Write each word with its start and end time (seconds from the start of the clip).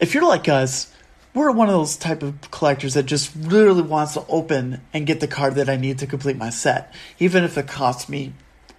if 0.00 0.14
you're 0.14 0.26
like 0.26 0.48
us, 0.48 0.92
we're 1.34 1.52
one 1.52 1.68
of 1.68 1.74
those 1.74 1.96
type 1.96 2.22
of 2.22 2.50
collectors 2.50 2.94
that 2.94 3.04
just 3.04 3.36
literally 3.36 3.82
wants 3.82 4.14
to 4.14 4.24
open 4.28 4.80
and 4.92 5.06
get 5.06 5.20
the 5.20 5.28
card 5.28 5.54
that 5.54 5.68
I 5.68 5.76
need 5.76 5.98
to 5.98 6.06
complete 6.06 6.36
my 6.36 6.50
set, 6.50 6.92
even 7.18 7.44
if 7.44 7.56
it 7.56 7.68
costs 7.68 8.08
me 8.08 8.32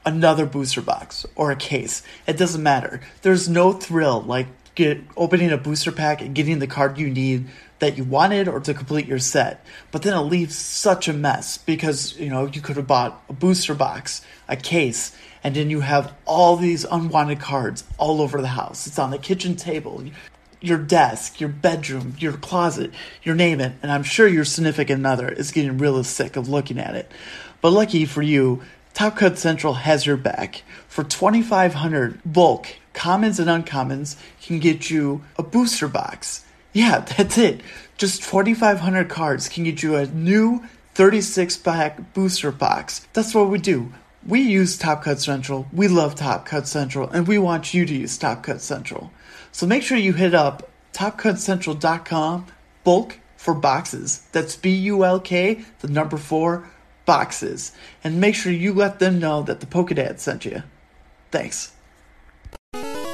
another 0.06 0.46
booster 0.46 0.82
box 0.82 1.26
or 1.36 1.52
a 1.52 1.56
case. 1.56 2.02
It 2.28 2.38
doesn't 2.38 2.62
matter. 2.62 3.02
There's 3.22 3.48
no 3.48 3.72
thrill 3.72 4.22
like 4.22 4.48
get 4.76 5.00
opening 5.16 5.52
a 5.52 5.58
booster 5.58 5.92
pack 5.92 6.22
and 6.22 6.34
getting 6.34 6.60
the 6.60 6.68
card 6.68 6.98
you 6.98 7.10
need 7.10 7.48
that 7.80 7.98
you 7.98 8.04
wanted 8.04 8.48
or 8.48 8.60
to 8.60 8.74
complete 8.74 9.06
your 9.06 9.20
set. 9.20 9.64
But 9.92 10.02
then 10.02 10.16
it 10.16 10.22
leaves 10.22 10.56
such 10.56 11.08
a 11.08 11.14
mess 11.14 11.58
because, 11.58 12.18
you 12.18 12.30
know, 12.30 12.46
you 12.46 12.62
could 12.62 12.78
have 12.78 12.88
bought 12.88 13.24
a 13.30 13.34
booster 13.34 13.74
box, 13.74 14.22
a 14.48 14.56
case, 14.56 15.16
and 15.44 15.56
then 15.56 15.70
you 15.70 15.82
have 15.82 16.14
all 16.26 16.56
these 16.56 16.86
unwanted 16.86 17.40
cards 17.40 17.84
all 17.98 18.22
over 18.22 18.40
the 18.42 18.48
house. 18.48 18.88
It's 18.88 19.00
on 19.00 19.10
the 19.10 19.18
kitchen 19.18 19.56
table, 19.56 20.04
your 20.62 20.78
desk, 20.78 21.42
your 21.42 21.50
bedroom, 21.50 22.16
your 22.20 22.34
closet, 22.34 22.92
your 23.24 23.36
name 23.36 23.60
it. 23.60 23.74
And 23.82 23.92
I'm 23.92 24.04
sure 24.04 24.28
your 24.28 24.46
significant 24.46 25.06
other 25.06 25.28
is 25.28 25.52
getting 25.52 25.78
really 25.78 26.04
sick 26.04 26.36
of 26.36 26.48
looking 26.48 26.80
at 26.80 26.96
it. 26.96 27.12
But 27.62 27.74
lucky 27.74 28.06
for 28.06 28.22
you, 28.22 28.62
Top 28.94 29.18
Cut 29.18 29.38
Central 29.38 29.74
has 29.74 30.06
your 30.06 30.18
back. 30.18 30.64
For 30.88 31.04
2500 31.04 32.22
bulk, 32.26 32.68
commons 32.94 33.40
and 33.40 33.50
uncommons 33.50 34.18
can 34.42 34.60
get 34.60 34.90
you 34.90 35.24
a 35.38 35.44
booster 35.44 35.88
box. 35.88 36.46
Yeah, 36.74 37.00
that's 37.18 37.38
it. 37.38 37.62
Just 37.98 38.24
2500 38.24 39.10
cards 39.10 39.50
can 39.50 39.64
get 39.64 39.84
you 39.84 39.96
a 39.96 40.06
new 40.08 40.64
36 40.94 41.58
pack 41.58 42.14
booster 42.14 42.52
box. 42.52 43.08
That's 43.14 43.34
what 43.34 43.50
we 43.50 43.58
do. 43.58 43.94
We 44.28 44.42
use 44.42 44.78
Top 44.78 45.04
Cut 45.04 45.20
Central. 45.20 45.68
We 45.74 45.88
love 45.88 46.16
Top 46.16 46.46
Cut 46.46 46.68
Central 46.68 47.10
and 47.10 47.28
we 47.28 47.40
want 47.40 47.74
you 47.74 47.86
to 47.86 47.94
use 47.94 48.18
Top 48.18 48.44
Cut 48.44 48.62
Central. 48.62 49.12
So 49.52 49.68
make 49.68 49.84
sure 49.84 49.98
you 49.98 50.14
hit 50.14 50.34
up 50.34 50.70
topcutcentral.com 50.94 52.48
bulk 52.84 53.20
for 53.38 53.54
boxes. 53.54 54.24
That's 54.32 54.56
B 54.56 54.70
U 54.72 55.04
L 55.04 55.20
K, 55.20 55.64
the 55.80 55.88
number 55.88 56.18
4 56.18 56.70
boxes. 57.06 57.72
And 58.04 58.20
make 58.20 58.36
sure 58.36 58.52
you 58.52 58.74
let 58.74 59.00
them 59.00 59.20
know 59.20 59.42
that 59.44 59.60
the 59.60 59.66
Pokedad 59.66 60.20
sent 60.20 60.46
you. 60.46 60.64
Thanks. 61.32 61.74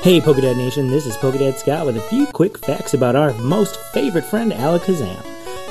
Hey 0.01 0.21
Pokedad 0.21 0.57
Nation, 0.57 0.89
this 0.89 1.05
is 1.05 1.17
Pokedad 1.17 1.55
Scott 1.55 1.85
with 1.85 1.97
a 1.97 2.01
few 2.01 2.27
quick 2.27 2.57
facts 2.59 2.93
about 2.93 3.15
our 3.15 3.33
most 3.33 3.77
favorite 3.93 4.25
friend, 4.25 4.51
Alakazam. 4.51 5.23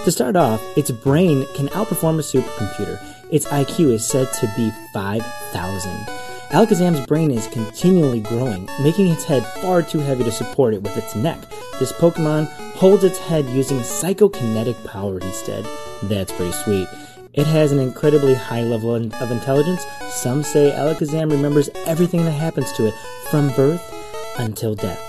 To 0.04 0.10
start 0.10 0.36
off, 0.36 0.62
its 0.76 0.90
brain 0.90 1.46
can 1.54 1.68
outperform 1.68 2.18
a 2.18 2.22
supercomputer. 2.22 3.00
Its 3.32 3.46
IQ 3.46 3.92
is 3.92 4.06
said 4.06 4.28
to 4.40 4.52
be 4.56 4.70
5,000. 4.92 6.25
Alakazam's 6.50 7.04
brain 7.06 7.32
is 7.32 7.48
continually 7.48 8.20
growing, 8.20 8.68
making 8.80 9.08
its 9.08 9.24
head 9.24 9.44
far 9.60 9.82
too 9.82 9.98
heavy 9.98 10.22
to 10.22 10.30
support 10.30 10.74
it 10.74 10.82
with 10.82 10.96
its 10.96 11.16
neck. 11.16 11.38
This 11.80 11.92
Pokemon 11.92 12.46
holds 12.76 13.02
its 13.02 13.18
head 13.18 13.44
using 13.46 13.78
psychokinetic 13.78 14.82
power 14.86 15.18
instead. 15.18 15.66
That's 16.04 16.30
pretty 16.32 16.52
sweet. 16.52 16.88
It 17.34 17.48
has 17.48 17.72
an 17.72 17.80
incredibly 17.80 18.34
high 18.34 18.62
level 18.62 18.94
of 18.94 19.30
intelligence. 19.30 19.84
Some 20.08 20.44
say 20.44 20.70
Alakazam 20.70 21.32
remembers 21.32 21.68
everything 21.84 22.24
that 22.24 22.30
happens 22.30 22.72
to 22.74 22.86
it, 22.86 22.94
from 23.28 23.48
birth 23.50 23.82
until 24.38 24.76
death. 24.76 25.02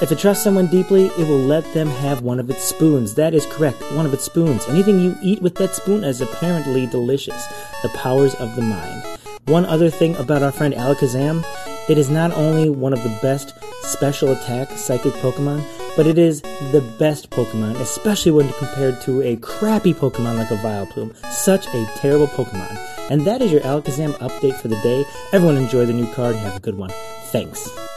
If 0.00 0.12
it 0.12 0.20
trusts 0.20 0.44
someone 0.44 0.68
deeply, 0.68 1.06
it 1.06 1.28
will 1.28 1.36
let 1.36 1.64
them 1.74 1.88
have 1.88 2.22
one 2.22 2.38
of 2.38 2.48
its 2.48 2.62
spoons. 2.62 3.16
That 3.16 3.34
is 3.34 3.44
correct, 3.46 3.82
one 3.92 4.06
of 4.06 4.14
its 4.14 4.24
spoons. 4.24 4.66
Anything 4.68 5.00
you 5.00 5.16
eat 5.20 5.42
with 5.42 5.56
that 5.56 5.74
spoon 5.74 6.04
is 6.04 6.20
apparently 6.20 6.86
delicious. 6.86 7.44
The 7.82 7.88
powers 7.90 8.36
of 8.36 8.54
the 8.54 8.62
mind. 8.62 9.09
One 9.46 9.66
other 9.66 9.90
thing 9.90 10.16
about 10.16 10.42
our 10.42 10.52
friend 10.52 10.74
Alakazam, 10.74 11.44
it 11.88 11.98
is 11.98 12.08
not 12.08 12.32
only 12.32 12.70
one 12.70 12.92
of 12.92 13.02
the 13.02 13.18
best 13.20 13.54
special 13.82 14.30
attack 14.32 14.70
psychic 14.70 15.12
Pokemon, 15.14 15.64
but 15.96 16.06
it 16.06 16.18
is 16.18 16.40
the 16.72 16.94
best 16.98 17.30
Pokemon, 17.30 17.80
especially 17.80 18.32
when 18.32 18.52
compared 18.54 19.00
to 19.02 19.22
a 19.22 19.36
crappy 19.36 19.92
Pokemon 19.92 20.36
like 20.36 20.50
a 20.50 20.56
Vileplume. 20.56 21.16
Such 21.32 21.66
a 21.68 21.90
terrible 21.96 22.28
Pokemon. 22.28 22.78
And 23.10 23.22
that 23.26 23.42
is 23.42 23.50
your 23.50 23.62
Alakazam 23.62 24.12
update 24.18 24.54
for 24.54 24.68
the 24.68 24.80
day. 24.82 25.04
Everyone 25.32 25.56
enjoy 25.56 25.84
the 25.84 25.92
new 25.92 26.12
card 26.12 26.36
and 26.36 26.44
have 26.44 26.56
a 26.56 26.60
good 26.60 26.78
one. 26.78 26.90
Thanks. 27.32 27.89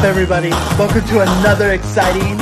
Up, 0.00 0.06
everybody? 0.06 0.48
Welcome 0.78 1.04
to 1.08 1.20
another 1.20 1.72
exciting 1.72 2.38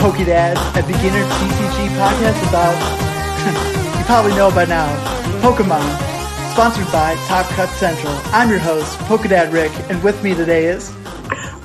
Pokedad, 0.00 0.56
a 0.72 0.86
beginner 0.86 1.22
TCG 1.22 1.88
podcast 1.98 2.48
about, 2.48 3.98
you 3.98 4.04
probably 4.06 4.34
know 4.34 4.50
by 4.50 4.64
now, 4.64 4.88
Pokemon, 5.42 5.82
sponsored 6.52 6.90
by 6.90 7.14
Top 7.26 7.44
Cut 7.48 7.68
Central. 7.70 8.12
I'm 8.26 8.48
your 8.48 8.58
host, 8.58 8.96
Pokedad 9.00 9.52
Rick, 9.52 9.70
and 9.90 10.02
with 10.02 10.22
me 10.22 10.34
today 10.34 10.66
is, 10.66 10.90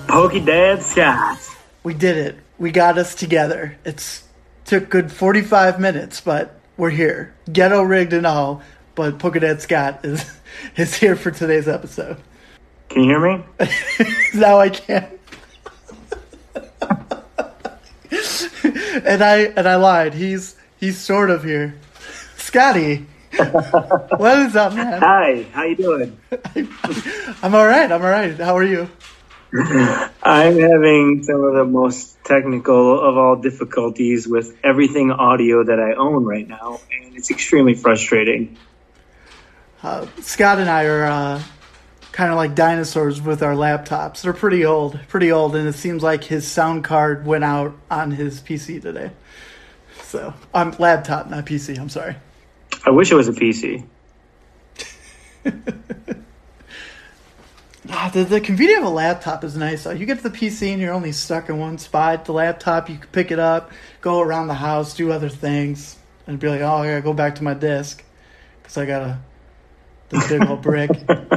Pokedad 0.07 0.81
Scott. 0.81 1.39
we 1.83 1.93
did 1.93 2.17
it. 2.17 2.37
We 2.57 2.71
got 2.71 2.97
us 2.97 3.15
together. 3.15 3.77
It's 3.85 4.23
took 4.65 4.89
good 4.89 5.09
45 5.09 5.79
minutes, 5.79 6.19
but 6.19 6.59
we're 6.75 6.89
here. 6.89 7.33
Ghetto 7.49 7.81
rigged 7.83 8.11
and 8.11 8.27
all, 8.27 8.61
but 8.93 9.19
Pokedad 9.19 9.61
Scott 9.61 10.03
is, 10.03 10.29
is 10.75 10.95
here 10.95 11.15
for 11.15 11.31
today's 11.31 11.69
episode. 11.69 12.17
Can 12.89 13.03
you 13.03 13.09
hear 13.11 13.37
me? 13.37 13.43
now 14.33 14.59
I 14.59 14.69
can. 14.69 15.18
And 19.05 19.23
I 19.23 19.37
and 19.37 19.67
I 19.67 19.75
lied. 19.75 20.13
He's 20.13 20.55
he's 20.77 20.97
sort 20.97 21.29
of 21.29 21.43
here. 21.43 21.75
Scotty, 22.37 23.05
what 23.37 24.39
is 24.39 24.55
up, 24.55 24.73
man? 24.73 24.99
Hi, 25.01 25.45
how 25.51 25.63
you 25.63 25.75
doing? 25.75 26.19
I'm 27.43 27.55
all 27.55 27.67
right. 27.67 27.91
I'm 27.91 28.01
all 28.01 28.09
right. 28.09 28.35
How 28.35 28.57
are 28.57 28.63
you? 28.63 28.89
I'm 29.53 30.57
having 30.59 31.23
some 31.23 31.43
of 31.43 31.53
the 31.53 31.65
most 31.65 32.17
technical 32.23 32.99
of 32.99 33.17
all 33.17 33.35
difficulties 33.35 34.27
with 34.27 34.57
everything 34.63 35.11
audio 35.11 35.63
that 35.63 35.79
I 35.79 35.93
own 35.93 36.23
right 36.25 36.47
now, 36.47 36.79
and 36.91 37.15
it's 37.15 37.31
extremely 37.31 37.75
frustrating. 37.75 38.57
Uh, 39.81 40.05
Scott 40.21 40.59
and 40.59 40.69
I 40.69 40.85
are 40.85 41.05
uh, 41.05 41.43
kind 42.11 42.31
of 42.31 42.37
like 42.37 42.55
dinosaurs 42.55 43.21
with 43.21 43.43
our 43.43 43.53
laptops. 43.53 44.21
They're 44.21 44.33
pretty 44.33 44.65
old, 44.65 44.99
pretty 45.07 45.31
old, 45.31 45.55
and 45.55 45.67
it 45.67 45.75
seems 45.75 46.03
like 46.03 46.23
his 46.23 46.47
sound 46.47 46.83
card 46.83 47.25
went 47.25 47.43
out 47.43 47.75
on 47.89 48.11
his 48.11 48.41
PC 48.41 48.81
today. 48.81 49.11
So, 50.03 50.33
on 50.53 50.75
laptop, 50.79 51.29
not 51.29 51.45
PC. 51.45 51.77
I'm 51.77 51.89
sorry. 51.89 52.15
I 52.85 52.89
wish 52.89 53.11
it 53.11 53.15
was 53.15 53.27
a 53.27 53.33
PC. 53.33 53.85
Ah, 57.91 58.09
the, 58.13 58.23
the 58.23 58.39
convenience 58.39 58.81
of 58.81 58.85
a 58.85 58.89
laptop 58.89 59.43
is 59.43 59.57
nice. 59.57 59.83
though. 59.83 59.91
You 59.91 60.05
get 60.05 60.17
to 60.19 60.29
the 60.29 60.37
PC 60.37 60.71
and 60.73 60.81
you're 60.81 60.93
only 60.93 61.11
stuck 61.11 61.49
in 61.49 61.57
one 61.57 61.79
spot. 61.79 62.25
The 62.25 62.33
laptop, 62.33 62.87
you 62.87 62.97
can 62.97 63.07
pick 63.09 63.31
it 63.31 63.39
up, 63.39 63.71
go 64.01 64.19
around 64.19 64.47
the 64.47 64.53
house, 64.53 64.93
do 64.93 65.11
other 65.11 65.29
things, 65.29 65.97
and 66.27 66.37
be 66.39 66.49
like, 66.49 66.61
oh, 66.61 66.67
I 66.67 66.87
gotta 66.87 67.01
go 67.01 67.13
back 67.13 67.35
to 67.35 67.43
my 67.43 67.55
desk 67.55 68.03
because 68.61 68.77
I 68.77 68.85
got 68.85 69.01
a 69.01 69.19
the 70.09 70.25
big 70.29 70.47
old 70.47 70.61
brick. 70.61 70.91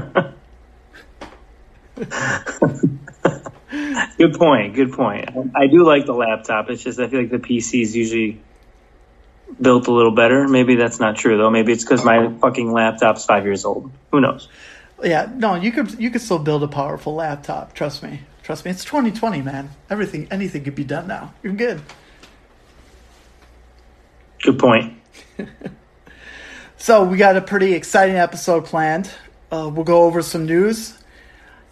Good 4.18 4.34
point. 4.34 4.74
Good 4.74 4.92
point. 4.92 5.28
I 5.54 5.66
do 5.66 5.84
like 5.84 6.06
the 6.06 6.12
laptop. 6.12 6.70
It's 6.70 6.82
just 6.82 6.98
I 6.98 7.08
feel 7.08 7.20
like 7.20 7.30
the 7.30 7.38
PC 7.38 7.82
is 7.82 7.96
usually 7.96 8.40
built 9.60 9.86
a 9.86 9.92
little 9.92 10.12
better. 10.12 10.48
Maybe 10.48 10.76
that's 10.76 11.00
not 11.00 11.16
true 11.16 11.36
though. 11.36 11.50
Maybe 11.50 11.72
it's 11.72 11.84
because 11.84 12.04
my 12.04 12.32
fucking 12.40 12.72
laptop's 12.72 13.24
five 13.24 13.44
years 13.44 13.64
old. 13.64 13.90
Who 14.10 14.20
knows? 14.20 14.48
yeah, 15.02 15.28
no, 15.34 15.54
you 15.54 15.72
could 15.72 16.00
you 16.00 16.10
could 16.10 16.20
still 16.20 16.38
build 16.38 16.62
a 16.62 16.68
powerful 16.68 17.14
laptop. 17.14 17.74
Trust 17.74 18.02
me, 18.02 18.20
trust 18.42 18.64
me. 18.64 18.70
It's 18.70 18.84
2020, 18.84 19.42
man. 19.42 19.70
Everything, 19.90 20.28
anything 20.30 20.64
could 20.64 20.76
be 20.76 20.84
done 20.84 21.08
now. 21.08 21.34
You're 21.42 21.54
good. 21.54 21.82
Good 24.42 24.58
point. 24.58 24.94
So 26.82 27.04
we 27.04 27.16
got 27.16 27.36
a 27.36 27.40
pretty 27.40 27.74
exciting 27.74 28.16
episode 28.16 28.64
planned. 28.64 29.08
Uh, 29.52 29.70
we'll 29.72 29.84
go 29.84 30.02
over 30.02 30.20
some 30.20 30.46
news, 30.46 30.98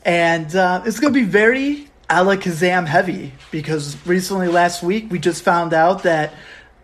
and 0.05 0.55
uh, 0.55 0.83
it's 0.85 1.01
going 1.01 1.13
to 1.13 1.21
be 1.21 1.27
very 1.27 1.89
Alakazam 2.09 2.87
heavy 2.87 3.33
because 3.51 3.97
recently, 4.07 4.49
last 4.49 4.83
week, 4.83 5.11
we 5.11 5.19
just 5.19 5.43
found 5.43 5.73
out 5.73 6.03
that 6.03 6.35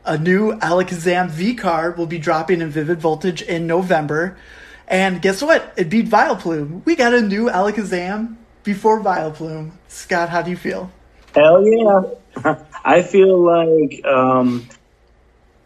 a 0.04 0.16
new 0.16 0.52
Alakazam 0.52 1.30
V 1.30 1.54
card 1.54 1.98
will 1.98 2.06
be 2.06 2.18
dropping 2.18 2.60
in 2.60 2.70
Vivid 2.70 3.00
Voltage 3.00 3.42
in 3.42 3.66
November, 3.66 4.36
And 4.86 5.20
guess 5.20 5.42
what? 5.42 5.74
It 5.76 5.90
beat 5.90 6.06
Vileplume. 6.06 6.84
We 6.84 6.94
got 6.94 7.12
a 7.12 7.20
new 7.20 7.46
Alakazam 7.46 8.36
before 8.62 9.00
Vileplume. 9.00 9.72
Scott, 9.88 10.28
how 10.28 10.42
do 10.42 10.50
you 10.50 10.56
feel? 10.56 10.92
Hell 11.34 11.66
yeah. 11.66 12.56
I 12.84 13.02
feel 13.02 13.38
like 13.38 14.04
um, 14.04 14.68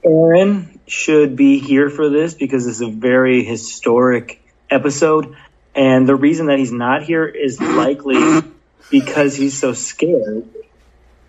Aaron 0.03 0.81
should 0.87 1.37
be 1.37 1.59
here 1.59 1.91
for 1.91 2.09
this 2.09 2.35
because 2.35 2.67
it's 2.67 2.81
a 2.81 2.91
very 2.91 3.45
historic 3.45 4.43
episode. 4.71 5.37
And 5.75 6.09
the 6.09 6.17
reason 6.17 6.47
that 6.47 6.59
he's 6.59 6.73
not 6.73 7.03
here 7.03 7.27
is 7.27 7.61
likely 7.61 8.43
because 8.91 9.37
he's 9.37 9.57
so 9.57 9.73
scared, 9.73 10.49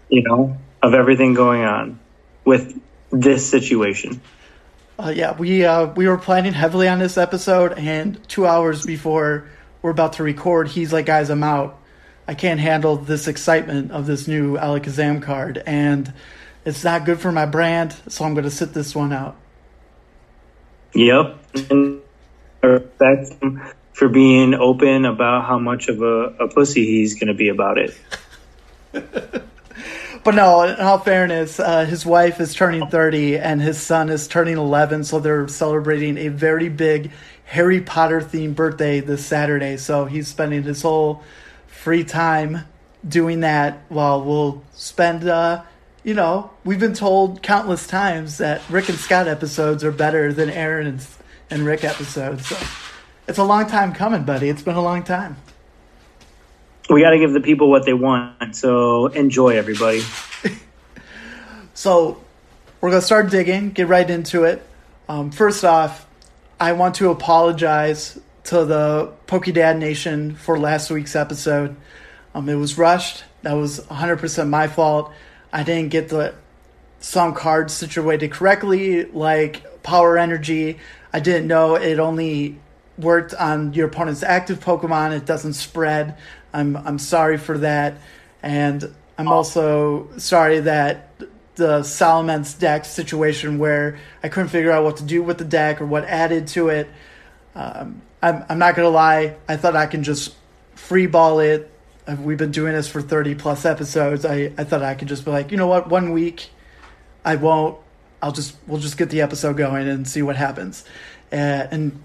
you 0.10 0.24
know, 0.24 0.58
of 0.82 0.94
everything 0.94 1.34
going 1.34 1.64
on 1.64 2.00
with 2.44 2.80
this 3.12 3.50
situation. 3.50 4.22
Uh, 4.98 5.12
yeah, 5.16 5.36
we 5.36 5.66
uh, 5.66 5.88
we 5.88 6.08
were 6.08 6.18
planning 6.18 6.54
heavily 6.54 6.88
on 6.88 7.00
this 7.00 7.18
episode, 7.18 7.74
and 7.74 8.22
two 8.28 8.46
hours 8.46 8.86
before 8.86 9.48
we're 9.82 9.92
about 9.92 10.14
to 10.14 10.24
record, 10.24 10.68
he's 10.68 10.94
like, 10.94 11.06
"Guys, 11.06 11.30
I'm 11.30 11.44
out. 11.44 11.80
I 12.28 12.36
can't 12.36 12.60
handle 12.60 12.98
this 12.98 13.28
excitement 13.28 13.92
of 13.92 14.06
this 14.06 14.28
new 14.28 14.58
Alakazam 14.58 15.22
card, 15.22 15.62
and 15.66 16.14
it's 16.66 16.84
not 16.84 17.06
good 17.06 17.20
for 17.20 17.32
my 17.32 17.46
brand, 17.46 17.96
so 18.08 18.26
I'm 18.26 18.34
going 18.34 18.44
to 18.44 18.52
sit 18.52 18.74
this 18.74 18.96
one 18.96 19.12
out." 19.12 19.36
Yep, 20.94 21.40
and 21.70 22.02
him 22.62 23.62
for 24.02 24.10
being 24.10 24.56
open 24.56 25.06
about 25.06 25.46
how 25.46 25.60
much 25.60 25.88
of 25.88 26.02
a, 26.02 26.34
a 26.40 26.48
pussy 26.48 26.88
he's 26.88 27.14
going 27.14 27.28
to 27.28 27.36
be 27.36 27.50
about 27.50 27.78
it. 27.78 27.96
But 30.24 30.36
no, 30.36 30.62
in 30.64 30.80
all 30.80 31.00
fairness, 31.00 31.60
uh, 31.60 31.86
his 31.86 32.06
wife 32.06 32.40
is 32.40 32.54
turning 32.54 32.86
30 32.86 33.40
and 33.40 33.60
his 33.60 33.80
son 33.80 34.10
is 34.10 34.28
turning 34.28 34.56
11, 34.56 35.04
so 35.04 35.20
they're 35.20 35.48
celebrating 35.48 36.16
a 36.20 36.28
very 36.28 36.70
big 36.70 37.10
Harry 37.46 37.82
Potter 37.82 38.22
themed 38.22 38.54
birthday 38.54 39.00
this 39.00 39.26
Saturday. 39.26 39.78
So 39.78 40.06
he's 40.06 40.28
spending 40.28 40.62
his 40.62 40.84
whole 40.84 41.24
free 41.66 42.04
time 42.04 42.68
doing 43.08 43.40
that 43.40 43.82
while 43.90 44.24
we'll 44.24 44.64
spend, 44.74 45.28
uh, 45.28 45.64
you 46.04 46.14
know, 46.14 46.52
we've 46.64 46.80
been 46.80 46.94
told 46.94 47.42
countless 47.42 47.88
times 47.88 48.38
that 48.38 48.62
Rick 48.70 48.90
and 48.90 48.98
Scott 49.00 49.28
episodes 49.28 49.84
are 49.84 49.92
better 49.92 50.32
than 50.34 50.52
Aaron 50.52 50.86
and, 50.86 51.08
and 51.50 51.66
Rick 51.66 51.84
episodes. 51.84 52.46
So 52.46 52.58
it's 53.28 53.38
a 53.38 53.44
long 53.44 53.68
time 53.68 53.94
coming, 53.94 54.24
buddy. 54.24 54.50
It's 54.50 54.62
been 54.62 54.76
a 54.76 54.82
long 54.82 55.04
time 55.04 55.38
we 56.92 57.02
got 57.02 57.12
to 57.12 57.20
give 57.20 57.32
the 57.32 57.42
people 57.42 57.70
what 57.70 57.86
they 57.86 57.94
want. 57.94 58.56
So 58.56 59.08
enjoy, 59.08 59.58
everybody. 59.58 60.02
so 61.74 62.22
we're 62.80 62.90
gonna 62.90 63.02
start 63.02 63.32
digging. 63.32 63.72
Get 63.72 63.88
right 63.88 64.10
into 64.10 64.44
it. 64.44 64.66
Um, 65.08 65.32
first 65.32 65.64
off, 65.64 66.06
I 66.60 66.74
want 66.74 66.96
to 66.96 67.10
apologize 67.10 68.20
to 68.46 68.66
the 68.66 69.14
Pokedad 69.28 69.78
Nation 69.78 70.36
for 70.36 70.60
last 70.60 70.92
week's 70.92 71.16
episode. 71.16 71.76
Um, 72.34 72.50
it 72.50 72.56
was 72.56 72.78
rushed. 72.78 73.24
That 73.44 73.54
was 73.54 73.80
100% 73.80 74.50
my 74.50 74.68
fault. 74.68 75.12
I 75.52 75.64
didn't 75.64 75.90
get 75.90 76.10
the 76.10 76.36
some 77.00 77.34
cards 77.34 77.74
situated 77.74 78.32
correctly, 78.32 79.06
like 79.06 79.82
Power 79.82 80.18
Energy. 80.18 80.80
I 81.12 81.20
didn't 81.20 81.48
know 81.48 81.76
it 81.76 82.00
only 82.00 82.60
worked 83.02 83.34
on 83.34 83.74
your 83.74 83.88
opponent's 83.88 84.24
active 84.24 84.60
Pokemon. 84.60 85.16
It 85.16 85.26
doesn't 85.26 85.54
spread. 85.54 86.18
I'm 86.54 86.76
I'm 86.76 87.00
sorry 87.00 87.38
for 87.38 87.58
that, 87.60 87.96
and 88.42 88.94
I'm 89.18 89.28
also 89.28 90.10
sorry 90.18 90.62
that 90.62 91.10
the 91.56 91.82
Salamence 91.82 92.58
deck 92.58 92.86
situation 92.86 93.60
where 93.60 94.00
I 94.24 94.30
couldn't 94.30 94.50
figure 94.50 94.72
out 94.72 94.84
what 94.84 94.98
to 94.98 95.04
do 95.04 95.22
with 95.22 95.38
the 95.38 95.46
deck 95.46 95.82
or 95.82 95.86
what 95.86 96.06
added 96.06 96.48
to 96.50 96.70
it. 96.70 96.90
Um, 97.56 98.02
I'm 98.22 98.46
I'm 98.50 98.60
not 98.60 98.76
gonna 98.76 98.90
lie. 98.90 99.36
I 99.48 99.58
thought 99.58 99.76
I 99.76 99.86
can 99.86 100.04
just 100.04 100.36
free 100.76 101.08
ball 101.08 101.40
it. 101.40 101.72
Uh, 102.08 102.16
we've 102.20 102.38
been 102.38 102.52
doing 102.52 102.74
this 102.74 102.88
for 102.88 103.02
30 103.02 103.36
plus 103.36 103.66
episodes. 103.66 104.26
I, 104.26 104.52
I 104.58 104.64
thought 104.64 104.82
I 104.82 104.96
could 104.96 105.08
just 105.08 105.24
be 105.24 105.32
like, 105.32 105.52
you 105.52 105.58
know 105.58 105.68
what, 105.68 105.88
one 105.88 106.12
week, 106.12 106.50
I 107.24 107.36
won't. 107.36 107.78
I'll 108.22 108.32
just 108.32 108.56
we'll 108.68 108.80
just 108.80 108.98
get 108.98 109.10
the 109.10 109.22
episode 109.22 109.58
going 109.58 109.88
and 109.88 110.08
see 110.08 110.22
what 110.22 110.36
happens. 110.36 110.84
Uh, 111.32 111.68
and 111.72 112.02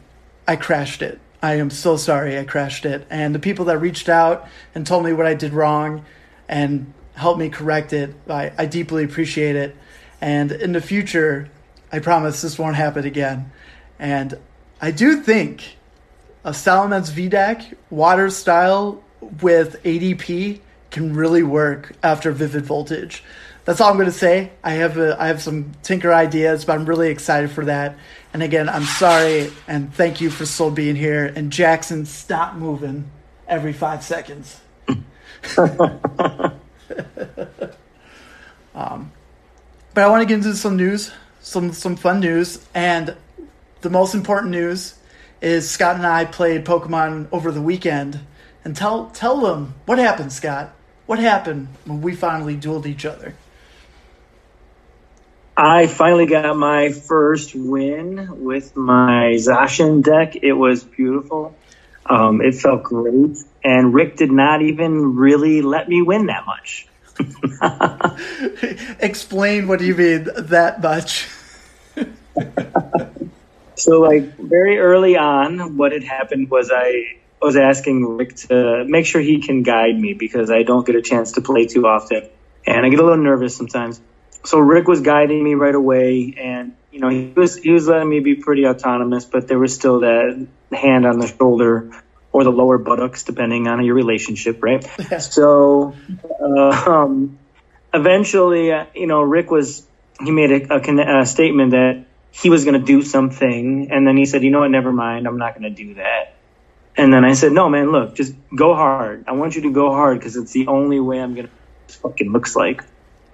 I 0.46 0.56
crashed 0.56 1.02
it. 1.02 1.20
I 1.42 1.54
am 1.54 1.70
so 1.70 1.96
sorry 1.96 2.38
I 2.38 2.44
crashed 2.44 2.86
it. 2.86 3.06
And 3.10 3.34
the 3.34 3.38
people 3.38 3.66
that 3.66 3.78
reached 3.78 4.08
out 4.08 4.48
and 4.74 4.86
told 4.86 5.04
me 5.04 5.12
what 5.12 5.26
I 5.26 5.34
did 5.34 5.52
wrong 5.52 6.04
and 6.48 6.92
helped 7.14 7.38
me 7.38 7.48
correct 7.48 7.92
it, 7.92 8.14
I, 8.28 8.52
I 8.56 8.66
deeply 8.66 9.04
appreciate 9.04 9.56
it. 9.56 9.76
And 10.20 10.52
in 10.52 10.72
the 10.72 10.80
future, 10.80 11.48
I 11.92 11.98
promise 11.98 12.42
this 12.42 12.58
won't 12.58 12.76
happen 12.76 13.04
again. 13.04 13.50
And 13.98 14.38
I 14.80 14.90
do 14.90 15.22
think 15.22 15.76
a 16.44 16.50
Salamence 16.50 17.10
VDAC 17.10 17.74
water 17.90 18.30
style 18.30 19.02
with 19.40 19.82
ADP 19.82 20.60
can 20.90 21.14
really 21.14 21.42
work 21.42 21.92
after 22.02 22.30
Vivid 22.32 22.64
Voltage. 22.64 23.22
That's 23.66 23.80
all 23.80 23.90
I'm 23.90 23.96
going 23.96 24.06
to 24.06 24.12
say. 24.12 24.52
I 24.62 24.74
have 24.74 24.96
a, 24.96 25.20
I 25.20 25.26
have 25.26 25.42
some 25.42 25.72
tinker 25.82 26.14
ideas, 26.14 26.64
but 26.64 26.78
I'm 26.78 26.86
really 26.86 27.10
excited 27.10 27.50
for 27.50 27.64
that. 27.64 27.98
And 28.32 28.40
again, 28.40 28.68
I'm 28.68 28.84
sorry 28.84 29.50
and 29.66 29.92
thank 29.92 30.20
you 30.20 30.30
for 30.30 30.46
still 30.46 30.70
being 30.70 30.94
here. 30.94 31.32
And 31.34 31.50
Jackson, 31.50 32.06
stop 32.06 32.54
moving 32.54 33.10
every 33.48 33.72
five 33.72 34.04
seconds. 34.04 34.60
um, 35.58 35.90
but 39.94 40.04
I 40.04 40.08
want 40.08 40.22
to 40.22 40.26
get 40.26 40.34
into 40.34 40.54
some 40.54 40.76
news, 40.76 41.10
some 41.40 41.72
some 41.72 41.96
fun 41.96 42.20
news, 42.20 42.64
and 42.72 43.16
the 43.80 43.90
most 43.90 44.14
important 44.14 44.52
news 44.52 44.96
is 45.40 45.68
Scott 45.68 45.96
and 45.96 46.06
I 46.06 46.24
played 46.24 46.64
Pokemon 46.64 47.26
over 47.32 47.50
the 47.50 47.62
weekend. 47.62 48.20
And 48.64 48.76
tell 48.76 49.10
tell 49.10 49.40
them 49.40 49.74
what 49.86 49.98
happened, 49.98 50.32
Scott. 50.32 50.72
What 51.06 51.18
happened 51.18 51.66
when 51.84 52.00
we 52.00 52.14
finally 52.14 52.56
dueled 52.56 52.86
each 52.86 53.04
other? 53.04 53.34
I 55.56 55.86
finally 55.86 56.26
got 56.26 56.54
my 56.56 56.90
first 56.90 57.54
win 57.54 58.44
with 58.44 58.76
my 58.76 59.36
Zacian 59.38 60.02
deck. 60.02 60.36
It 60.36 60.52
was 60.52 60.84
beautiful. 60.84 61.56
Um, 62.04 62.42
it 62.42 62.56
felt 62.56 62.82
great. 62.82 63.38
And 63.64 63.94
Rick 63.94 64.16
did 64.16 64.30
not 64.30 64.60
even 64.60 65.16
really 65.16 65.62
let 65.62 65.88
me 65.88 66.02
win 66.02 66.26
that 66.26 66.44
much. 66.44 66.86
Explain 69.00 69.66
what 69.66 69.80
you 69.80 69.94
mean 69.94 70.28
that 70.36 70.82
much. 70.82 71.26
so, 73.76 74.00
like, 74.02 74.36
very 74.36 74.78
early 74.78 75.16
on, 75.16 75.78
what 75.78 75.92
had 75.92 76.04
happened 76.04 76.50
was 76.50 76.70
I 76.70 77.16
was 77.40 77.56
asking 77.56 78.04
Rick 78.18 78.36
to 78.36 78.84
make 78.86 79.06
sure 79.06 79.22
he 79.22 79.40
can 79.40 79.62
guide 79.62 79.98
me 79.98 80.12
because 80.12 80.50
I 80.50 80.64
don't 80.64 80.86
get 80.86 80.96
a 80.96 81.02
chance 81.02 81.32
to 81.32 81.40
play 81.40 81.66
too 81.66 81.86
often. 81.86 82.28
And 82.66 82.84
I 82.84 82.90
get 82.90 82.98
a 82.98 83.02
little 83.02 83.16
nervous 83.16 83.56
sometimes 83.56 84.02
so 84.46 84.58
Rick 84.58 84.86
was 84.86 85.00
guiding 85.00 85.42
me 85.42 85.54
right 85.54 85.74
away, 85.74 86.34
and 86.38 86.76
you 86.90 87.00
know 87.00 87.08
he 87.08 87.32
was 87.34 87.56
he 87.56 87.70
was 87.70 87.88
letting 87.88 88.08
me 88.08 88.20
be 88.20 88.36
pretty 88.36 88.66
autonomous, 88.66 89.24
but 89.24 89.48
there 89.48 89.58
was 89.58 89.74
still 89.74 90.00
that 90.00 90.46
hand 90.72 91.06
on 91.06 91.18
the 91.18 91.26
shoulder 91.26 91.90
or 92.32 92.44
the 92.44 92.52
lower 92.52 92.78
buttocks, 92.78 93.24
depending 93.24 93.66
on 93.66 93.84
your 93.84 93.94
relationship, 93.94 94.62
right? 94.62 94.84
so 95.20 95.94
uh, 96.40 96.70
um, 96.70 97.38
eventually, 97.92 98.72
uh, 98.72 98.86
you 98.94 99.06
know, 99.06 99.22
Rick 99.22 99.50
was 99.50 99.86
he 100.20 100.30
made 100.30 100.50
a, 100.50 100.74
a, 100.74 101.20
a 101.22 101.26
statement 101.26 101.72
that 101.72 102.04
he 102.30 102.50
was 102.50 102.64
going 102.64 102.78
to 102.78 102.86
do 102.86 103.02
something, 103.02 103.90
and 103.90 104.06
then 104.06 104.16
he 104.16 104.26
said, 104.26 104.42
"You 104.44 104.50
know 104.50 104.60
what? 104.60 104.70
Never 104.70 104.92
mind. 104.92 105.26
I'm 105.26 105.38
not 105.38 105.58
going 105.58 105.74
to 105.74 105.84
do 105.84 105.94
that." 105.94 106.34
And 106.96 107.12
then 107.12 107.24
I 107.24 107.34
said, 107.34 107.52
"No, 107.52 107.68
man. 107.68 107.90
Look, 107.90 108.14
just 108.14 108.34
go 108.54 108.74
hard. 108.74 109.24
I 109.26 109.32
want 109.32 109.56
you 109.56 109.62
to 109.62 109.72
go 109.72 109.90
hard 109.90 110.18
because 110.18 110.36
it's 110.36 110.52
the 110.52 110.68
only 110.68 111.00
way 111.00 111.20
I'm 111.20 111.34
going 111.34 111.48
to." 111.48 111.52
Fucking 112.02 112.32
looks 112.32 112.56
like. 112.56 112.82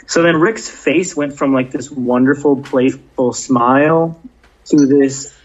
So 0.07 0.23
then 0.23 0.37
Rick's 0.37 0.69
face 0.69 1.17
went 1.17 1.37
from 1.37 1.53
like 1.55 1.71
this 1.71 1.91
wonderful, 1.91 2.63
playful 2.63 3.33
smile 3.33 4.21
to 4.67 4.87
this, 4.87 5.37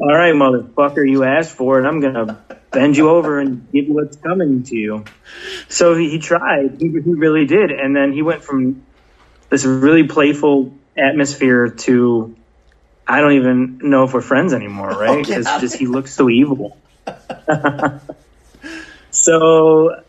all 0.00 0.14
right, 0.14 0.34
motherfucker, 0.34 1.08
you 1.08 1.24
asked 1.24 1.52
for 1.52 1.80
it. 1.80 1.86
I'm 1.86 2.00
going 2.00 2.14
to 2.14 2.38
bend 2.70 2.96
you 2.96 3.10
over 3.10 3.38
and 3.38 3.70
give 3.72 3.86
you 3.86 3.94
what's 3.94 4.16
coming 4.16 4.62
to 4.64 4.76
you. 4.76 5.04
So 5.68 5.94
he, 5.94 6.10
he 6.10 6.18
tried. 6.18 6.80
He, 6.80 6.88
he 6.88 7.14
really 7.14 7.46
did. 7.46 7.70
And 7.70 7.94
then 7.94 8.12
he 8.12 8.22
went 8.22 8.42
from 8.42 8.84
this 9.48 9.64
really 9.64 10.04
playful 10.04 10.74
atmosphere 10.96 11.68
to, 11.68 12.36
I 13.06 13.20
don't 13.20 13.32
even 13.32 13.78
know 13.78 14.04
if 14.04 14.14
we're 14.14 14.20
friends 14.20 14.52
anymore, 14.52 14.90
right? 14.90 15.24
Because 15.24 15.46
oh, 15.48 15.60
just 15.60 15.76
he 15.76 15.86
looks 15.86 16.12
so 16.12 16.28
evil. 16.28 16.76
so 19.10 20.02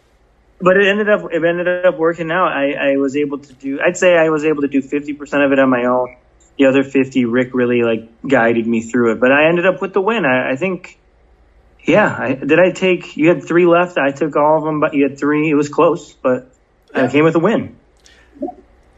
but 0.59 0.77
it 0.77 0.87
ended 0.87 1.09
up 1.09 1.31
it 1.31 1.43
ended 1.43 1.85
up 1.85 1.97
working 1.97 2.31
out. 2.31 2.51
I, 2.51 2.93
I 2.93 2.97
was 2.97 3.15
able 3.15 3.39
to 3.39 3.53
do. 3.53 3.79
I'd 3.81 3.97
say 3.97 4.17
I 4.17 4.29
was 4.29 4.43
able 4.43 4.61
to 4.61 4.67
do 4.67 4.81
fifty 4.81 5.13
percent 5.13 5.43
of 5.43 5.51
it 5.51 5.59
on 5.59 5.69
my 5.69 5.85
own. 5.85 6.15
The 6.57 6.65
other 6.65 6.83
fifty, 6.83 7.25
Rick 7.25 7.53
really 7.53 7.83
like 7.83 8.09
guided 8.27 8.65
me 8.65 8.81
through 8.81 9.13
it. 9.13 9.19
But 9.19 9.31
I 9.31 9.47
ended 9.47 9.65
up 9.65 9.81
with 9.81 9.93
the 9.93 10.01
win. 10.01 10.25
I, 10.25 10.51
I 10.51 10.55
think. 10.55 10.99
Yeah, 11.83 12.13
I, 12.19 12.33
did 12.33 12.59
I 12.59 12.71
take? 12.71 13.15
You 13.15 13.29
had 13.29 13.45
three 13.45 13.65
left. 13.65 13.97
I 13.97 14.11
took 14.11 14.35
all 14.35 14.57
of 14.57 14.63
them, 14.63 14.81
but 14.81 14.93
you 14.93 15.03
had 15.03 15.17
three. 15.17 15.49
It 15.49 15.53
was 15.53 15.69
close, 15.69 16.11
but 16.11 16.51
I 16.93 17.07
came 17.07 17.23
with 17.23 17.35
a 17.35 17.39
win. 17.39 17.77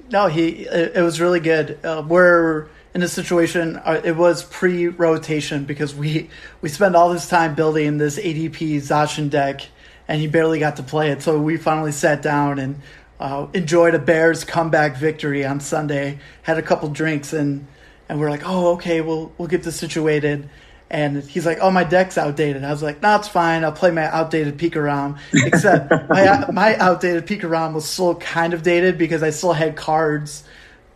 No, 0.10 0.28
he. 0.28 0.66
It, 0.66 0.96
it 0.96 1.02
was 1.04 1.22
really 1.22 1.40
good. 1.40 1.78
Uh, 1.86 2.04
we're 2.08 2.68
in 2.94 3.04
a 3.04 3.08
situation. 3.08 3.76
Uh, 3.76 4.02
it 4.04 4.16
was 4.16 4.44
pre-rotation 4.44 5.66
because 5.66 5.94
we 5.94 6.30
we 6.62 6.70
spend 6.70 6.96
all 6.96 7.12
this 7.14 7.28
time 7.30 7.54
building 7.54 7.98
this 7.98 8.18
ADP 8.18 8.78
Zacian 8.78 9.30
deck, 9.30 9.68
and 10.10 10.20
he 10.20 10.28
barely 10.28 10.60
got 10.60 10.76
to 10.78 10.84
play 10.84 11.12
it. 11.12 11.22
So 11.22 11.40
we 11.40 11.56
finally 11.56 11.92
sat 11.92 12.24
down 12.24 12.58
and 12.58 12.82
uh, 13.20 13.48
enjoyed 13.54 13.94
a 13.94 14.00
Bears 14.00 14.44
comeback 14.44 14.98
victory 14.98 15.46
on 15.46 15.60
Sunday. 15.62 16.20
Had 16.42 16.58
a 16.58 16.64
couple 16.64 16.90
drinks 16.90 17.32
and 17.32 17.68
and 18.10 18.20
we're 18.20 18.32
like, 18.32 18.42
oh 18.44 18.74
okay, 18.74 19.00
we'll 19.02 19.32
we'll 19.38 19.48
get 19.48 19.64
this 19.64 19.78
situated. 19.78 20.50
And 20.92 21.22
he's 21.22 21.46
like, 21.46 21.60
"Oh, 21.62 21.70
my 21.70 21.84
deck's 21.84 22.18
outdated." 22.18 22.64
I 22.64 22.72
was 22.72 22.82
like, 22.82 23.00
"No, 23.04 23.16
it's 23.18 23.28
fine. 23.28 23.64
I'll 23.64 23.72
play 23.72 23.92
my 23.92 24.06
outdated 24.06 24.58
Pikarom." 24.58 25.20
Except 25.32 25.92
my 26.10 26.50
my 26.52 26.76
outdated 26.78 27.28
Pikarom 27.28 27.74
was 27.74 27.86
still 27.86 28.16
kind 28.16 28.56
of 28.56 28.64
dated 28.64 28.98
because 28.98 29.22
I 29.22 29.30
still 29.30 29.54
had 29.54 29.76
cards 29.76 30.44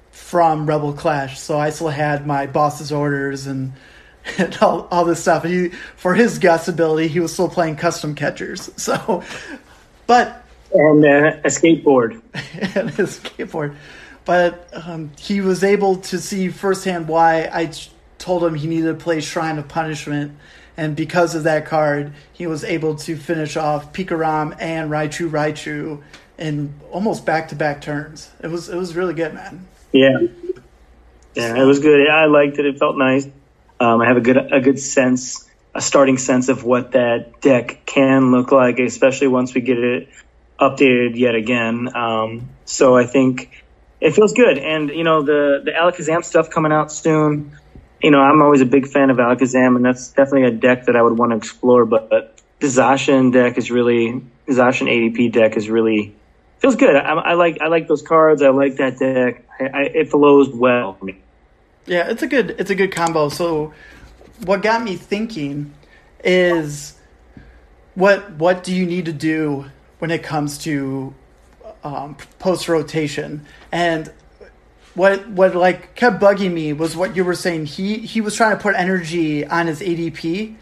from 0.09 0.65
Rebel 0.65 0.93
Clash, 0.93 1.39
so 1.39 1.59
I 1.59 1.69
still 1.69 1.89
had 1.89 2.25
my 2.25 2.47
boss's 2.47 2.91
orders 2.91 3.45
and, 3.45 3.73
and 4.37 4.57
all, 4.61 4.87
all 4.91 5.05
this 5.05 5.21
stuff. 5.21 5.43
And 5.45 5.53
he, 5.53 5.69
for 5.95 6.13
his 6.13 6.39
guess 6.39 6.67
ability, 6.67 7.07
he 7.07 7.19
was 7.19 7.33
still 7.33 7.49
playing 7.49 7.75
custom 7.75 8.15
catchers. 8.15 8.69
So, 8.77 9.23
but 10.07 10.43
and 10.73 11.05
uh, 11.05 11.37
a 11.43 11.47
skateboard 11.47 12.21
and 12.75 12.89
a 12.89 13.03
skateboard, 13.03 13.75
but 14.25 14.67
um, 14.73 15.11
he 15.19 15.39
was 15.39 15.63
able 15.63 15.97
to 15.97 16.19
see 16.19 16.49
firsthand 16.49 17.07
why 17.07 17.49
I 17.51 17.71
told 18.17 18.43
him 18.43 18.55
he 18.55 18.67
needed 18.67 18.87
to 18.87 19.03
play 19.03 19.21
Shrine 19.21 19.57
of 19.57 19.67
Punishment. 19.67 20.37
And 20.75 20.95
because 20.95 21.35
of 21.35 21.43
that 21.43 21.65
card, 21.67 22.13
he 22.33 22.47
was 22.47 22.63
able 22.63 22.95
to 22.95 23.15
finish 23.15 23.55
off 23.55 23.93
Pikarom 23.93 24.57
and 24.59 24.89
Raichu 24.89 25.29
Raichu 25.29 26.01
in 26.37 26.73
almost 26.91 27.25
back 27.25 27.49
to 27.49 27.55
back 27.55 27.81
turns. 27.81 28.31
It 28.41 28.47
was 28.47 28.69
it 28.69 28.75
was 28.75 28.95
really 28.95 29.13
good, 29.13 29.33
man. 29.33 29.67
Yeah, 29.91 30.19
yeah, 31.35 31.61
it 31.61 31.65
was 31.65 31.79
good. 31.79 32.09
I 32.09 32.25
liked 32.25 32.57
it. 32.57 32.65
It 32.65 32.79
felt 32.79 32.97
nice. 32.97 33.27
Um, 33.79 34.01
I 34.01 34.07
have 34.07 34.17
a 34.17 34.21
good 34.21 34.37
a 34.37 34.61
good 34.61 34.79
sense, 34.79 35.49
a 35.73 35.81
starting 35.81 36.17
sense 36.17 36.49
of 36.49 36.63
what 36.63 36.91
that 36.91 37.41
deck 37.41 37.85
can 37.85 38.31
look 38.31 38.51
like, 38.51 38.79
especially 38.79 39.27
once 39.27 39.53
we 39.53 39.61
get 39.61 39.77
it 39.77 40.09
updated 40.59 41.17
yet 41.17 41.35
again. 41.35 41.95
Um, 41.95 42.49
so 42.65 42.95
I 42.95 43.05
think 43.05 43.63
it 43.99 44.11
feels 44.11 44.33
good. 44.33 44.57
And 44.57 44.89
you 44.89 45.03
know 45.03 45.23
the 45.23 45.61
the 45.63 45.71
Alakazam 45.71 46.23
stuff 46.23 46.49
coming 46.49 46.71
out 46.71 46.91
soon. 46.91 47.57
You 48.01 48.11
know 48.11 48.19
I'm 48.19 48.41
always 48.41 48.61
a 48.61 48.65
big 48.65 48.87
fan 48.87 49.09
of 49.09 49.17
Alakazam, 49.17 49.75
and 49.75 49.85
that's 49.85 50.09
definitely 50.09 50.43
a 50.43 50.51
deck 50.51 50.85
that 50.85 50.95
I 50.95 51.01
would 51.01 51.17
want 51.17 51.31
to 51.31 51.37
explore. 51.37 51.85
But, 51.85 52.09
but 52.09 52.41
the 52.59 52.67
Zacian 52.67 53.31
deck 53.31 53.57
is 53.57 53.71
really 53.71 54.21
Zacian 54.47 54.87
ADP 54.87 55.31
deck 55.31 55.57
is 55.57 55.69
really 55.69 56.15
feels 56.59 56.75
good. 56.75 56.95
I, 56.95 57.13
I, 57.13 57.33
like 57.33 57.61
I 57.61 57.67
like 57.67 57.87
those 57.87 58.01
cards. 58.01 58.41
I 58.41 58.49
like 58.49 58.77
that 58.77 58.99
deck. 58.99 59.43
I, 59.59 59.63
I, 59.63 59.81
it 59.83 60.09
flows 60.09 60.49
well 60.49 60.93
for 60.93 61.05
me. 61.05 61.22
Yeah, 61.85 62.09
it's 62.09 62.23
a 62.23 62.27
good 62.27 62.55
it's 62.59 62.69
a 62.69 62.75
good 62.75 62.91
combo. 62.91 63.29
So, 63.29 63.73
what 64.45 64.61
got 64.61 64.83
me 64.83 64.95
thinking 64.95 65.73
is 66.23 66.97
what 67.95 68.31
what 68.33 68.63
do 68.63 68.73
you 68.73 68.85
need 68.85 69.05
to 69.05 69.13
do 69.13 69.65
when 69.99 70.11
it 70.11 70.23
comes 70.23 70.57
to 70.59 71.13
um, 71.83 72.15
post 72.39 72.69
rotation 72.69 73.45
and 73.71 74.11
what 74.95 75.27
what 75.29 75.55
like 75.55 75.95
kept 75.95 76.21
bugging 76.21 76.53
me 76.53 76.73
was 76.73 76.95
what 76.95 77.15
you 77.15 77.23
were 77.25 77.35
saying. 77.35 77.65
He 77.65 77.97
he 77.97 78.21
was 78.21 78.35
trying 78.35 78.55
to 78.55 78.61
put 78.61 78.75
energy 78.75 79.45
on 79.45 79.67
his 79.67 79.81
ADP 79.81 80.55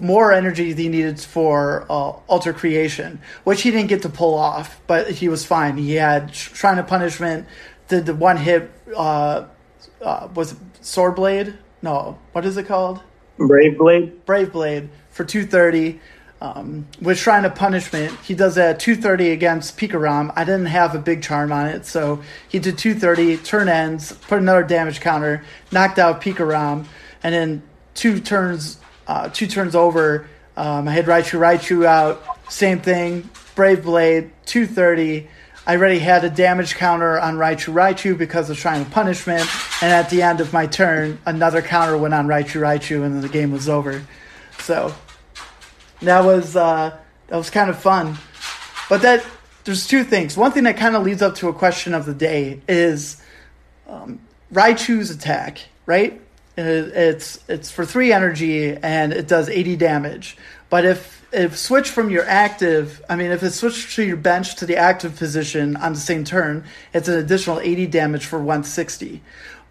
more 0.00 0.32
energy 0.32 0.72
than 0.72 0.84
he 0.84 0.88
needed 0.88 1.20
for 1.20 1.84
uh, 1.90 2.12
alter 2.28 2.52
creation, 2.52 3.20
which 3.44 3.62
he 3.62 3.70
didn't 3.70 3.88
get 3.88 4.02
to 4.02 4.08
pull 4.08 4.34
off, 4.34 4.80
but 4.86 5.10
he 5.10 5.28
was 5.28 5.44
fine. 5.44 5.76
He 5.76 5.94
had 5.94 6.34
Shrine 6.34 6.78
of 6.78 6.86
Punishment, 6.86 7.46
did 7.88 8.06
the 8.06 8.14
one 8.14 8.36
hit, 8.36 8.70
uh, 8.96 9.46
uh, 10.02 10.28
was 10.34 10.52
it 10.52 10.58
Sword 10.80 11.16
Blade? 11.16 11.54
No, 11.82 12.18
what 12.32 12.44
is 12.44 12.56
it 12.56 12.66
called? 12.66 13.00
Brave 13.36 13.78
Blade. 13.78 14.24
Brave 14.26 14.52
Blade 14.52 14.88
for 15.10 15.24
230. 15.24 16.00
Um, 16.40 16.86
with 17.00 17.18
Shrine 17.18 17.44
of 17.44 17.56
Punishment, 17.56 18.12
he 18.22 18.32
does 18.32 18.56
a 18.56 18.74
230 18.74 19.30
against 19.30 19.76
Pikarom. 19.76 20.32
I 20.36 20.44
didn't 20.44 20.66
have 20.66 20.94
a 20.94 20.98
big 21.00 21.20
charm 21.20 21.50
on 21.50 21.66
it, 21.66 21.84
so 21.84 22.22
he 22.48 22.60
did 22.60 22.78
230, 22.78 23.38
turn 23.38 23.68
ends, 23.68 24.12
put 24.12 24.38
another 24.38 24.62
damage 24.62 25.00
counter, 25.00 25.44
knocked 25.72 25.98
out 25.98 26.20
Pikarom, 26.20 26.86
and 27.24 27.34
then 27.34 27.62
two 27.94 28.20
turns 28.20 28.78
uh, 29.08 29.30
two 29.30 29.46
turns 29.46 29.74
over, 29.74 30.28
um, 30.56 30.86
I 30.86 30.92
had 30.92 31.06
Raichu 31.06 31.38
Raichu 31.38 31.86
out. 31.86 32.22
Same 32.50 32.80
thing. 32.80 33.28
Brave 33.54 33.82
Blade, 33.82 34.30
230. 34.44 35.26
I 35.68 35.76
already 35.76 35.98
had 35.98 36.24
a 36.24 36.30
damage 36.30 36.76
counter 36.76 37.20
on 37.20 37.36
Raichu 37.36 37.74
Raichu 37.74 38.16
because 38.16 38.48
of 38.48 38.56
Shrine 38.56 38.80
of 38.80 38.90
Punishment. 38.90 39.46
And 39.82 39.92
at 39.92 40.08
the 40.08 40.22
end 40.22 40.40
of 40.40 40.50
my 40.50 40.66
turn, 40.66 41.18
another 41.26 41.60
counter 41.60 41.98
went 41.98 42.14
on 42.14 42.26
Raichu 42.26 42.62
Raichu 42.62 43.04
and 43.04 43.22
the 43.22 43.28
game 43.28 43.52
was 43.52 43.68
over. 43.68 44.02
So 44.60 44.94
that 46.00 46.24
was 46.24 46.56
uh, 46.56 46.96
that 47.26 47.36
was 47.36 47.50
kind 47.50 47.68
of 47.68 47.78
fun. 47.78 48.16
But 48.88 49.02
that 49.02 49.22
there's 49.64 49.86
two 49.86 50.04
things. 50.04 50.38
One 50.38 50.52
thing 50.52 50.64
that 50.64 50.78
kind 50.78 50.96
of 50.96 51.02
leads 51.02 51.20
up 51.20 51.34
to 51.36 51.48
a 51.48 51.52
question 51.52 51.92
of 51.92 52.06
the 52.06 52.14
day 52.14 52.62
is 52.66 53.22
um, 53.86 54.20
Raichu's 54.50 55.10
attack, 55.10 55.60
right? 55.84 56.18
It's 56.56 57.40
it's 57.46 57.70
for 57.70 57.84
three 57.84 58.10
energy 58.10 58.74
and 58.74 59.12
it 59.12 59.28
does 59.28 59.50
80 59.50 59.76
damage. 59.76 60.38
But 60.70 60.86
if 60.86 61.17
if 61.32 61.58
switch 61.58 61.90
from 61.90 62.10
your 62.10 62.24
active, 62.24 63.02
I 63.08 63.16
mean, 63.16 63.30
if 63.30 63.42
it 63.42 63.50
switched 63.50 63.94
to 63.96 64.02
your 64.02 64.16
bench 64.16 64.56
to 64.56 64.66
the 64.66 64.76
active 64.76 65.16
position 65.16 65.76
on 65.76 65.92
the 65.92 65.98
same 65.98 66.24
turn, 66.24 66.64
it's 66.94 67.08
an 67.08 67.18
additional 67.18 67.60
80 67.60 67.86
damage 67.86 68.26
for 68.26 68.38
160. 68.38 69.22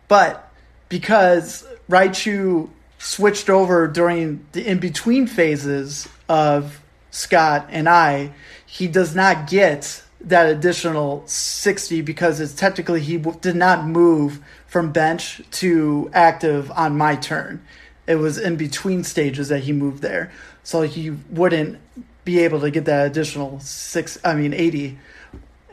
But 0.08 0.52
because 0.90 1.68
Raichu 1.90 2.70
switched 3.00 3.50
over 3.50 3.88
during 3.88 4.46
the 4.52 4.66
in 4.66 4.80
between 4.80 5.28
phases 5.28 6.08
of 6.30 6.82
Scott 7.12 7.68
and 7.72 7.90
I, 7.90 8.34
he 8.66 8.88
does 8.88 9.16
not 9.16 9.48
get 9.48 10.04
that 10.22 10.48
additional 10.50 11.24
60 11.28 12.02
because 12.02 12.40
it's 12.40 12.54
technically 12.54 13.02
he 13.02 13.18
did 13.18 13.56
not 13.56 13.86
move 13.86 14.44
from 14.68 14.92
bench 14.92 15.42
to 15.52 16.10
active 16.14 16.72
on 16.72 16.98
my 16.98 17.16
turn. 17.16 17.64
It 18.08 18.16
was 18.16 18.38
in 18.38 18.56
between 18.56 19.04
stages 19.04 19.50
that 19.50 19.60
he 19.60 19.74
moved 19.74 20.02
there. 20.02 20.32
So 20.68 20.82
he 20.82 21.12
wouldn't 21.12 21.80
be 22.26 22.40
able 22.40 22.60
to 22.60 22.70
get 22.70 22.84
that 22.84 23.08
additional 23.08 23.62
six, 23.62 24.18
I 24.22 24.36
mean, 24.36 24.54
80 24.54 25.00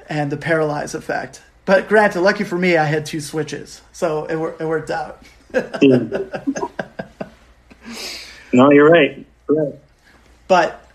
and 0.09 0.31
the 0.31 0.37
paralyze 0.37 0.95
effect. 0.95 1.43
But 1.65 1.89
granted, 1.89 2.21
lucky 2.21 2.45
for 2.45 2.57
me, 2.57 2.77
I 2.77 2.85
had 2.85 3.05
two 3.05 3.21
switches. 3.21 3.83
So 3.91 4.27
it, 4.27 4.63
it 4.63 4.65
worked 4.65 4.93
out. 4.93 5.25
Mm. 5.53 6.71
no, 8.53 8.71
you're 8.71 8.89
right. 8.89 9.27
right. 9.49 9.75
But 10.47 10.89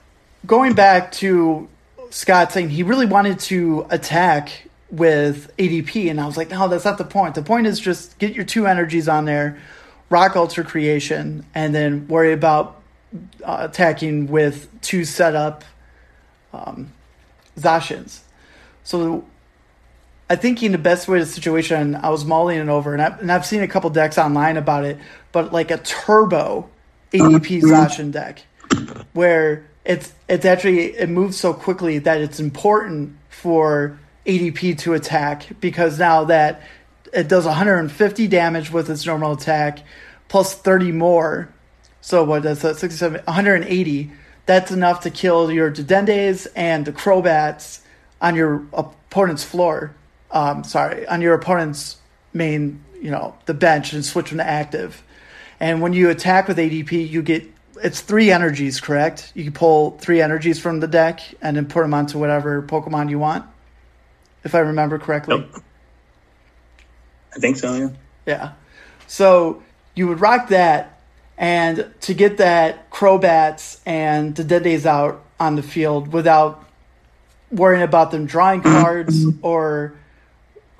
going 0.46 0.76
back 0.76 1.12
to 1.16 1.68
Scott 2.10 2.54
saying 2.54 2.70
he 2.70 2.84
really 2.84 3.06
wanted 3.06 3.40
to 3.40 3.86
attack 3.90 4.70
with 4.90 5.52
ADP, 5.58 6.10
and 6.10 6.22
I 6.22 6.26
was 6.26 6.38
like, 6.38 6.52
no, 6.52 6.70
that's 6.70 6.86
not 6.86 7.00
the 7.00 7.04
point. 7.04 7.36
The 7.36 7.44
point 7.44 7.68
is 7.68 7.82
just 7.82 8.18
get 8.18 8.34
your 8.34 8.46
two 8.46 8.66
energies 8.66 9.10
on 9.10 9.26
there, 9.26 9.60
rock 10.10 10.38
alter 10.38 10.64
creation, 10.64 11.46
and 11.54 11.76
then 11.76 12.08
worry 12.08 12.32
about 12.32 12.79
uh, 13.44 13.58
attacking 13.70 14.28
with 14.28 14.70
two 14.82 15.06
setup 15.06 15.64
um, 16.54 16.92
Zacians. 17.58 18.20
So 18.84 19.26
I 20.30 20.36
think 20.36 20.62
in 20.62 20.72
the 20.72 20.78
best 20.78 21.08
way 21.08 21.20
to 21.20 21.26
the 21.26 21.32
situation, 21.32 21.96
I 21.96 22.10
was 22.10 22.26
mulling 22.26 22.60
it 22.60 22.70
over, 22.70 22.94
and, 22.94 23.02
I, 23.02 23.18
and 23.20 23.32
I've 23.32 23.46
seen 23.46 23.62
a 23.62 23.68
couple 23.68 23.90
decks 23.90 24.18
online 24.18 24.58
about 24.58 24.86
it, 24.86 24.98
but 25.32 25.52
like 25.52 25.72
a 25.72 25.78
turbo 25.78 26.70
ADP 27.12 27.62
Zacian 27.62 28.12
deck, 28.12 28.44
where 29.14 29.66
it's 29.86 30.14
it's 30.28 30.46
actually 30.46 30.96
it 30.96 31.10
moves 31.10 31.38
so 31.38 31.54
quickly 31.54 31.98
that 32.00 32.22
it's 32.22 32.40
important 32.40 33.18
for 33.30 34.00
ADP 34.26 34.78
to 34.80 34.94
attack 34.94 35.48
because 35.60 35.98
now 35.98 36.26
that 36.26 36.62
it 37.12 37.28
does 37.28 37.46
150 37.46 38.28
damage 38.28 38.72
with 38.72 38.90
its 38.90 39.06
normal 39.06 39.34
attack 39.34 39.80
plus 40.28 40.54
30 40.54 40.92
more. 40.92 41.50
So 42.02 42.24
what 42.24 42.44
does 42.44 42.62
that 42.62 42.78
67 42.78 43.22
180 43.26 44.12
that's 44.50 44.72
enough 44.72 45.02
to 45.02 45.12
kill 45.12 45.52
your 45.52 45.70
Dedennes 45.70 46.48
and 46.56 46.84
the 46.84 46.92
Crobats 46.92 47.82
on 48.20 48.34
your 48.34 48.66
opponent's 48.74 49.44
floor. 49.44 49.96
Um, 50.32 50.64
sorry, 50.64 51.06
on 51.06 51.22
your 51.22 51.36
opponent's 51.36 51.98
main, 52.34 52.84
you 53.00 53.12
know, 53.12 53.36
the 53.46 53.54
bench 53.54 53.94
and 53.94 54.04
switch 54.04 54.30
them 54.30 54.40
to 54.40 54.48
active. 54.48 55.04
And 55.60 55.84
when 55.84 55.94
you 55.94 56.10
attack 56.10 56.48
with 56.48 56.58
ADP, 56.58 57.10
you 57.10 57.22
get 57.22 57.48
it's 57.84 58.02
three 58.02 58.32
energies, 58.32 58.82
correct? 58.82 59.32
You 59.36 59.44
can 59.44 59.54
pull 59.54 59.92
three 60.00 60.20
energies 60.20 60.60
from 60.60 60.80
the 60.80 60.88
deck 60.88 61.22
and 61.44 61.56
then 61.56 61.68
put 61.68 61.82
them 61.82 61.94
onto 61.94 62.18
whatever 62.18 62.62
Pokemon 62.64 63.12
you 63.12 63.20
want 63.20 63.46
if 64.44 64.56
I 64.56 64.60
remember 64.60 64.98
correctly. 64.98 65.48
I 67.36 67.40
think 67.40 67.58
so, 67.58 67.76
yeah. 67.76 67.90
Yeah. 68.26 68.52
So 69.06 69.62
you 69.96 70.08
would 70.08 70.22
rock 70.22 70.50
that, 70.50 70.99
and 71.40 71.92
to 72.02 72.14
get 72.14 72.38
that 72.38 72.92
Crobats 72.92 73.80
and 73.86 74.36
the 74.36 74.44
Dedennes 74.44 74.86
out 74.86 75.24
on 75.40 75.56
the 75.56 75.64
field 75.64 76.12
without 76.12 76.66
worrying 77.50 77.82
about 77.82 78.12
them 78.12 78.26
drawing 78.26 78.62
cards 78.62 79.26
or 79.42 79.94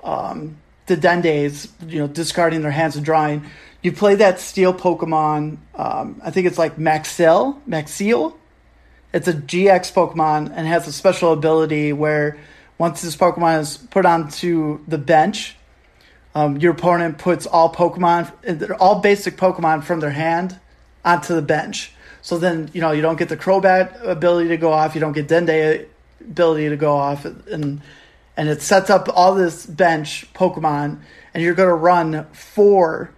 um, 0.04 0.58
the 0.84 0.96
Dendays, 0.96 1.68
you 1.88 1.98
know, 1.98 2.06
discarding 2.06 2.60
their 2.60 2.70
hands 2.70 2.94
and 2.94 3.04
drawing. 3.04 3.46
You 3.82 3.92
play 3.92 4.16
that 4.16 4.38
steel 4.38 4.74
Pokemon. 4.74 5.56
Um, 5.74 6.20
I 6.22 6.30
think 6.30 6.46
it's 6.46 6.58
like 6.58 6.76
Maxil, 6.76 7.58
Maxil. 7.66 8.36
It's 9.14 9.28
a 9.28 9.32
GX 9.32 9.94
Pokemon 9.94 10.52
and 10.54 10.66
has 10.66 10.86
a 10.86 10.92
special 10.92 11.32
ability 11.32 11.94
where 11.94 12.36
once 12.76 13.00
this 13.00 13.16
Pokemon 13.16 13.60
is 13.60 13.76
put 13.78 14.04
onto 14.04 14.80
the 14.86 14.98
bench, 14.98 15.56
um, 16.34 16.58
your 16.58 16.72
opponent 16.72 17.18
puts 17.18 17.46
all 17.46 17.72
Pokemon, 17.72 18.76
all 18.80 19.00
basic 19.00 19.36
Pokemon 19.36 19.84
from 19.84 20.00
their 20.00 20.10
hand 20.10 20.58
onto 21.04 21.34
the 21.34 21.42
bench. 21.42 21.92
So 22.22 22.38
then, 22.38 22.70
you 22.72 22.80
know, 22.80 22.92
you 22.92 23.02
don't 23.02 23.18
get 23.18 23.28
the 23.28 23.36
Crobat 23.36 24.06
ability 24.06 24.50
to 24.50 24.56
go 24.56 24.72
off, 24.72 24.94
you 24.94 25.00
don't 25.00 25.12
get 25.12 25.26
Dende 25.26 25.86
ability 26.20 26.68
to 26.68 26.76
go 26.76 26.94
off, 26.94 27.24
and 27.24 27.80
and 28.36 28.48
it 28.48 28.62
sets 28.62 28.90
up 28.90 29.08
all 29.14 29.34
this 29.34 29.66
bench 29.66 30.26
Pokemon, 30.32 31.00
and 31.34 31.42
you're 31.42 31.54
going 31.54 31.68
to 31.68 31.74
run 31.74 32.26
four, 32.32 33.10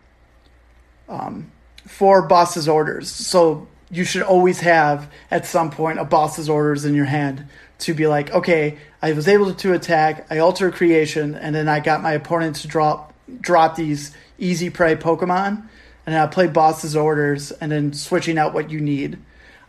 um, 1.09 1.53
four 1.87 2.23
boss's 2.23 2.69
orders. 2.69 3.11
So 3.11 3.69
you 3.91 4.05
should 4.05 4.23
always 4.23 4.61
have 4.61 5.11
at 5.31 5.47
some 5.47 5.71
point 5.71 6.01
a 6.01 6.05
boss's 6.05 6.49
orders 6.49 6.85
in 6.85 6.95
your 6.95 7.05
hand 7.05 7.47
to 7.83 7.95
be 7.95 8.07
like, 8.07 8.31
okay, 8.31 8.79
I 9.01 9.13
was 9.13 9.29
able 9.29 9.53
to 9.53 9.73
attack, 9.73 10.27
I 10.31 10.39
alter 10.39 10.71
creation, 10.71 11.35
and 11.35 11.55
then 11.55 11.69
I 11.69 11.81
got 11.81 12.03
my 12.03 12.13
opponent 12.13 12.57
to 12.57 12.69
drop 12.69 13.13
drop 13.41 13.77
these 13.77 14.15
easy 14.39 14.71
prey 14.71 14.97
Pokemon, 14.97 15.67
and 16.07 16.15
I 16.15 16.27
play 16.27 16.47
boss's 16.47 16.97
orders, 16.97 17.51
and 17.53 17.71
then 17.71 17.93
switching 17.93 18.39
out 18.39 18.55
what 18.55 18.71
you 18.71 18.81
need. 18.81 19.19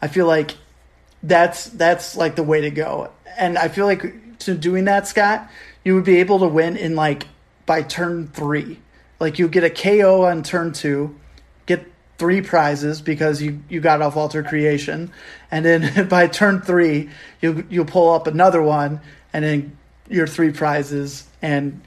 I 0.01 0.08
feel 0.08 0.27
like 0.27 0.55
that's 1.22 1.65
that's 1.65 2.15
like 2.15 2.36
the 2.36 2.43
way 2.43 2.62
to 2.62 2.70
go, 2.70 3.12
and 3.38 3.58
I 3.58 3.67
feel 3.67 3.86
like 3.86 4.39
to 4.39 4.55
doing 4.55 4.86
that, 4.86 5.08
Scott, 5.08 5.50
you 5.84 5.96
would 5.96 6.03
be 6.03 6.17
able 6.17 6.39
to 6.39 6.48
win 6.48 6.77
in 6.77 6.96
like 6.96 7.27
by 7.65 7.82
turn 7.82 8.27
three. 8.27 8.79
Like 9.20 9.39
you 9.39 9.48
get 9.48 9.63
a 9.63 9.70
KO 9.70 10.25
on 10.25 10.43
turn 10.43 10.74
two, 10.74 11.15
three 12.24 12.42
prizes 12.42 13.01
because 13.01 13.42
you, 13.42 13.62
you 13.68 13.82
got 13.82 14.01
off 14.01 14.15
alter 14.15 14.44
creation, 14.44 15.12
and 15.51 15.65
then 15.65 16.08
by 16.08 16.25
turn 16.25 16.62
three 16.62 17.10
you 17.42 17.68
you'll 17.70 17.84
pull 17.84 18.13
up 18.13 18.27
another 18.27 18.62
one, 18.62 19.01
and 19.34 19.44
then 19.44 19.77
your 20.08 20.25
three 20.25 20.53
prizes, 20.53 21.27
and 21.42 21.82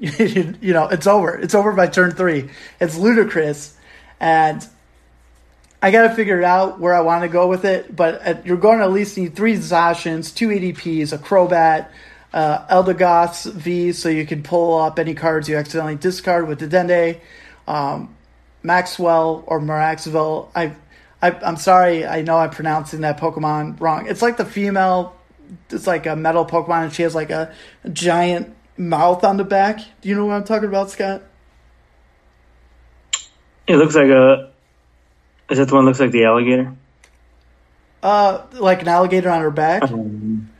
you, 0.00 0.54
you 0.62 0.72
know 0.72 0.88
it's 0.88 1.06
over. 1.06 1.36
It's 1.38 1.54
over 1.54 1.74
by 1.74 1.88
turn 1.88 2.12
three. 2.12 2.48
It's 2.80 2.96
ludicrous, 2.96 3.76
and 4.20 4.66
I 5.82 5.90
got 5.90 6.08
to 6.08 6.14
figure 6.14 6.38
it 6.38 6.44
out 6.44 6.80
where 6.80 6.94
I 6.94 7.00
want 7.00 7.24
to 7.24 7.28
go 7.28 7.46
with 7.46 7.66
it. 7.66 7.94
But 7.94 8.22
at, 8.22 8.46
you're 8.46 8.56
going 8.56 8.78
to 8.78 8.84
at 8.84 8.90
least 8.90 9.18
need 9.18 9.36
three 9.36 9.56
Zacians, 9.56 10.34
two 10.34 10.48
ADPs, 10.48 11.12
a 11.12 11.18
Crobat, 11.18 11.88
uh, 12.32 13.50
V, 13.52 13.92
so 13.92 14.08
you 14.08 14.24
can 14.24 14.42
pull 14.42 14.80
up 14.80 14.98
any 14.98 15.12
cards 15.12 15.46
you 15.46 15.58
accidentally 15.58 15.96
discard 15.96 16.48
with 16.48 16.58
the 16.58 16.68
Dende, 16.68 17.20
um, 17.68 18.16
Maxwell 18.64 19.44
or 19.46 19.60
Maraxville. 19.60 20.48
I, 20.56 20.74
I, 21.22 21.30
I'm 21.30 21.56
sorry, 21.56 22.04
I 22.04 22.22
know 22.22 22.38
I'm 22.38 22.50
pronouncing 22.50 23.02
that 23.02 23.20
Pokemon 23.20 23.80
wrong. 23.80 24.06
It's 24.08 24.22
like 24.22 24.38
the 24.38 24.44
female, 24.44 25.14
it's 25.70 25.86
like 25.86 26.06
a 26.06 26.16
metal 26.16 26.44
Pokemon, 26.44 26.84
and 26.84 26.92
she 26.92 27.02
has 27.02 27.14
like 27.14 27.30
a, 27.30 27.54
giant 27.92 28.56
mouth 28.76 29.22
on 29.22 29.36
the 29.36 29.44
back. 29.44 29.78
Do 30.00 30.08
you 30.08 30.16
know 30.16 30.24
what 30.24 30.34
I'm 30.34 30.44
talking 30.44 30.68
about, 30.68 30.90
Scott? 30.90 31.22
It 33.66 33.76
looks 33.76 33.94
like 33.94 34.08
a. 34.08 34.50
Is 35.50 35.58
that 35.58 35.68
the 35.68 35.74
one 35.74 35.84
that 35.84 35.90
looks 35.90 36.00
like 36.00 36.10
the 36.10 36.24
alligator? 36.24 36.74
Uh, 38.02 38.46
like 38.52 38.82
an 38.82 38.88
alligator 38.88 39.30
on 39.30 39.40
her 39.40 39.50
back. 39.50 39.82
Um, 39.82 40.50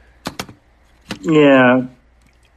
yeah. 1.21 1.87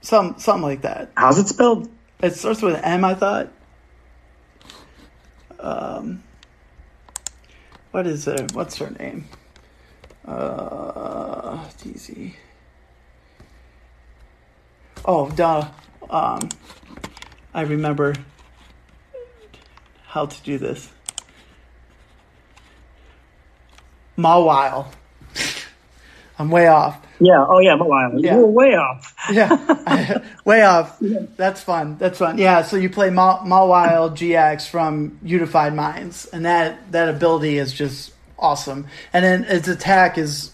Some 0.01 0.35
something 0.37 0.63
like 0.63 0.81
that. 0.81 1.11
How's 1.15 1.39
it 1.39 1.47
spelled? 1.47 1.89
It 2.21 2.33
starts 2.35 2.61
with 2.61 2.75
an 2.75 2.83
M, 2.83 3.03
I 3.03 3.13
thought. 3.13 3.49
Um, 5.59 6.23
what 7.91 8.05
is 8.05 8.27
it? 8.27 8.53
What's 8.53 8.77
her 8.77 8.89
name? 8.91 9.25
Uh, 10.25 11.65
DZ. 11.79 12.33
Oh, 15.05 15.29
duh. 15.29 15.69
Um, 16.09 16.49
I 17.53 17.61
remember 17.61 18.13
how 20.07 20.25
to 20.25 20.43
do 20.43 20.57
this. 20.57 20.89
Mawile. 24.17 24.87
I'm 26.39 26.49
way 26.51 26.67
off. 26.67 26.99
Yeah. 27.19 27.43
Oh, 27.47 27.59
yeah. 27.59 27.75
Mawile. 27.77 28.21
Yeah. 28.23 28.35
You 28.35 28.41
were 28.41 28.51
way 28.51 28.75
off. 28.75 29.15
Yeah, 29.31 30.23
way 30.45 30.61
off. 30.61 30.97
That's 31.01 31.61
fun. 31.61 31.97
That's 31.97 32.19
fun. 32.19 32.37
Yeah, 32.37 32.61
so 32.61 32.77
you 32.77 32.89
play 32.89 33.09
Ma- 33.09 33.43
Mawile 33.43 34.11
GX 34.11 34.67
from 34.69 35.17
Unified 35.23 35.73
Minds, 35.73 36.25
and 36.27 36.45
that 36.45 36.91
that 36.91 37.09
ability 37.09 37.57
is 37.57 37.73
just 37.73 38.13
awesome. 38.37 38.85
And 39.13 39.25
then 39.25 39.43
its 39.45 39.67
attack 39.67 40.17
is 40.17 40.51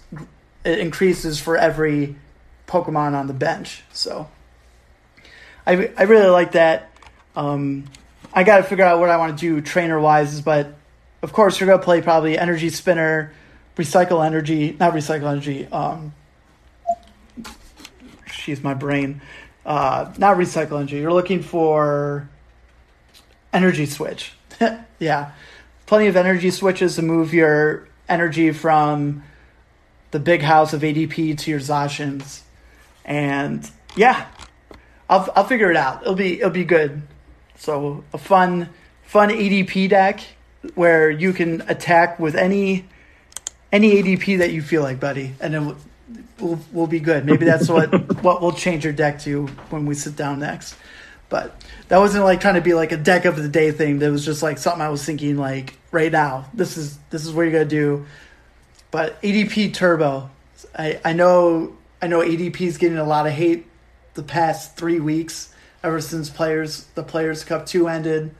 it 0.63 0.79
increases 0.79 1.39
for 1.39 1.57
every 1.57 2.15
Pokemon 2.67 3.13
on 3.13 3.27
the 3.27 3.33
bench. 3.33 3.83
So 3.91 4.29
I 5.67 5.91
I 5.97 6.03
really 6.03 6.29
like 6.29 6.53
that. 6.53 6.91
Um, 7.35 7.85
I 8.33 8.43
got 8.43 8.57
to 8.57 8.63
figure 8.63 8.85
out 8.85 8.99
what 8.99 9.09
I 9.09 9.17
want 9.17 9.37
to 9.37 9.41
do 9.41 9.61
trainer 9.61 9.99
wise, 9.99 10.39
but 10.41 10.73
of 11.21 11.33
course 11.33 11.59
you're 11.59 11.67
gonna 11.69 11.81
play 11.81 12.01
probably 12.01 12.37
Energy 12.37 12.69
Spinner, 12.69 13.33
Recycle 13.75 14.25
Energy, 14.25 14.75
not 14.79 14.93
Recycle 14.93 15.31
Energy. 15.31 15.67
Um, 15.67 16.13
she's 18.43 18.61
my 18.61 18.73
brain. 18.73 19.21
Uh, 19.65 20.13
not 20.17 20.37
recycle 20.37 20.77
energy. 20.77 20.97
You're 20.97 21.13
looking 21.13 21.41
for 21.41 22.29
energy 23.53 23.85
switch. 23.85 24.33
yeah, 24.99 25.31
plenty 25.85 26.07
of 26.07 26.15
energy 26.15 26.51
switches 26.51 26.95
to 26.97 27.01
move 27.01 27.33
your 27.33 27.87
energy 28.09 28.51
from 28.51 29.23
the 30.11 30.19
big 30.19 30.41
house 30.41 30.73
of 30.73 30.81
ADP 30.81 31.37
to 31.37 31.51
your 31.51 31.61
Zacians, 31.61 32.41
and 33.05 33.69
yeah, 33.95 34.27
I'll 35.09 35.29
I'll 35.35 35.45
figure 35.45 35.71
it 35.71 35.77
out. 35.77 36.01
It'll 36.01 36.15
be 36.15 36.39
it'll 36.39 36.49
be 36.49 36.65
good. 36.65 37.01
So 37.55 38.03
a 38.13 38.17
fun 38.17 38.69
fun 39.03 39.29
ADP 39.29 39.89
deck 39.89 40.21
where 40.75 41.09
you 41.09 41.31
can 41.31 41.61
attack 41.69 42.19
with 42.19 42.35
any 42.35 42.85
any 43.73 44.01
ADP 44.01 44.37
that 44.37 44.53
you 44.53 44.61
feel 44.61 44.83
like, 44.83 44.99
buddy, 44.99 45.33
and 45.41 45.53
then 45.53 45.75
we'll, 46.39 46.59
we'll, 46.71 46.87
be 46.87 46.99
good. 46.99 47.25
Maybe 47.25 47.43
that's 47.43 47.67
what 47.67 47.91
what 48.23 48.41
we'll 48.41 48.53
change 48.53 48.85
your 48.85 48.93
deck 48.93 49.19
to 49.21 49.47
when 49.71 49.85
we 49.85 49.95
sit 49.95 50.15
down 50.15 50.39
next. 50.39 50.75
But 51.27 51.59
that 51.87 51.97
wasn't 51.97 52.23
like 52.23 52.39
trying 52.39 52.55
to 52.55 52.61
be 52.61 52.75
like 52.75 52.91
a 52.91 52.97
deck 52.97 53.25
of 53.25 53.35
the 53.35 53.49
day 53.49 53.71
thing. 53.71 53.99
That 53.99 54.11
was 54.11 54.23
just 54.23 54.43
like 54.43 54.59
something 54.59 54.81
I 54.81 54.89
was 54.89 55.03
thinking 55.03 55.35
like 55.35 55.77
right 55.91 56.11
now. 56.11 56.45
This 56.53 56.77
is 56.77 56.99
this 57.09 57.25
is 57.25 57.33
what 57.33 57.41
you're 57.41 57.51
gonna 57.51 57.65
do. 57.65 58.05
But 58.91 59.19
ADP 59.23 59.73
Turbo, 59.73 60.29
I 60.77 61.01
I 61.03 61.13
know 61.13 61.75
I 62.01 62.07
know 62.07 62.19
ADP 62.19 62.61
is 62.61 62.77
getting 62.77 62.99
a 62.99 63.03
lot 63.03 63.25
of 63.25 63.33
hate 63.33 63.65
the 64.13 64.23
past 64.23 64.77
three 64.77 64.99
weeks 64.99 65.51
ever 65.83 65.99
since 65.99 66.29
players 66.29 66.85
the 66.93 67.01
Players 67.01 67.43
Cup 67.43 67.65
two 67.65 67.87
ended. 67.87 68.35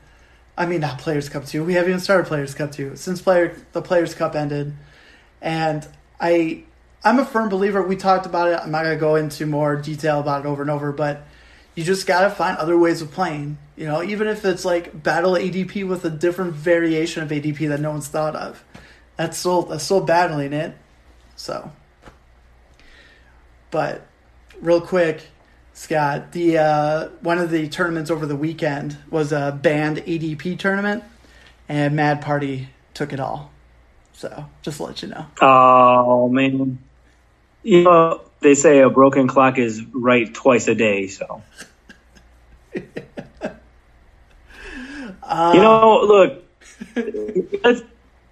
I 0.56 0.66
mean 0.66 0.80
not 0.80 1.00
Players 1.00 1.28
Cup 1.28 1.46
two. 1.46 1.64
We 1.64 1.74
haven't 1.74 1.90
even 1.90 2.00
started 2.00 2.28
Players 2.28 2.54
Cup 2.54 2.70
two 2.70 2.94
since 2.94 3.20
player 3.20 3.56
the 3.72 3.82
Players 3.82 4.14
Cup 4.14 4.36
ended, 4.36 4.72
and 5.44 5.86
I 6.18 6.64
I'm 7.04 7.20
a 7.20 7.24
firm 7.24 7.50
believer. 7.50 7.82
We 7.82 7.96
talked 7.96 8.26
about 8.26 8.48
it. 8.48 8.58
I'm 8.60 8.72
not 8.72 8.82
gonna 8.82 8.96
go 8.96 9.14
into 9.14 9.46
more 9.46 9.76
detail 9.76 10.18
about 10.18 10.44
it 10.44 10.48
over 10.48 10.62
and 10.62 10.70
over, 10.70 10.90
but 10.90 11.24
you 11.76 11.84
just 11.84 12.06
gotta 12.06 12.30
find 12.30 12.56
other 12.56 12.76
ways 12.76 13.02
of 13.02 13.12
playing. 13.12 13.58
You 13.76 13.86
know, 13.86 14.02
even 14.02 14.26
if 14.26 14.44
it's 14.44 14.64
like 14.64 15.02
battle 15.02 15.32
ADP 15.32 15.86
with 15.86 16.04
a 16.04 16.10
different 16.10 16.54
variation 16.54 17.22
of 17.22 17.28
ADP 17.28 17.68
that 17.68 17.80
no 17.80 17.90
one's 17.90 18.08
thought 18.08 18.34
of. 18.34 18.64
That's 19.16 19.38
still 19.38 19.62
that's 19.62 19.84
still 19.84 20.00
battling 20.00 20.54
it. 20.54 20.76
So, 21.36 21.70
but 23.70 24.06
real 24.60 24.80
quick, 24.80 25.28
Scott, 25.74 26.32
the 26.32 26.58
uh, 26.58 27.08
one 27.20 27.38
of 27.38 27.50
the 27.50 27.68
tournaments 27.68 28.10
over 28.10 28.24
the 28.24 28.36
weekend 28.36 28.96
was 29.10 29.30
a 29.30 29.56
banned 29.60 29.98
ADP 29.98 30.58
tournament, 30.58 31.04
and 31.68 31.94
Mad 31.94 32.22
Party 32.22 32.70
took 32.94 33.12
it 33.12 33.20
all. 33.20 33.50
So 34.14 34.46
just 34.62 34.78
to 34.78 34.84
let 34.84 35.02
you 35.02 35.08
know. 35.08 35.26
Oh 35.40 36.28
man. 36.28 36.78
You 37.62 37.82
know, 37.82 38.20
they 38.40 38.54
say 38.54 38.80
a 38.80 38.90
broken 38.90 39.26
clock 39.26 39.58
is 39.58 39.82
right 39.92 40.32
twice 40.32 40.68
a 40.68 40.74
day, 40.74 41.08
so. 41.08 41.42
Uh, 45.22 45.52
you 45.54 45.62
know, 45.62 46.00
look, 46.04 46.44
that's 47.62 47.80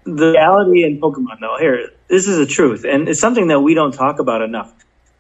the 0.05 0.33
reality 0.33 0.85
in 0.85 1.01
Pokemon, 1.01 1.41
though. 1.41 1.57
Here, 1.59 1.91
this 2.09 2.29
is 2.29 2.37
the 2.37 2.47
truth, 2.47 2.85
and 2.85 3.09
it's 3.09 3.21
something 3.21 3.49
that 3.49 3.61
we 3.61 3.75
don't 3.75 3.93
talk 3.95 4.19
about 4.19 4.43
enough. 4.43 4.73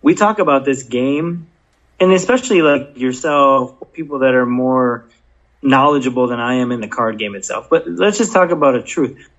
We 0.03 0.14
talk 0.14 0.38
about 0.38 0.64
this 0.64 0.83
game, 0.83 1.46
and 1.98 2.12
especially 2.12 2.61
like 2.61 2.98
yourself, 2.98 3.75
people 3.92 4.20
that 4.20 4.35
are 4.35 4.46
more 4.46 5.07
knowledgeable 5.62 6.27
than 6.27 6.40
I 6.40 6.55
am 6.55 6.72
in 6.72 6.81
the 6.81 6.88
card 6.88 7.18
game 7.18 7.35
itself. 7.35 7.70
But 7.70 7.88
let's 7.88 8.18
just 8.18 8.33
talk 8.33 8.51
about 8.51 8.75
a 8.75 8.83
truth. 8.83 9.31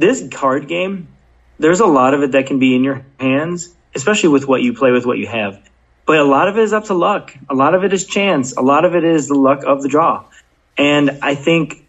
This 0.00 0.26
card 0.32 0.66
game, 0.66 1.08
there's 1.58 1.80
a 1.80 1.86
lot 1.86 2.14
of 2.14 2.22
it 2.22 2.32
that 2.32 2.46
can 2.46 2.58
be 2.58 2.74
in 2.74 2.82
your 2.82 3.04
hands, 3.18 3.68
especially 3.94 4.30
with 4.30 4.48
what 4.48 4.62
you 4.62 4.72
play 4.72 4.92
with 4.92 5.04
what 5.04 5.18
you 5.18 5.26
have. 5.26 5.60
but 6.06 6.18
a 6.18 6.24
lot 6.24 6.48
of 6.48 6.56
it 6.56 6.62
is 6.62 6.72
up 6.72 6.86
to 6.86 6.94
luck. 6.94 7.36
A 7.48 7.54
lot 7.54 7.74
of 7.74 7.84
it 7.84 7.92
is 7.92 8.04
chance. 8.06 8.56
A 8.56 8.62
lot 8.62 8.84
of 8.84 8.96
it 8.96 9.04
is 9.04 9.28
the 9.28 9.34
luck 9.34 9.62
of 9.64 9.82
the 9.82 9.88
draw. 9.88 10.24
And 10.76 11.18
I 11.22 11.34
think 11.34 11.86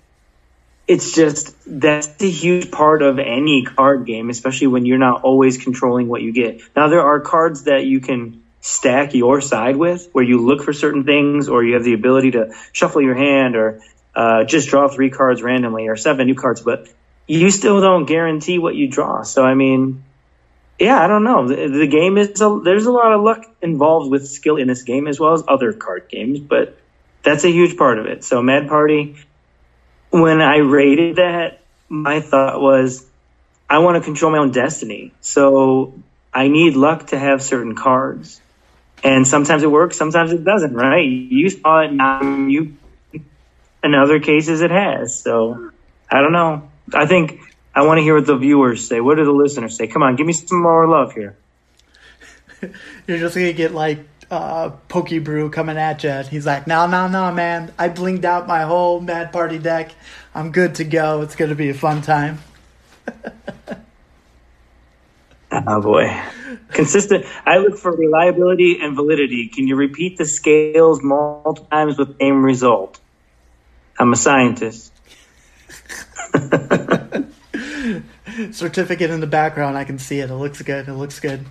it's 0.87 1.15
just 1.15 1.55
that's 1.65 2.21
a 2.21 2.29
huge 2.29 2.69
part 2.69 3.01
of 3.01 3.17
any 3.17 3.63
card 3.63 4.05
game, 4.05 4.29
especially 4.29 4.67
when 4.67 4.85
you're 4.85 4.99
not 5.09 5.23
always 5.23 5.57
controlling 5.57 6.07
what 6.07 6.21
you 6.21 6.33
get. 6.33 6.61
Now 6.75 6.89
there 6.89 7.01
are 7.01 7.19
cards 7.21 7.63
that 7.63 7.85
you 7.85 8.01
can 8.01 8.43
stack 8.59 9.13
your 9.15 9.41
side 9.41 9.77
with, 9.77 10.09
where 10.11 10.23
you 10.23 10.45
look 10.45 10.63
for 10.63 10.73
certain 10.73 11.03
things, 11.03 11.49
or 11.49 11.63
you 11.63 11.73
have 11.75 11.85
the 11.85 11.93
ability 11.93 12.31
to 12.31 12.53
shuffle 12.73 13.01
your 13.01 13.15
hand, 13.15 13.55
or 13.55 13.81
uh, 14.13 14.43
just 14.43 14.69
draw 14.69 14.87
three 14.87 15.09
cards 15.09 15.41
randomly, 15.41 15.87
or 15.87 15.95
seven 15.95 16.27
new 16.27 16.35
cards. 16.35 16.61
But 16.61 16.89
you 17.27 17.51
still 17.51 17.81
don't 17.81 18.05
guarantee 18.05 18.59
what 18.59 18.75
you 18.75 18.87
draw. 18.87 19.23
So 19.23 19.43
I 19.43 19.53
mean, 19.53 20.03
yeah, 20.79 21.01
I 21.01 21.07
don't 21.07 21.23
know. 21.23 21.47
The, 21.47 21.67
the 21.67 21.87
game 21.87 22.17
is 22.17 22.41
a, 22.41 22.61
there's 22.63 22.85
a 22.85 22.91
lot 22.91 23.13
of 23.13 23.21
luck 23.21 23.45
involved 23.61 24.09
with 24.09 24.27
skill 24.27 24.57
in 24.57 24.67
this 24.67 24.83
game 24.83 25.07
as 25.07 25.19
well 25.19 25.33
as 25.33 25.43
other 25.47 25.73
card 25.73 26.09
games, 26.09 26.39
but 26.39 26.77
that's 27.23 27.43
a 27.43 27.51
huge 27.51 27.77
part 27.77 27.99
of 27.99 28.07
it. 28.07 28.23
So 28.23 28.41
Mad 28.41 28.67
Party 28.67 29.15
when 30.11 30.41
I 30.41 30.57
rated 30.57 31.15
that, 31.15 31.61
my 31.89 32.19
thought 32.19 32.61
was, 32.61 33.05
I 33.69 33.79
want 33.79 33.95
to 33.95 34.03
control 34.03 34.31
my 34.31 34.37
own 34.37 34.51
destiny. 34.51 35.13
So 35.21 35.93
I 36.33 36.49
need 36.49 36.75
luck 36.75 37.07
to 37.07 37.17
have 37.17 37.41
certain 37.41 37.75
cards. 37.75 38.39
And 39.03 39.27
sometimes 39.27 39.63
it 39.63 39.71
works, 39.71 39.97
sometimes 39.97 40.31
it 40.31 40.43
doesn't, 40.43 40.73
right? 40.73 41.07
You 41.07 41.49
saw 41.49 41.79
it 41.79 41.91
now, 41.91 42.21
you, 42.21 42.77
in 43.83 43.95
other 43.95 44.19
cases 44.19 44.61
it 44.61 44.69
has. 44.69 45.19
So 45.19 45.71
I 46.09 46.21
don't 46.21 46.33
know. 46.33 46.69
I 46.93 47.05
think 47.05 47.39
I 47.73 47.85
want 47.85 47.99
to 47.99 48.03
hear 48.03 48.15
what 48.15 48.25
the 48.25 48.37
viewers 48.37 48.87
say. 48.87 48.99
What 48.99 49.15
do 49.17 49.25
the 49.25 49.31
listeners 49.31 49.77
say? 49.77 49.87
Come 49.87 50.03
on, 50.03 50.15
give 50.15 50.27
me 50.27 50.33
some 50.33 50.61
more 50.61 50.87
love 50.87 51.13
here. 51.13 51.37
You're 53.07 53.17
just 53.17 53.35
going 53.35 53.47
to 53.47 53.53
get 53.53 53.73
like 53.73 53.99
uh, 54.29 54.71
Pokebrew 54.89 55.51
coming 55.51 55.77
at 55.77 56.03
you. 56.03 56.23
He's 56.29 56.45
like, 56.45 56.67
no, 56.67 56.87
no, 56.87 57.07
no, 57.07 57.31
man. 57.31 57.73
I 57.77 57.89
blinged 57.89 58.25
out 58.25 58.47
my 58.47 58.61
whole 58.61 58.99
Mad 58.99 59.31
Party 59.31 59.59
deck. 59.59 59.91
I'm 60.33 60.51
good 60.51 60.75
to 60.75 60.83
go. 60.83 61.21
It's 61.21 61.35
going 61.35 61.49
to 61.49 61.55
be 61.55 61.69
a 61.69 61.73
fun 61.73 62.01
time. 62.01 62.39
oh, 65.51 65.81
boy. 65.81 66.21
Consistent. 66.69 67.25
I 67.45 67.57
look 67.57 67.77
for 67.77 67.95
reliability 67.95 68.79
and 68.81 68.95
validity. 68.95 69.49
Can 69.49 69.67
you 69.67 69.75
repeat 69.75 70.17
the 70.17 70.25
scales 70.25 71.01
multiple 71.03 71.67
times 71.69 71.97
with 71.97 72.09
the 72.09 72.15
same 72.19 72.43
result? 72.43 72.99
I'm 73.99 74.13
a 74.13 74.17
scientist. 74.17 74.93
Certificate 78.53 79.09
in 79.09 79.19
the 79.19 79.27
background. 79.27 79.77
I 79.77 79.83
can 79.83 79.99
see 79.99 80.19
it. 80.19 80.29
It 80.29 80.35
looks 80.35 80.61
good. 80.61 80.87
It 80.87 80.93
looks 80.93 81.19
good. 81.19 81.45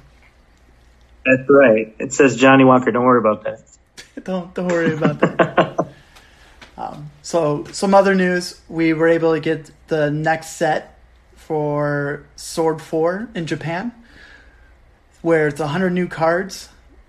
That's 1.24 1.48
right. 1.48 1.94
It 1.98 2.12
says 2.12 2.36
Johnnie 2.36 2.64
Walker. 2.64 2.90
Don't 2.90 3.04
worry 3.04 3.18
about 3.18 3.44
that. 3.44 3.62
don't 4.24 4.54
don't 4.54 4.68
worry 4.68 4.94
about 4.94 5.20
that. 5.20 5.88
um, 6.78 7.10
so 7.22 7.64
some 7.72 7.94
other 7.94 8.14
news: 8.14 8.60
we 8.68 8.92
were 8.92 9.08
able 9.08 9.34
to 9.34 9.40
get 9.40 9.70
the 9.88 10.10
next 10.10 10.56
set 10.56 10.98
for 11.34 12.24
Sword 12.36 12.80
Four 12.80 13.28
in 13.34 13.46
Japan, 13.46 13.92
where 15.22 15.48
it's 15.48 15.60
hundred 15.60 15.90
new 15.90 16.08
cards. 16.08 16.68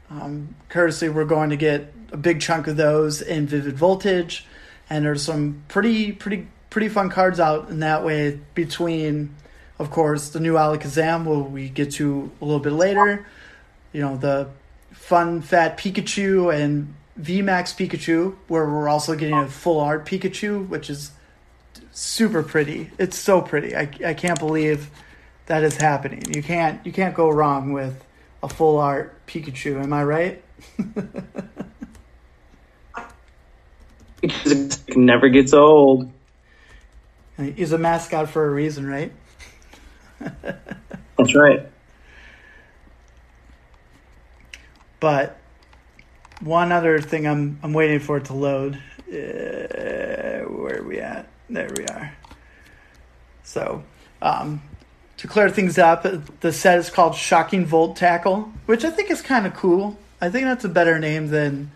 Um, 0.09 0.55
courtesy, 0.67 1.07
we're 1.07 1.25
going 1.25 1.51
to 1.51 1.55
get 1.55 1.93
a 2.11 2.17
big 2.17 2.41
chunk 2.41 2.67
of 2.67 2.75
those 2.75 3.21
in 3.21 3.47
Vivid 3.47 3.77
Voltage, 3.77 4.45
and 4.89 5.05
there's 5.05 5.23
some 5.23 5.63
pretty 5.69 6.11
pretty 6.11 6.47
pretty 6.69 6.89
fun 6.89 7.09
cards 7.09 7.39
out 7.39 7.69
in 7.69 7.79
that 7.79 8.03
way. 8.03 8.39
Between, 8.53 9.35
of 9.81 9.91
course, 9.91 10.29
the 10.29 10.39
new 10.39 10.53
Alakazam, 10.53 11.25
will 11.25 11.43
we 11.43 11.67
get 11.69 11.91
to 11.93 12.31
a 12.41 12.45
little 12.45 12.59
bit 12.59 12.73
later 12.73 13.25
you 13.93 14.01
know, 14.01 14.17
the 14.17 14.49
fun 14.91 15.41
fat 15.41 15.77
Pikachu 15.77 16.53
and 16.53 16.93
VMAX 17.19 17.75
Pikachu, 17.75 18.35
where 18.47 18.65
we're 18.65 18.87
also 18.89 19.15
getting 19.15 19.35
a 19.35 19.47
full 19.47 19.79
art 19.79 20.05
Pikachu, 20.05 20.67
which 20.69 20.89
is 20.89 21.11
super 21.91 22.41
pretty. 22.43 22.89
It's 22.97 23.17
so 23.17 23.41
pretty. 23.41 23.75
I, 23.75 23.89
I 24.05 24.13
can't 24.13 24.39
believe 24.39 24.89
that 25.47 25.63
is 25.63 25.75
happening. 25.77 26.23
You 26.33 26.41
can't 26.41 26.85
you 26.85 26.91
can't 26.91 27.15
go 27.15 27.29
wrong 27.29 27.73
with 27.73 28.03
a 28.41 28.49
full 28.49 28.79
art 28.79 29.25
Pikachu. 29.27 29.81
Am 29.83 29.91
I 29.93 30.03
right? 30.03 30.43
it 34.23 34.97
never 34.97 35.29
gets 35.29 35.53
old. 35.53 36.09
He's 37.37 37.71
a 37.71 37.77
mascot 37.77 38.29
for 38.29 38.45
a 38.45 38.49
reason, 38.49 38.85
right? 38.85 39.11
That's 41.17 41.35
right. 41.35 41.67
But 44.99 45.37
one 46.41 46.71
other 46.71 46.99
thing 47.01 47.27
I'm 47.27 47.59
I'm 47.63 47.73
waiting 47.73 47.99
for 47.99 48.17
it 48.17 48.25
to 48.25 48.33
load. 48.33 48.75
Uh, 49.07 50.47
where 50.47 50.79
are 50.79 50.83
we 50.83 50.99
at? 50.99 51.27
There 51.49 51.69
we 51.75 51.85
are. 51.85 52.13
So, 53.43 53.83
um, 54.21 54.61
to 55.17 55.27
clear 55.27 55.49
things 55.49 55.77
up, 55.77 56.05
the 56.39 56.53
set 56.53 56.79
is 56.79 56.89
called 56.89 57.15
Shocking 57.15 57.65
Volt 57.65 57.97
Tackle, 57.97 58.51
which 58.65 58.85
I 58.85 58.89
think 58.89 59.11
is 59.11 59.21
kind 59.21 59.45
of 59.45 59.53
cool. 59.53 59.97
I 60.21 60.29
think 60.29 60.45
that's 60.45 60.63
a 60.63 60.69
better 60.69 60.97
name 60.99 61.27
than 61.27 61.71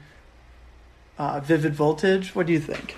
uh, 1.17 1.39
Vivid 1.41 1.75
Voltage. 1.75 2.33
What 2.35 2.45
do 2.45 2.53
you 2.53 2.59
think? 2.59 2.95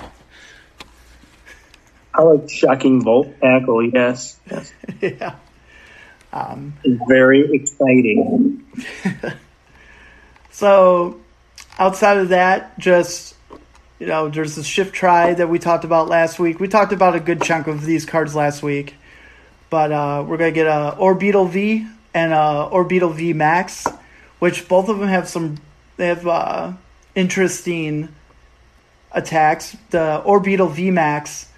I 2.17 2.23
like 2.23 2.49
Shocking 2.49 3.03
Volt 3.03 3.27
Tackle. 3.39 3.89
Yes. 3.89 4.39
Yes. 4.49 4.73
yeah. 5.01 5.35
Um, 6.33 6.73
very 7.07 7.49
exciting. 7.53 8.65
So 10.57 11.19
outside 11.77 12.17
of 12.17 12.29
that, 12.29 12.79
just 12.79 13.35
you 13.99 14.07
know, 14.07 14.27
there's 14.27 14.55
the 14.55 14.63
shift 14.63 14.91
try 14.91 15.35
that 15.35 15.49
we 15.49 15.59
talked 15.59 15.83
about 15.83 16.07
last 16.07 16.39
week. 16.39 16.59
We 16.59 16.67
talked 16.67 16.93
about 16.93 17.13
a 17.13 17.19
good 17.19 17.43
chunk 17.43 17.67
of 17.67 17.85
these 17.85 18.07
cards 18.07 18.33
last 18.33 18.63
week, 18.63 18.95
but 19.69 19.91
uh, 19.91 20.25
we're 20.27 20.37
gonna 20.37 20.49
get 20.49 20.65
a 20.65 20.97
Orbeetle 20.97 21.51
V 21.51 21.85
and 22.11 22.33
a 22.33 22.69
Orbeetle 22.71 23.13
V 23.13 23.33
Max, 23.33 23.85
which 24.39 24.67
both 24.67 24.89
of 24.89 24.97
them 24.97 25.07
have 25.07 25.29
some 25.29 25.59
they 25.97 26.07
have 26.07 26.25
uh, 26.25 26.73
interesting 27.13 28.09
attacks. 29.11 29.77
The 29.91 30.23
Orbeetle 30.25 30.71
V 30.71 30.89
Max 30.89 31.49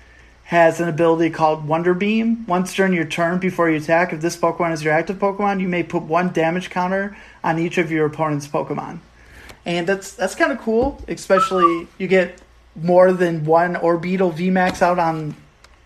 has 0.49 0.79
an 0.79 0.89
ability 0.89 1.29
called 1.29 1.67
Wonder 1.67 1.93
Beam. 1.93 2.43
Once 2.47 2.73
during 2.73 2.91
your 2.91 3.05
turn 3.05 3.37
before 3.37 3.69
you 3.69 3.77
attack, 3.77 4.13
if 4.13 4.19
this 4.19 4.35
Pokemon 4.35 4.73
is 4.73 4.83
your 4.83 4.91
active 4.91 5.17
Pokemon, 5.17 5.61
you 5.61 5.67
may 5.67 5.83
put 5.83 6.01
one 6.01 6.33
damage 6.33 6.71
counter 6.71 7.15
on 7.43 7.59
each 7.59 7.77
of 7.77 7.91
your 7.91 8.07
opponent's 8.07 8.47
Pokemon. 8.47 8.97
And 9.63 9.85
that's 9.85 10.13
that's 10.13 10.33
kind 10.33 10.51
of 10.51 10.57
cool, 10.57 10.99
especially 11.07 11.87
you 11.99 12.07
get 12.07 12.41
more 12.75 13.13
than 13.13 13.45
one 13.45 13.75
Orbeetle 13.75 14.33
VMAX 14.33 14.81
out 14.81 14.97
on 14.97 15.35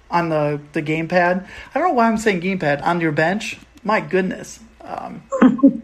on 0.09 0.29
the, 0.29 0.61
the 0.71 0.81
gamepad. 0.81 1.45
I 1.75 1.79
don't 1.79 1.89
know 1.89 1.93
why 1.95 2.07
I'm 2.07 2.17
saying 2.17 2.39
gamepad 2.39 2.81
on 2.83 3.01
your 3.01 3.11
bench. 3.11 3.59
My 3.83 3.99
goodness. 3.99 4.61
Um, 4.79 5.23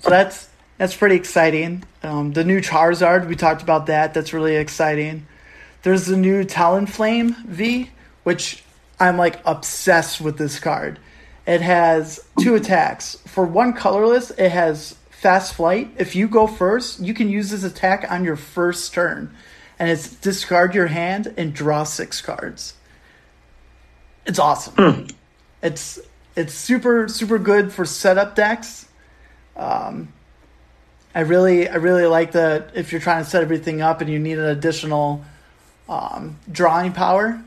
so 0.00 0.10
that's 0.10 0.48
that's 0.76 0.96
pretty 0.96 1.14
exciting. 1.14 1.84
Um, 2.02 2.32
the 2.32 2.42
new 2.42 2.60
Charizard, 2.60 3.28
we 3.28 3.36
talked 3.36 3.62
about 3.62 3.86
that. 3.86 4.12
That's 4.12 4.32
really 4.32 4.56
exciting. 4.56 5.28
There's 5.82 6.06
the 6.06 6.16
new 6.16 6.44
Talonflame 6.44 7.36
V, 7.44 7.90
which 8.22 8.62
I'm 8.98 9.16
like 9.16 9.40
obsessed 9.46 10.20
with 10.20 10.36
this 10.36 10.60
card. 10.60 10.98
It 11.46 11.62
has 11.62 12.20
two 12.38 12.54
attacks. 12.54 13.16
For 13.26 13.44
one 13.44 13.72
colorless, 13.72 14.30
it 14.30 14.50
has 14.50 14.96
fast 15.10 15.54
flight. 15.54 15.90
If 15.96 16.14
you 16.14 16.28
go 16.28 16.46
first, 16.46 17.00
you 17.00 17.14
can 17.14 17.28
use 17.28 17.50
this 17.50 17.64
attack 17.64 18.10
on 18.10 18.24
your 18.24 18.36
first 18.36 18.92
turn. 18.92 19.34
And 19.78 19.88
it's 19.88 20.14
discard 20.14 20.74
your 20.74 20.88
hand 20.88 21.32
and 21.38 21.54
draw 21.54 21.84
six 21.84 22.20
cards. 22.20 22.74
It's 24.26 24.38
awesome. 24.38 24.74
Mm. 24.74 25.12
It's 25.62 25.98
it's 26.36 26.54
super 26.54 27.08
super 27.08 27.38
good 27.38 27.72
for 27.72 27.84
setup 27.86 28.34
decks. 28.34 28.86
Um, 29.56 30.12
I 31.14 31.20
really 31.20 31.68
I 31.68 31.76
really 31.76 32.06
like 32.06 32.32
the 32.32 32.70
if 32.74 32.92
you're 32.92 33.00
trying 33.00 33.24
to 33.24 33.28
set 33.28 33.42
everything 33.42 33.80
up 33.80 34.02
and 34.02 34.10
you 34.10 34.18
need 34.18 34.38
an 34.38 34.44
additional 34.44 35.24
um, 35.90 36.38
drawing 36.50 36.92
power. 36.92 37.42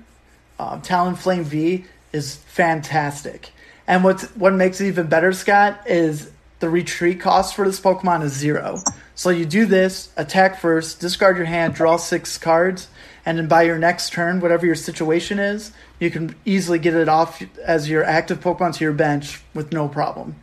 Uh, 0.60 0.78
Talonflame 0.82 1.44
V 1.44 1.86
is 2.12 2.36
fantastic. 2.36 3.52
And 3.88 4.04
what's 4.04 4.26
what 4.36 4.54
makes 4.54 4.80
it 4.80 4.88
even 4.88 5.08
better, 5.08 5.34
Scott, 5.34 5.82
is 5.88 6.30
the 6.60 6.70
retreat 6.70 7.20
cost 7.20 7.56
for 7.56 7.66
this 7.66 7.80
Pokemon 7.80 8.24
is 8.24 8.34
zero. 8.34 8.80
So 9.16 9.30
you 9.30 9.46
do 9.46 9.66
this, 9.66 10.12
attack 10.16 10.60
first, 10.60 11.00
discard 11.00 11.38
your 11.38 11.46
hand, 11.46 11.74
draw 11.74 11.98
six 11.98 12.38
cards, 12.38 12.88
and 13.26 13.38
then 13.38 13.48
by 13.48 13.64
your 13.64 13.78
next 13.78 14.14
turn, 14.14 14.40
whatever 14.40 14.66
your 14.66 14.76
situation 14.76 15.40
is, 15.40 15.72
you 16.00 16.10
can 16.10 16.36
easily 16.46 16.80
get 16.80 16.94
it 16.94 17.10
off 17.10 17.44
as 17.64 17.90
your 17.90 18.04
active 18.04 18.40
Pokemon 18.40 18.76
to 18.76 18.84
your 18.84 18.94
bench 18.94 19.42
with 19.54 19.72
no 19.74 19.88
problem. 19.88 20.36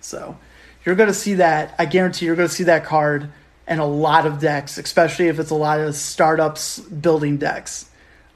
So 0.00 0.36
you're 0.84 0.94
going 0.94 1.08
to 1.08 1.14
see 1.14 1.34
that. 1.34 1.74
I 1.78 1.86
guarantee 1.86 2.26
you're 2.26 2.36
going 2.36 2.48
to 2.48 2.54
see 2.54 2.64
that 2.64 2.84
card 2.84 3.30
in 3.68 3.78
a 3.78 3.86
lot 3.86 4.26
of 4.26 4.40
decks, 4.40 4.78
especially 4.78 5.28
if 5.28 5.38
it's 5.38 5.50
a 5.50 5.56
lot 5.56 5.80
of 5.80 5.94
startups 5.94 6.80
building 6.80 7.36
decks. 7.36 7.88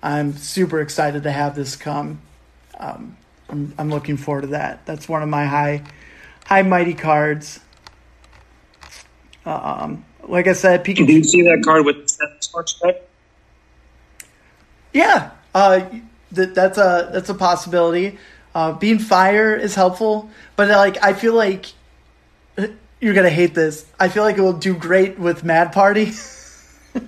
I'm 0.02 0.36
super 0.36 0.80
excited 0.80 1.24
to 1.24 1.32
have 1.32 1.54
this 1.54 1.76
come. 1.76 2.20
Um, 2.78 3.16
I'm, 3.48 3.74
I'm 3.78 3.90
looking 3.90 4.16
forward 4.16 4.42
to 4.42 4.46
that. 4.48 4.86
That's 4.86 5.08
one 5.08 5.22
of 5.22 5.28
my 5.28 5.46
high 5.46 5.82
high 6.44 6.62
mighty 6.62 6.94
cards. 6.94 7.60
Um, 9.44 10.04
like 10.22 10.46
I 10.46 10.52
said, 10.52 10.84
Pikachu. 10.84 11.06
Do 11.06 11.12
you 11.12 11.24
see 11.24 11.42
that 11.42 11.62
card 11.64 11.84
with 11.84 12.08
spark 12.40 12.68
strike? 12.68 13.08
Yeah, 14.92 15.30
uh, 15.54 15.88
th- 16.34 16.54
that's 16.54 16.78
a 16.78 17.10
that's 17.12 17.28
a 17.28 17.34
possibility. 17.34 18.18
Uh, 18.54 18.72
being 18.72 18.98
fire 18.98 19.54
is 19.54 19.74
helpful, 19.74 20.30
but 20.56 20.68
like 20.68 21.02
I 21.02 21.12
feel 21.12 21.34
like 21.34 21.66
you're 23.00 23.14
gonna 23.14 23.30
hate 23.30 23.54
this. 23.54 23.86
I 23.98 24.08
feel 24.08 24.22
like 24.22 24.38
it 24.38 24.42
will 24.42 24.52
do 24.52 24.74
great 24.74 25.18
with 25.18 25.44
Mad 25.44 25.72
Party. 25.72 26.12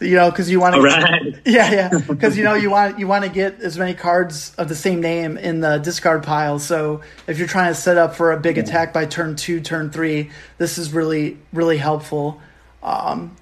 you 0.00 0.16
know, 0.16 0.30
because 0.30 0.50
you 0.50 0.60
want 0.60 0.74
to. 0.74 0.80
Right. 0.80 1.20
Yeah, 1.46 1.70
yeah. 1.72 2.00
Because 2.08 2.38
you 2.38 2.44
know 2.44 2.54
you 2.54 2.70
want 2.70 2.98
you 2.98 3.06
want 3.06 3.24
to 3.24 3.30
get 3.30 3.60
as 3.60 3.76
many 3.78 3.92
cards 3.92 4.54
of 4.56 4.68
the 4.68 4.74
same 4.74 5.00
name 5.00 5.36
in 5.36 5.60
the 5.60 5.76
discard 5.78 6.22
pile. 6.22 6.58
So 6.58 7.02
if 7.26 7.38
you're 7.38 7.48
trying 7.48 7.72
to 7.72 7.78
set 7.78 7.98
up 7.98 8.14
for 8.14 8.32
a 8.32 8.40
big 8.40 8.56
attack 8.56 8.94
by 8.94 9.04
turn 9.04 9.36
two, 9.36 9.60
turn 9.60 9.90
three, 9.90 10.30
this 10.56 10.78
is 10.78 10.92
really 10.92 11.36
really 11.52 11.76
helpful. 11.76 12.40
Um, 12.82 13.36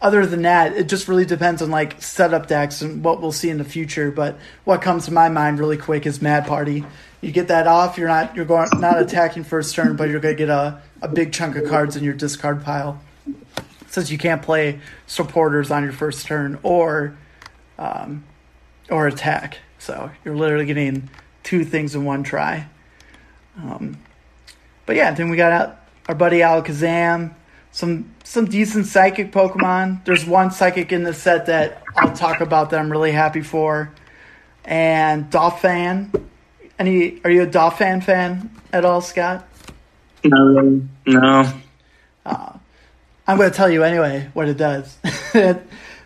other 0.00 0.24
than 0.26 0.42
that, 0.42 0.76
it 0.76 0.88
just 0.88 1.08
really 1.08 1.24
depends 1.24 1.62
on 1.62 1.70
like 1.70 2.00
setup 2.00 2.46
decks 2.46 2.80
and 2.80 3.04
what 3.04 3.20
we'll 3.20 3.32
see 3.32 3.50
in 3.50 3.58
the 3.58 3.64
future. 3.64 4.10
But 4.10 4.38
what 4.64 4.80
comes 4.82 5.06
to 5.06 5.12
my 5.12 5.28
mind 5.28 5.58
really 5.58 5.76
quick 5.76 6.06
is 6.06 6.22
Mad 6.22 6.46
Party. 6.46 6.84
You 7.26 7.32
get 7.32 7.48
that 7.48 7.66
off, 7.66 7.98
you're 7.98 8.06
not 8.06 8.36
you're 8.36 8.44
going 8.44 8.68
not 8.78 9.02
attacking 9.02 9.42
first 9.42 9.74
turn, 9.74 9.96
but 9.96 10.08
you're 10.08 10.20
gonna 10.20 10.34
get 10.36 10.48
a, 10.48 10.80
a 11.02 11.08
big 11.08 11.32
chunk 11.32 11.56
of 11.56 11.68
cards 11.68 11.96
in 11.96 12.04
your 12.04 12.14
discard 12.14 12.62
pile. 12.62 13.02
Since 13.88 14.12
you 14.12 14.16
can't 14.16 14.42
play 14.42 14.78
supporters 15.08 15.72
on 15.72 15.82
your 15.82 15.90
first 15.90 16.24
turn 16.24 16.60
or 16.62 17.18
um, 17.78 18.22
or 18.88 19.08
attack. 19.08 19.58
So 19.80 20.12
you're 20.24 20.36
literally 20.36 20.66
getting 20.66 21.10
two 21.42 21.64
things 21.64 21.96
in 21.96 22.04
one 22.04 22.22
try. 22.22 22.68
Um, 23.56 23.98
but 24.86 24.94
yeah, 24.94 25.10
then 25.10 25.28
we 25.28 25.36
got 25.36 25.50
out 25.50 25.80
our 26.06 26.14
buddy 26.14 26.38
Alakazam, 26.38 27.34
some 27.72 28.14
some 28.22 28.44
decent 28.44 28.86
psychic 28.86 29.32
Pokemon. 29.32 30.04
There's 30.04 30.24
one 30.24 30.52
psychic 30.52 30.92
in 30.92 31.02
the 31.02 31.12
set 31.12 31.46
that 31.46 31.82
I'll 31.96 32.14
talk 32.14 32.40
about 32.40 32.70
that 32.70 32.78
I'm 32.78 32.92
really 32.92 33.10
happy 33.10 33.42
for. 33.42 33.92
And 34.64 35.28
Donphan. 35.28 36.26
Any 36.78 37.20
are 37.24 37.30
you 37.30 37.42
a 37.42 37.46
Donphan 37.46 38.02
fan 38.04 38.50
at 38.72 38.84
all, 38.84 39.00
Scott? 39.00 39.46
No, 40.24 40.82
no. 41.06 41.52
I'm 43.28 43.38
going 43.38 43.50
to 43.50 43.56
tell 43.56 43.70
you 43.70 43.82
anyway 43.82 44.30
what 44.34 44.48
it 44.48 44.56
does. 44.56 44.96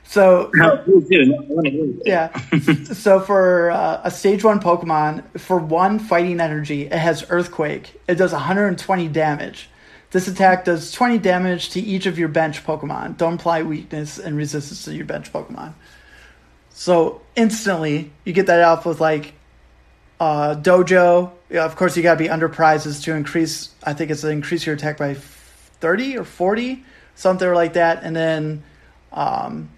so 0.04 0.50
No, 0.54 0.76
please 0.78 1.06
do. 1.08 1.34
I 1.34 1.44
wanna 1.48 1.70
hear 1.70 1.84
it. 1.86 2.02
yeah. 2.06 2.84
so 2.94 3.20
for 3.20 3.70
uh, 3.70 4.00
a 4.04 4.10
stage 4.10 4.42
one 4.42 4.60
Pokemon, 4.60 5.38
for 5.38 5.58
one 5.58 5.98
fighting 5.98 6.40
energy, 6.40 6.84
it 6.86 6.92
has 6.92 7.24
Earthquake. 7.28 8.00
It 8.08 8.14
does 8.14 8.32
120 8.32 9.08
damage. 9.08 9.68
This 10.12 10.28
attack 10.28 10.64
does 10.64 10.92
20 10.92 11.18
damage 11.18 11.70
to 11.70 11.80
each 11.80 12.06
of 12.06 12.18
your 12.18 12.28
bench 12.28 12.64
Pokemon. 12.64 13.16
Don't 13.16 13.34
apply 13.34 13.62
weakness 13.62 14.18
and 14.18 14.36
resistance 14.36 14.84
to 14.84 14.94
your 14.94 15.04
bench 15.04 15.32
Pokemon. 15.32 15.74
So 16.70 17.20
instantly, 17.36 18.10
you 18.24 18.32
get 18.32 18.46
that 18.46 18.60
out 18.60 18.84
with 18.86 19.00
like 19.00 19.34
uh, 20.20 20.54
Dojo. 20.54 21.32
Yeah, 21.48 21.64
of 21.64 21.74
course, 21.74 21.96
you 21.96 22.02
got 22.04 22.14
to 22.14 22.18
be 22.18 22.30
under 22.30 22.48
prizes 22.48 23.02
to 23.02 23.14
increase. 23.14 23.70
I 23.82 23.94
think 23.94 24.10
it's 24.12 24.20
to 24.20 24.28
increase 24.30 24.64
your 24.66 24.76
attack 24.76 24.98
by 24.98 25.14
30 25.14 26.18
or 26.18 26.24
40, 26.24 26.84
something 27.16 27.52
like 27.52 27.72
that. 27.72 28.04
And 28.04 28.14
then 28.14 28.62
um, 29.12 29.70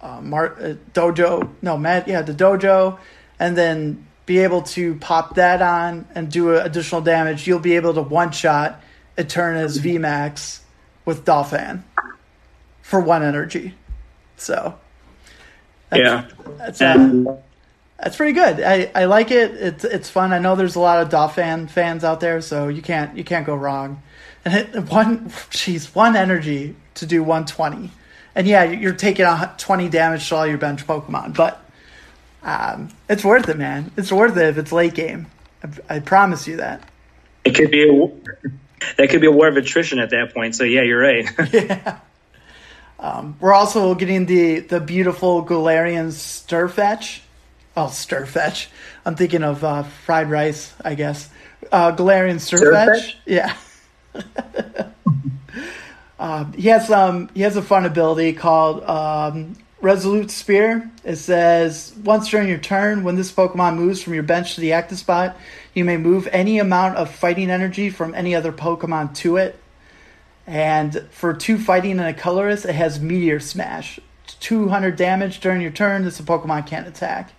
uh, 0.00 0.20
Mar- 0.20 0.56
uh, 0.60 0.74
dojo 0.94 1.48
no 1.62 1.76
matt 1.78 2.08
yeah 2.08 2.22
the 2.22 2.34
dojo 2.34 2.98
and 3.38 3.56
then 3.56 4.04
be 4.26 4.38
able 4.40 4.62
to 4.62 4.96
pop 4.96 5.36
that 5.36 5.62
on 5.62 6.06
and 6.16 6.28
do 6.30 6.56
additional 6.56 7.00
damage 7.00 7.46
you'll 7.46 7.60
be 7.60 7.76
able 7.76 7.94
to 7.94 8.02
one 8.02 8.32
shot 8.32 8.82
eternatus 9.16 9.78
vmax 9.78 10.58
with 11.04 11.24
donphan 11.24 11.82
for 12.82 12.98
one 13.00 13.22
energy 13.22 13.74
so 14.36 14.76
Yeah. 15.94 16.26
that's 16.58 16.80
uh, 16.80 16.84
And 16.86 17.28
that's 18.02 18.16
pretty 18.16 18.32
good. 18.32 18.60
I 18.60 18.90
i 18.94 19.04
like 19.04 19.30
it. 19.30 19.52
It's 19.52 19.84
it's 19.84 20.10
fun. 20.10 20.32
I 20.32 20.38
know 20.40 20.56
there's 20.56 20.74
a 20.74 20.80
lot 20.80 21.00
of 21.00 21.08
donphan 21.08 21.70
fans 21.70 22.02
out 22.02 22.18
there 22.20 22.40
so 22.40 22.68
you 22.68 22.82
can't 22.82 23.16
you 23.16 23.24
can't 23.24 23.46
go 23.46 23.54
wrong. 23.54 24.02
And 24.44 24.54
it, 24.54 24.90
one 24.90 25.30
jeez 25.52 25.94
one 25.94 26.16
energy 26.16 26.74
to 26.94 27.06
do 27.06 27.22
120 27.22 27.92
and 28.34 28.44
yeah 28.44 28.64
you're 28.64 28.92
taking 28.92 29.24
a 29.24 29.54
20 29.56 29.88
damage 29.88 30.28
to 30.28 30.34
all 30.34 30.44
your 30.44 30.58
bench 30.58 30.84
pokemon 30.84 31.36
but 31.36 31.64
um, 32.42 32.88
it's 33.08 33.24
worth 33.24 33.48
it 33.48 33.56
man. 33.56 33.92
It's 33.96 34.10
worth 34.10 34.36
it 34.36 34.48
if 34.48 34.58
it's 34.58 34.72
late 34.72 34.94
game. 34.94 35.28
I, 35.62 35.94
I 35.94 35.98
promise 36.00 36.48
you 36.48 36.56
that. 36.56 36.82
It 37.44 37.54
could 37.54 37.70
be 37.70 37.88
a 37.88 38.08
that 38.96 39.10
could 39.10 39.20
be 39.20 39.28
a 39.28 39.30
war 39.30 39.46
of 39.46 39.56
attrition 39.56 40.00
at 40.00 40.10
that 40.10 40.34
point. 40.34 40.56
So 40.56 40.64
yeah, 40.64 40.82
you're 40.82 41.00
right. 41.00 41.28
Yeah. 41.52 42.00
We're 43.40 43.54
also 43.54 43.94
getting 43.94 44.26
the 44.26 44.58
the 44.58 44.80
beautiful 44.80 45.44
galarian 45.44 46.08
stirfetch 46.08 47.20
oh 47.76 47.86
stirfetch 47.86 48.68
i'm 49.04 49.14
thinking 49.14 49.42
of 49.42 49.62
uh, 49.64 49.82
fried 49.82 50.30
rice 50.30 50.74
i 50.84 50.94
guess 50.94 51.30
uh, 51.70 51.94
galarian 51.94 52.36
stirfetch 52.36 53.14
Stirfetch? 53.14 53.16
yeah 53.26 53.56
Um, 56.22 56.52
he 56.52 56.68
has 56.68 56.88
um 56.88 57.28
he 57.34 57.42
has 57.42 57.56
a 57.56 57.62
fun 57.62 57.84
ability 57.84 58.34
called 58.34 58.84
um, 58.84 59.56
Resolute 59.80 60.30
Spear. 60.30 60.88
It 61.02 61.16
says 61.16 61.92
once 62.04 62.28
during 62.28 62.48
your 62.48 62.58
turn, 62.58 63.02
when 63.02 63.16
this 63.16 63.32
Pokemon 63.32 63.74
moves 63.74 64.00
from 64.00 64.14
your 64.14 64.22
bench 64.22 64.54
to 64.54 64.60
the 64.60 64.72
active 64.72 64.98
spot, 64.98 65.36
you 65.74 65.84
may 65.84 65.96
move 65.96 66.28
any 66.30 66.60
amount 66.60 66.96
of 66.96 67.12
fighting 67.12 67.50
energy 67.50 67.90
from 67.90 68.14
any 68.14 68.36
other 68.36 68.52
Pokemon 68.52 69.16
to 69.16 69.36
it. 69.36 69.58
And 70.46 71.08
for 71.10 71.34
two 71.34 71.58
fighting 71.58 71.98
and 71.98 72.08
a 72.08 72.14
colorless, 72.14 72.64
it 72.64 72.74
has 72.76 73.00
Meteor 73.00 73.40
Smash. 73.40 73.98
200 74.38 74.94
damage 74.94 75.40
during 75.40 75.60
your 75.60 75.72
turn. 75.72 76.04
This 76.04 76.20
Pokemon 76.20 76.68
can't 76.68 76.86
attack. 76.86 77.32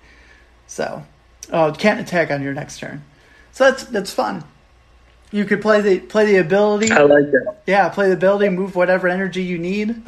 So, 0.73 1.05
oh, 1.51 1.67
it 1.67 1.77
can't 1.77 1.99
attack 1.99 2.31
on 2.31 2.41
your 2.41 2.55
next 2.55 2.79
turn. 2.79 3.03
So 3.51 3.69
that's 3.69 3.83
that's 3.83 4.11
fun. 4.11 4.43
You 5.31 5.45
could 5.45 5.61
play 5.61 5.81
the 5.81 5.99
play 5.99 6.25
the 6.25 6.37
ability. 6.37 6.91
I 6.91 7.01
like 7.01 7.29
that. 7.29 7.57
Yeah, 7.67 7.89
play 7.89 8.07
the 8.07 8.13
ability, 8.13 8.49
move 8.49 8.75
whatever 8.75 9.07
energy 9.07 9.43
you 9.43 9.59
need, 9.59 10.01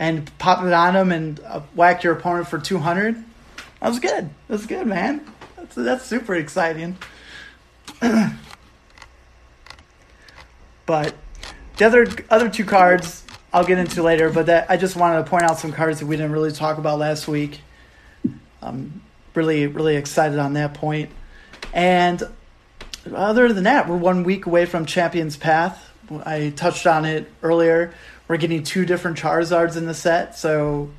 and 0.00 0.36
pop 0.38 0.64
it 0.64 0.72
on 0.72 0.94
them 0.94 1.12
and 1.12 1.38
uh, 1.46 1.60
whack 1.76 2.02
your 2.02 2.14
opponent 2.14 2.48
for 2.48 2.58
200. 2.58 3.14
That 3.14 3.88
was 3.88 4.00
good. 4.00 4.28
That 4.48 4.48
was 4.48 4.66
good, 4.66 4.88
man. 4.88 5.24
That's, 5.56 5.76
that's 5.76 6.04
super 6.04 6.34
exciting. 6.34 6.96
but 8.00 8.32
the 11.76 11.84
other 11.84 12.08
other 12.28 12.48
two 12.48 12.64
cards 12.64 13.22
I'll 13.52 13.64
get 13.64 13.78
into 13.78 14.02
later, 14.02 14.30
but 14.30 14.46
that 14.46 14.68
I 14.68 14.76
just 14.76 14.96
wanted 14.96 15.22
to 15.22 15.30
point 15.30 15.44
out 15.44 15.60
some 15.60 15.72
cards 15.72 16.00
that 16.00 16.06
we 16.06 16.16
didn't 16.16 16.32
really 16.32 16.50
talk 16.50 16.78
about 16.78 16.98
last 16.98 17.28
week. 17.28 17.60
I'm 18.60 19.00
really 19.34 19.66
really 19.66 19.96
excited 19.96 20.38
on 20.38 20.54
that 20.54 20.74
point. 20.74 21.10
And 21.72 22.22
other 23.14 23.52
than 23.52 23.64
that, 23.64 23.88
we're 23.88 23.96
one 23.96 24.24
week 24.24 24.46
away 24.46 24.66
from 24.66 24.86
Champions 24.86 25.36
Path. 25.36 25.90
I 26.24 26.52
touched 26.54 26.86
on 26.86 27.04
it 27.04 27.30
earlier. 27.42 27.94
We're 28.28 28.36
getting 28.36 28.62
two 28.62 28.84
different 28.84 29.18
Charizards 29.18 29.76
in 29.76 29.86
the 29.86 29.94
set, 29.94 30.38
so 30.38 30.90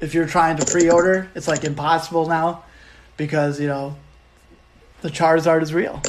if 0.00 0.14
you're 0.14 0.26
trying 0.26 0.56
to 0.58 0.66
pre-order, 0.66 1.30
it's 1.34 1.48
like 1.48 1.64
impossible 1.64 2.26
now 2.26 2.64
because 3.16 3.60
you 3.60 3.68
know 3.68 3.96
the 5.02 5.10
Charizard 5.10 5.62
is 5.62 5.72
real. 5.72 6.02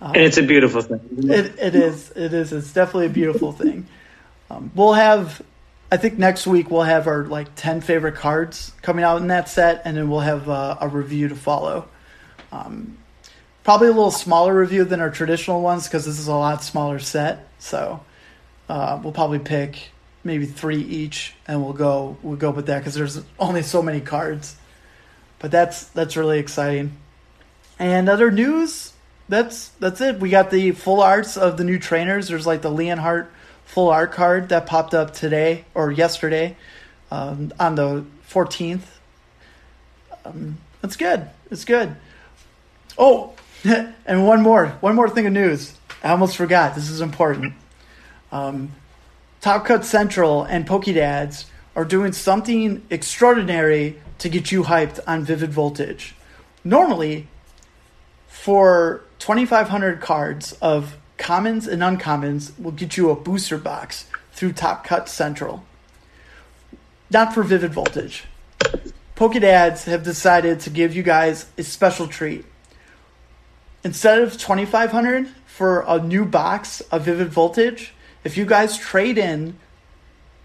And 0.00 0.16
it's 0.16 0.36
a 0.36 0.42
beautiful 0.42 0.82
thing. 0.82 1.00
It, 1.18 1.58
it 1.58 1.74
is. 1.74 2.10
It 2.12 2.32
is. 2.32 2.52
It's 2.52 2.72
definitely 2.72 3.06
a 3.06 3.10
beautiful 3.10 3.52
thing. 3.52 3.86
Um, 4.50 4.70
we'll 4.74 4.92
have, 4.92 5.42
I 5.90 5.96
think 5.96 6.18
next 6.18 6.46
week 6.46 6.70
we'll 6.70 6.82
have 6.82 7.06
our 7.06 7.24
like 7.24 7.54
ten 7.54 7.80
favorite 7.80 8.16
cards 8.16 8.72
coming 8.82 9.04
out 9.04 9.20
in 9.20 9.28
that 9.28 9.48
set, 9.48 9.82
and 9.84 9.96
then 9.96 10.10
we'll 10.10 10.20
have 10.20 10.48
uh, 10.48 10.76
a 10.80 10.88
review 10.88 11.28
to 11.28 11.36
follow. 11.36 11.88
Um, 12.50 12.98
probably 13.62 13.88
a 13.88 13.92
little 13.92 14.10
smaller 14.10 14.58
review 14.58 14.84
than 14.84 15.00
our 15.00 15.10
traditional 15.10 15.62
ones 15.62 15.86
because 15.86 16.04
this 16.04 16.18
is 16.18 16.28
a 16.28 16.34
lot 16.34 16.62
smaller 16.64 16.98
set. 16.98 17.48
So 17.58 18.04
uh, 18.68 19.00
we'll 19.02 19.12
probably 19.12 19.38
pick 19.38 19.90
maybe 20.24 20.46
three 20.46 20.80
each, 20.82 21.34
and 21.46 21.62
we'll 21.62 21.72
go 21.72 22.16
we'll 22.22 22.36
go 22.36 22.50
with 22.50 22.66
that 22.66 22.78
because 22.78 22.94
there's 22.94 23.20
only 23.38 23.62
so 23.62 23.80
many 23.80 24.00
cards. 24.00 24.56
But 25.38 25.52
that's 25.52 25.84
that's 25.84 26.16
really 26.16 26.40
exciting. 26.40 26.96
And 27.78 28.08
other 28.08 28.32
news, 28.32 28.92
that's 29.28 29.68
that's 29.80 30.00
it. 30.00 30.18
We 30.18 30.30
got 30.30 30.50
the 30.50 30.72
full 30.72 31.00
arts 31.00 31.36
of 31.36 31.58
the 31.58 31.64
new 31.64 31.78
trainers. 31.78 32.26
There's 32.26 32.46
like 32.46 32.62
the 32.62 32.70
Leonhardt 32.70 33.30
full 33.66 33.90
art 33.90 34.12
card 34.12 34.48
that 34.48 34.66
popped 34.66 34.94
up 34.94 35.12
today 35.12 35.66
or 35.74 35.92
yesterday 35.92 36.56
um, 37.10 37.52
on 37.60 37.74
the 37.74 38.04
14th. 38.30 38.84
Um, 40.24 40.58
that's 40.80 40.96
good. 40.96 41.28
It's 41.50 41.64
good. 41.64 41.94
Oh, 42.96 43.34
and 43.64 44.26
one 44.26 44.40
more, 44.40 44.68
one 44.80 44.94
more 44.94 45.10
thing 45.10 45.26
of 45.26 45.32
news. 45.32 45.74
I 46.02 46.10
almost 46.10 46.36
forgot. 46.36 46.74
This 46.74 46.88
is 46.88 47.00
important. 47.00 47.52
Um, 48.32 48.72
Top 49.40 49.64
Cut 49.64 49.84
Central 49.84 50.44
and 50.44 50.66
Pokedads 50.66 51.44
are 51.74 51.84
doing 51.84 52.12
something 52.12 52.84
extraordinary 52.90 54.00
to 54.18 54.28
get 54.28 54.50
you 54.50 54.64
hyped 54.64 54.98
on 55.06 55.24
Vivid 55.24 55.52
Voltage. 55.52 56.14
Normally, 56.64 57.28
for 58.26 59.02
2,500 59.18 60.00
cards 60.00 60.52
of 60.62 60.96
commons 61.26 61.66
and 61.66 61.82
uncommons, 61.82 62.52
we'll 62.56 62.70
get 62.70 62.96
you 62.96 63.10
a 63.10 63.16
booster 63.16 63.58
box 63.58 64.06
through 64.30 64.52
Top 64.52 64.84
Cut 64.84 65.08
Central. 65.08 65.64
Not 67.10 67.34
for 67.34 67.42
Vivid 67.42 67.72
Voltage. 67.72 68.26
Pokedads 69.16 69.86
have 69.86 70.04
decided 70.04 70.60
to 70.60 70.70
give 70.70 70.94
you 70.94 71.02
guys 71.02 71.46
a 71.58 71.64
special 71.64 72.06
treat. 72.06 72.44
Instead 73.82 74.22
of 74.22 74.38
2,500 74.38 75.26
for 75.46 75.84
a 75.88 75.98
new 75.98 76.24
box 76.24 76.80
of 76.92 77.06
Vivid 77.06 77.30
Voltage, 77.30 77.92
if 78.22 78.36
you 78.36 78.46
guys 78.46 78.78
trade 78.78 79.18
in 79.18 79.58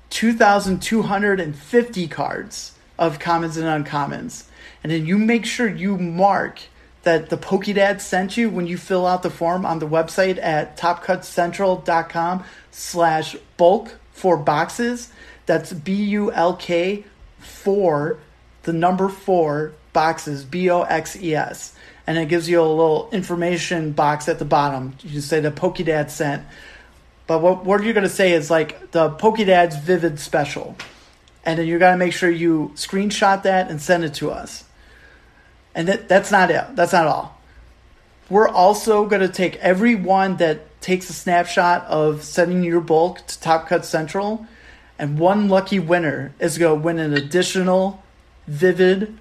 2,250 0.10 2.08
cards 2.08 2.74
of 2.98 3.20
commons 3.20 3.56
and 3.56 3.86
uncommons, 3.86 4.46
and 4.84 4.92
then 4.92 5.06
you 5.06 5.20
make 5.20 5.46
sure 5.46 5.70
you 5.70 5.96
mark 6.00 6.62
that 7.04 7.30
the 7.30 7.38
Pokedad 7.38 8.00
sent 8.00 8.38
you 8.38 8.50
when 8.50 8.68
you 8.68 8.78
fill 8.78 9.08
out 9.08 9.24
the 9.24 9.30
form 9.30 9.66
on 9.66 9.80
the 9.80 9.88
website 9.88 10.38
at 10.42 10.78
topcutcentral.com 10.78 12.44
slash 12.70 13.36
bulk 13.58 13.96
for 14.12 14.38
boxes. 14.38 15.12
That's 15.46 15.74
B-U-L-K 15.74 17.04
for 17.40 18.20
the 18.64 18.74
number 18.74 19.10
four 19.10 19.74
boxes, 19.94 20.46
B-O-X-E-S. 20.46 21.76
And 22.06 22.18
it 22.18 22.30
gives 22.30 22.50
you 22.50 22.62
a 22.62 22.64
little 22.64 23.10
information 23.12 23.92
box 23.92 24.28
at 24.30 24.40
the 24.40 24.46
bottom. 24.46 24.96
You 25.02 25.22
say 25.22 25.40
the 25.40 25.52
Pokedad 25.52 26.10
sent. 26.10 26.44
But 27.28 27.42
what, 27.42 27.64
what 27.66 27.84
you're 27.84 27.94
going 27.94 28.04
to 28.04 28.10
say 28.10 28.34
is 28.34 28.52
like 28.52 28.92
the 28.92 29.10
Pokedad's 29.10 29.78
Vivid 29.78 30.20
Special. 30.20 30.76
And 31.44 31.58
then 31.58 31.68
you 31.68 31.80
got 31.80 31.92
to 31.92 31.98
make 31.98 32.14
sure 32.14 32.30
you 32.30 32.72
screenshot 32.76 33.44
that 33.44 33.70
and 33.70 33.82
send 33.82 34.04
it 34.04 34.14
to 34.16 34.32
us. 34.32 34.66
And 35.74 35.88
that, 35.88 36.10
that's 36.10 36.32
not 36.32 36.52
it. 36.52 36.76
That's 36.76 36.94
not 36.94 37.08
all. 37.08 37.42
We're 38.30 38.48
also 38.48 39.06
going 39.06 39.22
to 39.22 39.28
take 39.28 39.58
everyone 39.58 40.38
that 40.38 40.82
takes 40.82 41.10
a 41.10 41.14
snapshot 41.14 41.86
of 41.86 42.24
sending 42.24 42.64
your 42.64 42.82
bulk 42.82 43.26
to 43.28 43.40
Top 43.40 43.68
Cut 43.68 43.86
Central, 43.86 44.48
and 44.98 45.20
one 45.20 45.50
lucky 45.50 45.80
winner 45.80 46.34
is 46.40 46.58
going 46.58 46.80
to 46.80 46.84
win 46.86 47.00
an 47.00 47.14
additional 47.14 48.04
Vivid 48.48 49.18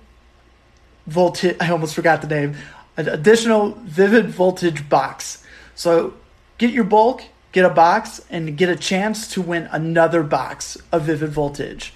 Voltage. 1.06 1.56
I 1.60 1.70
almost 1.70 1.94
forgot 1.94 2.22
the 2.22 2.28
name. 2.28 2.56
An 2.96 3.08
additional 3.08 3.70
Vivid 3.82 4.30
Voltage 4.30 4.88
box. 4.88 5.44
So 5.74 6.14
get 6.58 6.70
your 6.72 6.84
bulk, 6.84 7.22
get 7.52 7.64
a 7.64 7.70
box, 7.70 8.20
and 8.30 8.56
get 8.56 8.68
a 8.68 8.76
chance 8.76 9.26
to 9.28 9.42
win 9.42 9.68
another 9.72 10.22
box 10.22 10.76
of 10.92 11.02
Vivid 11.02 11.30
Voltage 11.30 11.94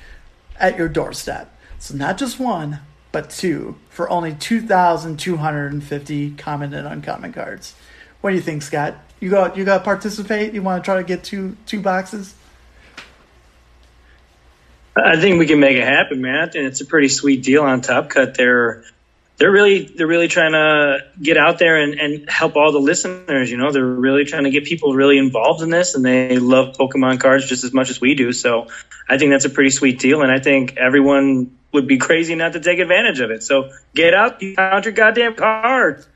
at 0.59 0.77
your 0.79 0.89
doorstep. 0.89 1.55
So 1.79 1.95
not 1.95 2.19
just 2.19 2.41
one, 2.41 2.81
but 3.13 3.31
two 3.31 3.77
for 3.95 4.11
only 4.11 4.35
2,250 4.35 6.31
common 6.33 6.75
and 6.75 6.87
uncommon 6.87 7.33
cards. 7.33 7.77
What 8.21 8.31
do 8.31 8.37
you 8.37 8.43
think, 8.43 8.63
Scott? 8.63 8.97
You 9.21 9.31
got 9.31 9.57
you 9.57 9.65
got 9.65 9.79
to 9.79 9.85
participate? 9.85 10.53
You 10.53 10.63
want 10.63 10.83
to 10.83 10.85
try 10.85 10.97
to 10.97 11.05
get 11.05 11.23
two 11.23 11.57
two 11.65 11.81
boxes? 11.81 12.35
I 14.97 15.17
think 15.17 15.39
we 15.39 15.47
can 15.47 15.61
make 15.61 15.77
it 15.77 15.85
happen, 15.85 16.21
man. 16.21 16.51
And 16.55 16.67
it's 16.67 16.81
a 16.81 16.87
pretty 16.87 17.09
sweet 17.09 17.45
deal 17.45 17.63
on 17.63 17.83
Top 17.83 18.11
Cut. 18.11 18.35
They're 18.35 18.85
they're 19.37 19.51
really 19.51 19.85
they're 19.85 20.07
really 20.07 20.29
trying 20.29 20.53
to 20.53 20.99
get 21.21 21.37
out 21.37 21.59
there 21.59 21.77
and, 21.77 21.95
and 21.99 22.31
help 22.31 22.57
all 22.57 22.71
the 22.73 22.79
listeners. 22.79 23.51
You 23.51 23.57
know, 23.57 23.73
they're 23.73 23.85
really 23.85 24.25
trying 24.25 24.45
to 24.45 24.51
get 24.51 24.65
people 24.65 24.95
really 24.95 25.19
involved 25.19 25.63
in 25.63 25.71
this, 25.71 25.95
and 25.95 26.05
they 26.05 26.39
love 26.39 26.77
Pokemon 26.77 27.21
cards 27.21 27.47
just 27.47 27.65
as 27.65 27.73
much 27.73 27.91
as 27.91 28.01
we 28.01 28.15
do. 28.15 28.33
So 28.33 28.69
I 29.09 29.19
think 29.19 29.33
that's 29.33 29.45
a 29.45 29.51
pretty 29.51 29.71
sweet 29.71 29.99
deal, 29.99 30.23
and 30.23 30.31
I 30.31 30.39
think 30.39 30.77
everyone 30.77 31.57
would 31.73 31.89
be 31.89 31.99
crazy 31.99 32.37
not 32.37 32.53
to 32.53 32.61
take 32.61 32.79
advantage 32.79 33.21
of 33.21 33.31
it. 33.31 33.43
So 33.43 33.71
get 33.95 34.15
out, 34.15 34.41
you 34.41 34.55
count 34.55 34.85
your 34.85 34.95
goddamn 34.95 35.35
cards. 35.35 36.07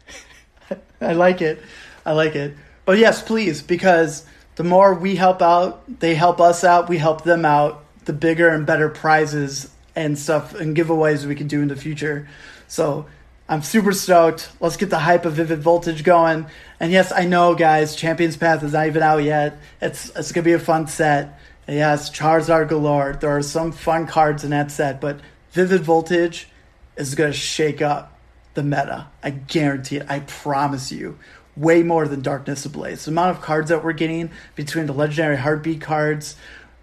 I 1.00 1.14
like 1.14 1.42
it. 1.42 1.60
I 2.06 2.12
like 2.12 2.36
it. 2.36 2.54
But 2.84 2.98
yes, 2.98 3.20
please, 3.20 3.60
because 3.60 4.24
the 4.54 4.64
more 4.64 4.94
we 4.94 5.16
help 5.16 5.42
out, 5.42 5.82
they 6.00 6.14
help 6.14 6.40
us 6.40 6.62
out, 6.62 6.88
we 6.88 6.98
help 6.98 7.24
them 7.24 7.44
out, 7.44 7.84
the 8.04 8.12
bigger 8.12 8.48
and 8.48 8.64
better 8.64 8.88
prizes 8.88 9.70
and 9.94 10.16
stuff 10.16 10.54
and 10.54 10.76
giveaways 10.76 11.26
we 11.26 11.34
can 11.34 11.48
do 11.48 11.60
in 11.60 11.68
the 11.68 11.76
future. 11.76 12.28
So 12.68 13.06
I'm 13.48 13.62
super 13.62 13.92
stoked. 13.92 14.50
Let's 14.60 14.76
get 14.76 14.90
the 14.90 14.98
hype 14.98 15.24
of 15.24 15.32
Vivid 15.32 15.60
Voltage 15.60 16.04
going. 16.04 16.46
And 16.78 16.92
yes, 16.92 17.10
I 17.10 17.24
know, 17.24 17.54
guys, 17.54 17.96
Champions 17.96 18.36
Path 18.36 18.62
is 18.62 18.74
not 18.74 18.86
even 18.86 19.02
out 19.02 19.24
yet. 19.24 19.58
It's 19.80 20.10
it's 20.14 20.32
gonna 20.32 20.44
be 20.44 20.52
a 20.52 20.58
fun 20.58 20.86
set. 20.86 21.40
And 21.66 21.76
yes, 21.76 22.10
Charizard 22.10 22.68
galore. 22.68 23.16
There 23.18 23.34
are 23.34 23.42
some 23.42 23.72
fun 23.72 24.06
cards 24.06 24.44
in 24.44 24.50
that 24.50 24.70
set, 24.70 25.00
but 25.00 25.20
Vivid 25.52 25.80
Voltage 25.80 26.48
is 26.96 27.14
gonna 27.14 27.32
shake 27.32 27.80
up 27.80 28.18
the 28.52 28.62
meta. 28.62 29.08
I 29.22 29.30
guarantee 29.30 29.96
it. 29.96 30.06
I 30.10 30.20
promise 30.20 30.92
you. 30.92 31.18
Way 31.56 31.82
more 31.82 32.06
than 32.06 32.20
Darkness 32.20 32.64
Ablaze. 32.66 33.06
The 33.06 33.10
amount 33.10 33.36
of 33.36 33.42
cards 33.42 33.70
that 33.70 33.82
we're 33.82 33.92
getting 33.92 34.30
between 34.54 34.86
the 34.86 34.92
legendary 34.92 35.36
heartbeat 35.36 35.80
cards, 35.80 36.36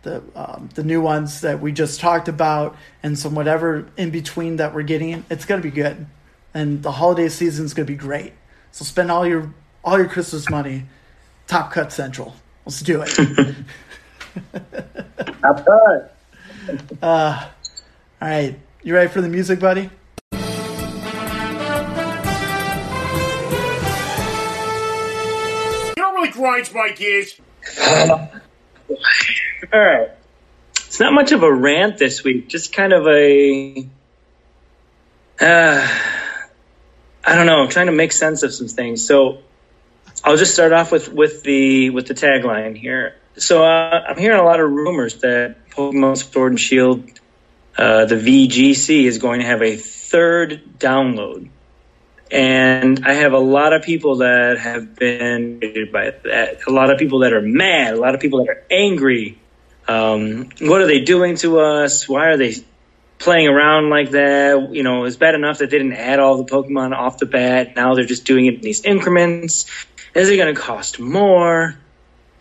the 0.06 0.24
um, 0.36 0.70
the 0.76 0.84
new 0.84 1.02
ones 1.02 1.42
that 1.42 1.60
we 1.60 1.74
just 1.74 2.00
talked 2.00 2.30
about, 2.30 2.78
and 3.04 3.20
some 3.20 3.36
whatever 3.36 3.90
in 3.98 4.12
between 4.12 4.56
that 4.58 4.74
we're 4.74 4.84
getting, 4.84 5.26
it's 5.30 5.44
gonna 5.44 5.62
be 5.62 5.72
good. 5.72 6.06
And 6.54 6.82
the 6.82 6.94
holiday 6.94 7.28
season 7.28 7.66
is 7.66 7.74
gonna 7.74 7.86
be 7.86 7.96
great. 7.96 8.32
So 8.72 8.86
spend 8.86 9.12
all 9.12 9.28
your 9.28 9.54
all 9.84 9.98
your 9.98 10.08
Christmas 10.08 10.50
money, 10.50 10.86
Top 11.48 11.74
Cut 11.74 11.92
Central. 11.92 12.34
Let's 12.66 12.82
do 12.82 13.02
it. 13.02 13.10
Top 15.42 15.66
Cut. 15.66 16.14
Uh, 17.00 17.48
all 18.20 18.28
right, 18.28 18.60
you 18.82 18.96
ready 18.96 19.08
for 19.08 19.22
the 19.22 19.30
music, 19.30 19.60
buddy? 19.60 19.82
You 19.82 19.90
know 25.96 26.10
what 26.10 26.16
really 26.16 26.32
grinds 26.32 26.74
my 26.74 26.90
gears? 26.90 27.40
All 28.90 29.80
right. 29.80 30.12
It's 30.78 31.00
not 31.00 31.14
much 31.14 31.32
of 31.32 31.44
a 31.44 31.52
rant 31.52 31.98
this 31.98 32.24
week, 32.24 32.48
just 32.48 32.74
kind 32.74 32.94
of 32.94 33.08
a. 33.08 33.88
Uh, 35.40 35.88
I 37.26 37.36
don't 37.36 37.46
know. 37.46 37.62
I'm 37.62 37.70
trying 37.70 37.88
to 37.88 37.92
make 37.92 38.12
sense 38.12 38.44
of 38.44 38.54
some 38.54 38.68
things. 38.68 39.06
So 39.06 39.40
I'll 40.24 40.38
just 40.38 40.54
start 40.54 40.72
off 40.72 40.92
with, 40.92 41.12
with 41.12 41.44
the 41.44 41.90
with 41.90 42.08
the 42.08 42.14
tagline 42.14 42.78
here. 42.78 43.16
So 43.38 43.66
uh, 43.66 44.06
I'm 44.08 44.18
hearing 44.18 44.40
a 44.40 44.44
lot 44.44 44.60
of 44.60 44.72
rumors 44.72 45.16
that 45.22 45.70
Pokemon 45.72 46.18
Sword 46.18 46.54
and 46.54 46.60
Shield, 46.60 47.10
uh, 47.78 48.06
the 48.06 48.16
VGC, 48.16 49.04
is 49.04 49.18
going 49.18 49.42
to 49.42 49.46
have 49.46 49.62
a 49.62 49.76
third 49.76 50.80
download. 50.80 51.50
And 52.32 53.06
I 53.06 53.14
have 53.14 53.34
a 53.34 53.40
lot 53.40 53.74
of 53.74 53.84
people 53.84 54.18
that 54.18 54.58
have 54.58 54.96
been 54.96 55.60
by 55.92 56.12
that. 56.24 56.68
A 56.68 56.72
lot 56.72 56.90
of 56.90 56.98
people 56.98 57.20
that 57.20 57.34
are 57.34 57.42
mad. 57.42 57.94
A 57.94 58.00
lot 58.00 58.16
of 58.16 58.22
people 58.22 58.44
that 58.44 58.52
are 58.52 58.64
angry. 58.72 59.38
Um, 59.88 60.50
what 60.60 60.82
are 60.82 60.88
they 60.88 61.02
doing 61.02 61.36
to 61.38 61.60
us? 61.60 62.10
Why 62.10 62.30
are 62.30 62.38
they 62.38 62.56
playing 63.20 63.48
around 63.48 63.90
like 63.90 64.12
that? 64.12 64.70
You 64.72 64.82
know, 64.82 65.06
it's 65.06 65.18
bad 65.18 65.36
enough 65.36 65.60
that 65.60 65.70
they 65.70 65.78
didn't 65.78 65.94
add 65.94 66.20
all 66.20 66.44
the 66.44 66.52
Pokemon 66.52 66.94
off 66.94 67.20
the 67.20 67.28
bat. 67.28 67.76
Now 67.76 67.94
they're 67.94 68.06
just 68.06 68.26
doing 68.26 68.48
it 68.48 68.56
in 68.56 68.62
these 68.62 68.84
increments. 68.84 69.66
Is 70.16 70.30
it 70.30 70.38
going 70.38 70.54
to 70.54 70.60
cost 70.60 71.00
more? 71.00 71.78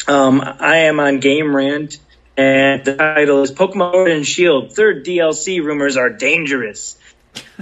Um, 0.07 0.41
I 0.43 0.77
am 0.77 1.01
on 1.01 1.19
Game 1.21 1.55
Rant, 1.55 1.99
and 2.37 2.85
the 2.85 2.97
title 2.97 3.43
is 3.43 3.53
Pokemon 3.53 3.93
Sword 3.93 4.11
and 4.11 4.27
Shield. 4.27 4.73
Third 4.75 5.05
DLC 5.05 5.63
rumors 5.63 5.97
are 5.97 6.11
dangerous 6.11 6.97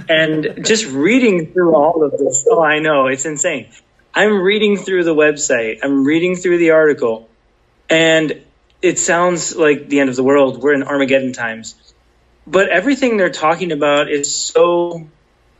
and 0.09 0.59
just 0.65 0.85
reading 0.85 1.53
through 1.53 1.75
all 1.75 2.03
of 2.03 2.11
this, 2.11 2.45
oh, 2.49 2.61
I 2.61 2.79
know, 2.79 3.07
it's 3.07 3.25
insane. 3.25 3.69
I'm 4.13 4.41
reading 4.41 4.77
through 4.77 5.03
the 5.03 5.15
website, 5.15 5.79
I'm 5.83 6.05
reading 6.05 6.35
through 6.35 6.59
the 6.59 6.71
article, 6.71 7.29
and 7.89 8.43
it 8.81 8.99
sounds 8.99 9.55
like 9.55 9.87
the 9.89 9.99
end 10.01 10.09
of 10.09 10.15
the 10.15 10.23
world. 10.23 10.61
We're 10.61 10.73
in 10.73 10.83
Armageddon 10.83 11.33
times. 11.33 11.75
But 12.45 12.69
everything 12.69 13.17
they're 13.17 13.29
talking 13.29 13.71
about 13.71 14.11
is 14.11 14.33
so 14.33 15.07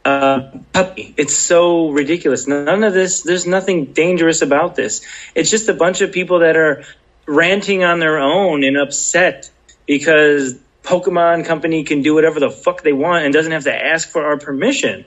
uh, 0.04 0.52
puppy. 0.74 1.14
It's 1.16 1.34
so 1.34 1.90
ridiculous. 1.90 2.48
None 2.48 2.84
of 2.84 2.94
this, 2.94 3.22
there's 3.22 3.48
nothing 3.48 3.94
dangerous 3.94 4.42
about 4.42 4.76
this. 4.76 5.02
It's 5.34 5.50
just 5.50 5.70
a 5.70 5.74
bunch 5.74 6.02
of 6.02 6.12
people 6.12 6.40
that 6.40 6.58
are 6.58 6.84
ranting 7.26 7.84
on 7.84 8.00
their 8.00 8.20
own 8.20 8.64
and 8.64 8.78
upset 8.78 9.50
because 9.86 10.56
Pokemon 10.84 11.46
Company 11.46 11.84
can 11.84 12.02
do 12.02 12.14
whatever 12.14 12.40
the 12.40 12.50
fuck 12.50 12.84
they 12.84 12.94
want 12.94 13.26
and 13.26 13.34
doesn't 13.34 13.52
have 13.52 13.64
to 13.64 13.74
ask 13.74 14.10
for 14.10 14.26
our 14.26 14.38
permission. 14.38 15.06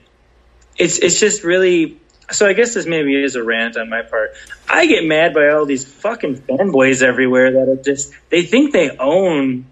It's 0.76 0.98
it's 0.98 1.20
just 1.20 1.44
really 1.44 1.98
so 2.30 2.46
I 2.46 2.54
guess 2.54 2.74
this 2.74 2.86
maybe 2.86 3.22
is 3.22 3.36
a 3.36 3.42
rant 3.42 3.76
on 3.76 3.88
my 3.88 4.02
part. 4.02 4.32
I 4.68 4.86
get 4.86 5.04
mad 5.04 5.32
by 5.32 5.48
all 5.48 5.64
these 5.64 5.84
fucking 5.84 6.42
fanboys 6.42 7.02
everywhere 7.02 7.52
that 7.52 7.68
are 7.68 7.82
just 7.82 8.12
they 8.30 8.42
think 8.42 8.72
they 8.72 8.96
own 8.96 9.66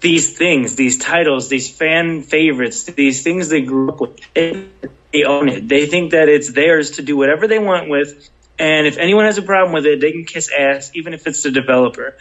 these 0.00 0.36
things, 0.36 0.76
these 0.76 0.98
titles, 0.98 1.48
these 1.48 1.70
fan 1.70 2.22
favorites, 2.22 2.84
these 2.84 3.22
things 3.22 3.48
they 3.48 3.62
grew 3.62 3.90
up 3.90 4.00
with. 4.00 4.20
They 4.34 5.24
own 5.24 5.48
it. 5.48 5.68
They 5.68 5.86
think 5.86 6.12
that 6.12 6.28
it's 6.28 6.52
theirs 6.52 6.92
to 6.92 7.02
do 7.02 7.16
whatever 7.16 7.46
they 7.46 7.58
want 7.58 7.88
with. 7.88 8.28
And 8.58 8.86
if 8.86 8.98
anyone 8.98 9.24
has 9.24 9.38
a 9.38 9.42
problem 9.42 9.72
with 9.72 9.86
it, 9.86 10.00
they 10.00 10.12
can 10.12 10.24
kiss 10.24 10.50
ass, 10.52 10.90
even 10.94 11.14
if 11.14 11.26
it's 11.26 11.42
the 11.42 11.50
developer. 11.50 12.16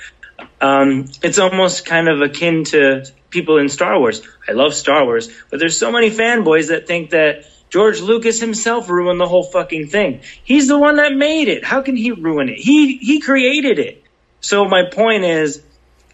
Um, 0.62 1.10
it's 1.24 1.40
almost 1.40 1.86
kind 1.86 2.08
of 2.08 2.22
akin 2.22 2.64
to 2.66 3.06
people 3.32 3.58
in 3.58 3.68
Star 3.68 4.00
Wars. 4.00 4.22
I 4.48 4.52
love 4.52 4.74
Star 4.74 5.04
Wars, 5.04 5.30
but 5.50 5.60
there's 5.60 5.78
so 5.78 5.92
many 5.92 6.12
fanboys 6.12 6.68
that 6.68 6.88
think 6.88 7.10
that 7.10 7.46
George 7.70 8.00
Lucas 8.02 8.40
himself 8.40 8.90
ruined 8.90 9.20
the 9.20 9.28
whole 9.28 9.44
fucking 9.44 9.88
thing. 9.88 10.22
He's 10.44 10.68
the 10.68 10.78
one 10.78 10.98
that 10.98 11.14
made 11.14 11.48
it. 11.48 11.64
How 11.64 11.82
can 11.82 11.96
he 11.96 12.12
ruin 12.12 12.50
it? 12.50 12.60
He 12.60 12.98
he 12.98 13.20
created 13.22 13.80
it. 13.80 14.04
So 14.42 14.66
my 14.66 14.84
point 14.92 15.24
is, 15.24 15.64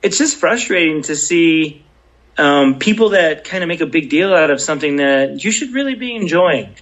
it's 0.01 0.17
just 0.17 0.37
frustrating 0.37 1.01
to 1.03 1.15
see 1.15 1.83
um, 2.37 2.77
people 2.77 3.09
that 3.09 3.43
kind 3.43 3.63
of 3.63 3.67
make 3.67 3.81
a 3.81 3.85
big 3.85 4.09
deal 4.09 4.33
out 4.33 4.51
of 4.51 4.61
something 4.61 4.97
that 4.97 5.43
you 5.43 5.51
should 5.51 5.73
really 5.73 5.95
be 5.95 6.15
enjoying. 6.15 6.75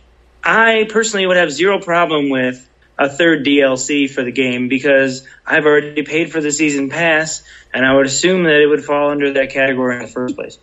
I 0.44 0.88
personally 0.90 1.26
would 1.26 1.38
have 1.38 1.52
zero 1.52 1.80
problem 1.80 2.30
with 2.30 2.68
a 2.98 3.10
third 3.10 3.46
DLC 3.46 4.10
for 4.10 4.24
the 4.24 4.32
game 4.32 4.68
because 4.68 5.28
I've 5.46 5.66
already 5.66 6.04
paid 6.04 6.32
for 6.32 6.42
the 6.42 6.52
season 6.52 6.90
pass, 6.90 7.44
and 7.74 7.86
I 7.86 7.94
would 7.94 8.06
assume 8.06 8.44
that 8.44 8.62
it 8.62 8.68
would 8.68 8.84
fall 8.84 9.10
under 9.10 9.34
that 9.34 9.52
category 9.52 9.98
in 9.98 10.02
the 10.04 10.08
first 10.08 10.36
place. 10.36 10.58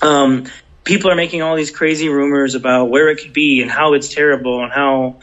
Um, 0.00 0.46
people 0.84 1.10
are 1.10 1.16
making 1.16 1.42
all 1.42 1.56
these 1.56 1.70
crazy 1.70 2.08
rumors 2.08 2.54
about 2.54 2.86
where 2.86 3.10
it 3.10 3.16
could 3.16 3.32
be 3.32 3.62
and 3.62 3.70
how 3.70 3.94
it's 3.94 4.12
terrible 4.12 4.62
and 4.62 4.72
how 4.72 5.16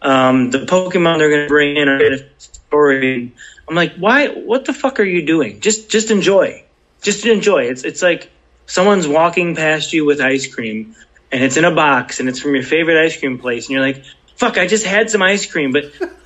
um, 0.00 0.50
the 0.50 0.60
Pokemon 0.60 1.18
they're 1.18 1.30
going 1.30 1.42
to 1.42 1.48
bring 1.48 1.76
in 1.76 1.88
are 1.88 1.98
going 1.98 2.18
to 2.18 2.26
story. 2.72 3.34
I'm 3.68 3.74
like, 3.74 3.94
why? 3.96 4.28
What 4.28 4.64
the 4.64 4.72
fuck 4.72 4.98
are 4.98 5.04
you 5.04 5.26
doing? 5.26 5.60
Just 5.60 5.90
just 5.90 6.10
enjoy. 6.10 6.64
Just 7.02 7.26
enjoy. 7.26 7.64
It's 7.64 7.84
it's 7.84 8.02
like 8.02 8.30
someone's 8.66 9.06
walking 9.06 9.54
past 9.54 9.92
you 9.92 10.04
with 10.04 10.20
ice 10.20 10.52
cream 10.52 10.96
and 11.30 11.42
it's 11.42 11.56
in 11.56 11.64
a 11.64 11.74
box 11.74 12.20
and 12.20 12.28
it's 12.28 12.40
from 12.40 12.54
your 12.54 12.64
favorite 12.64 13.02
ice 13.02 13.18
cream 13.18 13.38
place 13.38 13.66
and 13.66 13.72
you're 13.72 13.82
like, 13.82 14.04
fuck, 14.42 14.58
I 14.58 14.66
just 14.66 14.84
had 14.84 15.08
some 15.08 15.22
ice 15.22 15.46
cream, 15.46 15.70
but 15.70 15.84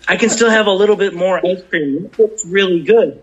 I 0.09 0.17
can 0.17 0.31
still 0.31 0.49
have 0.49 0.67
a 0.67 0.73
little 0.73 0.97
bit 0.97 1.13
more 1.13 1.39
ice 1.45 1.63
cream. 1.69 2.11
It's 2.19 2.47
really 2.47 2.81
good. 2.81 3.23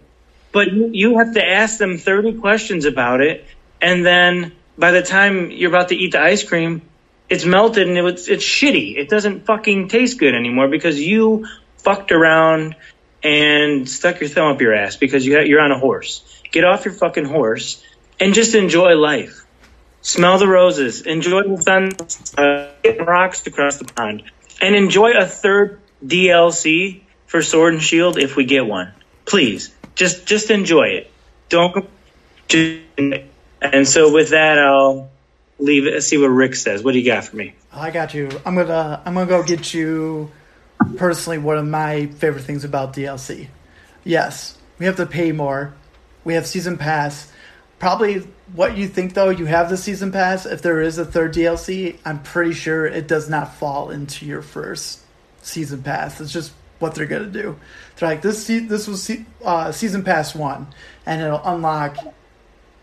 But 0.52 0.72
you, 0.72 1.18
have 1.18 1.34
to 1.34 1.44
ask 1.44 1.80
them 1.80 1.98
30 1.98 2.34
questions 2.34 2.86
about 2.86 3.22
it. 3.22 3.44
And 3.82 4.06
then 4.06 4.52
by 4.78 4.92
the 4.92 5.02
time 5.02 5.50
you're 5.50 5.72
about 5.72 5.90
to 5.90 5.96
eat 5.96 6.12
the 6.12 6.22
ice 6.22 6.44
cream, 6.44 6.84
it's 7.28 7.44
melted 7.44 7.88
and 7.88 7.98
it 7.98 8.04
was, 8.04 8.28
it's 8.30 8.46
shitty. 8.46 8.96
It 8.96 9.10
doesn't 9.10 9.48
fucking 9.48 9.88
taste 9.88 10.20
good 10.20 10.36
anymore 10.36 10.68
because 10.68 11.02
you 11.02 11.48
fucked 11.78 12.12
around 12.12 12.76
and 13.24 13.90
stuck 13.90 14.20
your 14.20 14.30
thumb 14.30 14.52
up 14.52 14.62
your 14.62 14.76
ass 14.76 14.96
because 14.96 15.26
you, 15.26 15.40
you're 15.40 15.62
on 15.62 15.72
a 15.72 15.80
horse. 15.80 16.22
Get 16.52 16.66
off 16.66 16.86
your 16.86 16.94
fucking 16.94 17.26
horse 17.26 17.84
and 18.20 18.36
just 18.36 18.54
enjoy 18.54 18.94
life. 18.94 19.44
Smell 20.02 20.38
the 20.38 20.48
roses, 20.48 21.02
enjoy 21.02 21.42
the 21.44 21.58
sun, 21.64 21.94
uh, 22.38 23.04
rocks 23.04 23.48
across 23.48 23.78
the 23.78 23.86
pond, 23.86 24.24
and 24.64 24.76
enjoy 24.76 25.12
a 25.12 25.26
third 25.26 25.82
DLC 26.06 27.02
for 27.28 27.42
Sword 27.42 27.74
and 27.74 27.84
Shield 27.84 28.18
if 28.18 28.38
we 28.38 28.46
get 28.46 28.66
one. 28.66 28.94
Please, 29.26 29.76
just 29.94 30.26
just 30.26 30.50
enjoy 30.50 30.88
it. 30.88 31.12
Don't. 31.50 31.90
And 32.50 33.88
so 33.88 34.12
with 34.14 34.30
that, 34.30 34.58
I'll 34.58 35.10
leave 35.60 35.86
it. 35.86 36.02
See 36.02 36.18
what 36.18 36.28
Rick 36.28 36.56
says. 36.56 36.82
What 36.82 36.94
do 36.94 37.00
you 37.00 37.06
got 37.06 37.26
for 37.26 37.36
me? 37.36 37.56
I 37.74 37.92
got 37.92 38.14
you. 38.14 38.30
I'm 38.46 38.56
gonna 38.56 39.02
I'm 39.06 39.14
gonna 39.14 39.26
go 39.26 39.44
get 39.44 39.74
you 39.74 40.32
personally 40.96 41.40
one 41.40 41.58
of 41.58 41.68
my 41.68 42.08
favorite 42.08 42.44
things 42.44 42.64
about 42.64 42.94
DLC. 42.94 43.50
Yes, 44.06 44.58
we 44.80 44.86
have 44.86 44.96
to 44.96 45.06
pay 45.06 45.34
more. 45.34 45.74
We 46.24 46.36
have 46.36 46.48
season 46.48 46.78
pass. 46.78 47.30
Probably 47.80 48.26
what 48.54 48.78
you 48.78 48.88
think 48.88 49.14
though, 49.14 49.30
you 49.30 49.46
have 49.46 49.70
the 49.70 49.78
season 49.78 50.12
pass. 50.12 50.46
If 50.46 50.62
there 50.62 50.82
is 50.82 50.98
a 50.98 51.06
third 51.06 51.34
DLC, 51.34 51.98
I'm 52.06 52.22
pretty 52.22 52.54
sure 52.54 52.86
it 52.86 53.08
does 53.08 53.30
not 53.30 53.56
fall 53.56 53.90
into 53.90 54.26
your 54.26 54.42
first 54.42 55.02
season 55.42 55.84
pass. 55.84 56.22
It's 56.22 56.32
just 56.32 56.54
what 56.80 56.96
they're 56.96 57.06
gonna 57.06 57.26
do. 57.26 57.60
They're 57.96 58.10
like 58.10 58.22
this. 58.22 58.48
This 58.48 58.88
was 58.88 59.12
uh, 59.44 59.72
season 59.72 60.04
pass 60.04 60.36
one, 60.36 60.68
and 61.06 61.22
it'll 61.22 61.44
unlock 61.44 61.98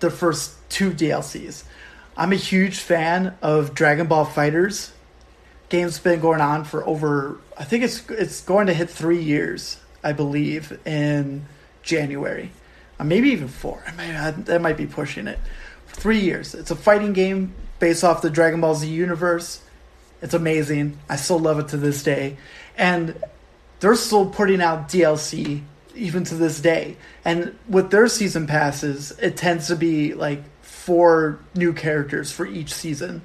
the 0.01 0.11
first 0.11 0.55
two 0.69 0.91
DLCs. 0.91 1.65
I'm 2.17 2.33
a 2.33 2.37
huge 2.37 2.79
fan 2.79 3.37
of 3.41 3.75
Dragon 3.75 4.07
Ball 4.07 4.27
FighterZ 4.27 4.91
Game's 5.71 6.01
been 6.01 6.19
going 6.19 6.41
on 6.41 6.65
for 6.65 6.87
over. 6.87 7.39
I 7.57 7.63
think 7.65 7.85
it's 7.85 8.03
it's 8.11 8.41
going 8.43 8.67
to 8.67 8.75
hit 8.75 8.91
three 8.91 9.23
years, 9.23 9.79
I 10.03 10.13
believe, 10.13 10.79
in 10.85 11.47
January, 11.85 12.51
maybe 13.05 13.31
even 13.31 13.49
four. 13.49 13.83
I 13.87 13.93
might 13.93 14.47
that 14.47 14.61
might 14.61 14.77
be 14.77 14.87
pushing 14.87 15.27
it. 15.27 15.39
Three 15.89 16.21
years. 16.21 16.55
It's 16.55 16.71
a 16.71 16.77
fighting 16.77 17.13
game 17.13 17.55
based 17.79 18.05
off 18.05 18.23
the 18.23 18.31
Dragon 18.31 18.61
Ball 18.61 18.75
Z 18.75 18.89
universe. 18.89 19.61
It's 20.23 20.35
amazing. 20.35 20.99
I 21.09 21.17
still 21.17 21.39
love 21.39 21.59
it 21.59 21.69
to 21.69 21.77
this 21.77 22.03
day, 22.03 22.37
and 22.77 23.23
they're 23.81 23.95
still 23.95 24.27
putting 24.27 24.61
out 24.61 24.89
DLC 24.89 25.63
even 25.95 26.25
to 26.25 26.35
this 26.35 26.61
day. 26.61 26.97
And 27.25 27.57
with 27.69 27.91
their 27.91 28.07
season 28.09 28.47
passes, 28.47 29.13
it 29.19 29.37
tends 29.37 29.69
to 29.69 29.77
be 29.77 30.15
like 30.15 30.43
four 30.63 31.41
new 31.55 31.73
characters 31.73 32.31
for 32.31 32.47
each 32.47 32.73
season. 32.73 33.23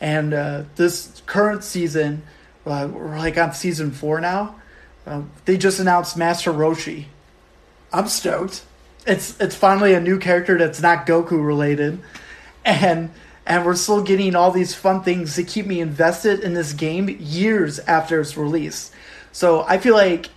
And 0.00 0.32
uh, 0.32 0.64
this 0.76 1.22
current 1.26 1.62
season, 1.62 2.22
uh, 2.66 2.88
we're 2.90 3.18
like 3.18 3.38
on 3.38 3.52
season 3.52 3.90
four 3.90 4.20
now. 4.20 4.56
Uh, 5.06 5.22
they 5.44 5.56
just 5.56 5.80
announced 5.80 6.16
Master 6.16 6.52
Roshi. 6.52 7.06
I'm 7.92 8.06
stoked. 8.06 8.64
It's 9.06 9.40
it's 9.40 9.54
finally 9.54 9.94
a 9.94 10.00
new 10.00 10.18
character 10.18 10.58
that's 10.58 10.82
not 10.82 11.06
Goku 11.06 11.44
related, 11.44 12.00
and 12.64 13.10
and 13.46 13.64
we're 13.64 13.74
still 13.74 14.02
getting 14.02 14.36
all 14.36 14.50
these 14.50 14.74
fun 14.74 15.02
things 15.02 15.34
to 15.36 15.42
keep 15.42 15.66
me 15.66 15.80
invested 15.80 16.40
in 16.40 16.54
this 16.54 16.72
game 16.72 17.08
years 17.18 17.78
after 17.80 18.20
its 18.20 18.36
release. 18.36 18.90
So 19.32 19.62
I 19.62 19.78
feel 19.78 19.94
like 19.94 20.28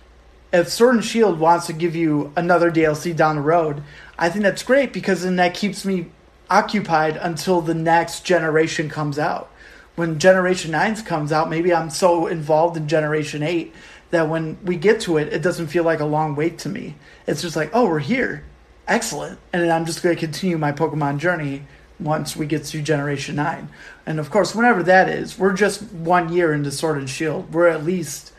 if 0.52 0.68
Sword 0.68 0.96
and 0.96 1.04
Shield 1.04 1.38
wants 1.38 1.66
to 1.66 1.72
give 1.72 1.94
you 1.94 2.32
another 2.36 2.70
DLC 2.70 3.14
down 3.14 3.36
the 3.36 3.42
road, 3.42 3.82
I 4.18 4.30
think 4.30 4.44
that's 4.44 4.62
great 4.62 4.92
because 4.92 5.22
then 5.22 5.36
that 5.36 5.54
keeps 5.54 5.84
me 5.84 6.06
occupied 6.48 7.16
until 7.16 7.60
the 7.60 7.74
next 7.74 8.24
generation 8.24 8.88
comes 8.88 9.18
out. 9.18 9.50
When 9.96 10.18
Generation 10.18 10.72
9 10.72 10.96
comes 11.02 11.32
out, 11.32 11.50
maybe 11.50 11.72
I'm 11.72 11.90
so 11.90 12.26
involved 12.26 12.76
in 12.76 12.88
Generation 12.88 13.42
8 13.42 13.72
that 14.10 14.28
when 14.28 14.58
we 14.64 14.76
get 14.76 15.00
to 15.02 15.18
it, 15.18 15.32
it 15.32 15.42
doesn't 15.42 15.68
feel 15.68 15.84
like 15.84 16.00
a 16.00 16.04
long 16.04 16.34
wait 16.34 16.58
to 16.58 16.68
me. 16.68 16.96
It's 17.26 17.42
just 17.42 17.56
like, 17.56 17.70
oh, 17.72 17.88
we're 17.88 18.00
here. 18.00 18.44
Excellent. 18.86 19.38
And 19.52 19.70
I'm 19.70 19.86
just 19.86 20.02
going 20.02 20.14
to 20.14 20.20
continue 20.20 20.58
my 20.58 20.72
Pokemon 20.72 21.18
journey 21.18 21.62
once 21.98 22.36
we 22.36 22.46
get 22.46 22.64
to 22.64 22.82
Generation 22.82 23.36
9. 23.36 23.68
And 24.06 24.20
of 24.20 24.30
course, 24.30 24.54
whenever 24.54 24.82
that 24.82 25.08
is, 25.08 25.38
we're 25.38 25.54
just 25.54 25.82
one 25.92 26.32
year 26.32 26.52
into 26.52 26.70
Sword 26.70 26.98
and 26.98 27.08
Shield. 27.08 27.52
We're 27.52 27.68
at 27.68 27.84
least 27.84 28.32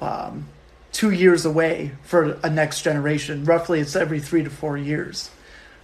um, 0.00 0.48
two 0.92 1.10
years 1.10 1.44
away 1.44 1.92
for 2.02 2.38
a 2.42 2.50
next 2.50 2.82
generation. 2.82 3.44
Roughly, 3.44 3.80
it's 3.80 3.94
every 3.94 4.20
three 4.20 4.42
to 4.42 4.50
four 4.50 4.76
years. 4.76 5.30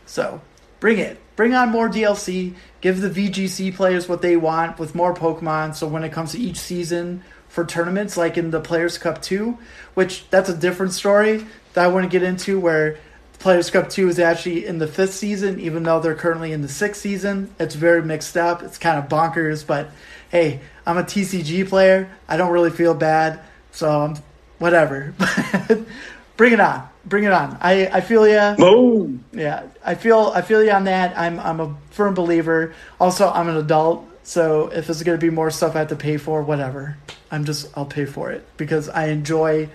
So 0.07 0.41
bring 0.81 0.99
it. 0.99 1.19
Bring 1.37 1.55
on 1.55 1.71
more 1.71 1.89
DLC. 1.89 2.55
Give 2.81 3.01
the 3.01 3.11
VGC 3.11 3.75
players 3.75 4.09
what 4.09 4.23
they 4.23 4.37
want 4.37 4.79
with 4.79 4.95
more 4.95 5.15
Pokemon. 5.15 5.75
So 5.75 5.87
when 5.87 6.03
it 6.03 6.13
comes 6.13 6.33
to 6.33 6.39
each 6.39 6.59
season 6.59 7.23
for 7.49 7.65
tournaments, 7.65 8.17
like 8.17 8.37
in 8.37 8.51
the 8.51 8.61
Players 8.61 8.99
Cup 8.99 9.23
2, 9.23 9.57
which 9.95 10.29
that's 10.31 10.49
a 10.49 10.57
different 10.57 10.93
story 10.93 11.47
that 11.75 11.85
I 11.85 11.89
want 11.89 12.05
to 12.05 12.11
get 12.11 12.23
into, 12.23 12.59
where 12.59 12.99
Players 13.39 13.71
Cup 13.71 13.89
2 13.91 14.09
is 14.09 14.19
actually 14.19 14.67
in 14.67 14.79
the 14.79 14.87
fifth 14.87 15.15
season, 15.15 15.61
even 15.61 15.83
though 15.83 16.01
they're 16.01 16.15
currently 16.15 16.53
in 16.53 16.63
the 16.63 16.69
sixth 16.69 17.01
season. 17.01 17.55
It's 17.59 17.75
very 17.75 18.03
mixed 18.03 18.37
up. 18.37 18.63
It's 18.63 18.79
kind 18.79 18.99
of 18.99 19.09
bonkers, 19.09 19.67
but 19.67 19.91
hey, 20.31 20.61
I'm 20.87 20.99
a 20.99 21.03
TCG 21.03 21.69
player. 21.69 22.11
I 22.29 22.37
don't 22.37 22.53
really 22.53 22.71
feel 22.71 22.95
bad. 22.95 23.41
So 23.73 23.89
I'm 23.89 24.17
whatever. 24.59 25.15
Bring 26.37 26.53
it 26.53 26.61
on. 26.61 26.89
Bring 27.05 27.25
it 27.25 27.33
on. 27.33 27.57
I, 27.61 27.87
I 27.87 28.01
feel 28.01 28.27
you. 28.27 28.57
Boom. 28.57 29.25
Yeah, 29.33 29.65
I 29.85 29.95
feel 29.95 30.33
I 30.35 30.43
feel 30.43 30.63
you 30.63 30.71
on 30.71 30.85
that. 30.85 31.17
I'm 31.17 31.39
I'm 31.39 31.61
a 31.61 31.77
firm 31.91 32.15
believer. 32.15 32.75
Also, 33.01 33.31
I'm 33.31 33.49
an 33.49 33.57
adult, 33.57 34.07
so 34.23 34.69
if 34.69 34.91
it's 34.91 35.03
going 35.03 35.19
to 35.19 35.25
be 35.25 35.31
more 35.31 35.51
stuff 35.51 35.77
I 35.77 35.81
have 35.81 35.89
to 35.89 35.97
pay 35.97 36.17
for, 36.17 36.43
whatever. 36.43 36.97
I'm 37.31 37.45
just 37.45 37.71
I'll 37.77 37.87
pay 37.87 38.05
for 38.05 38.33
it 38.33 38.47
because 38.57 38.89
I 38.89 39.07
enjoy 39.07 39.69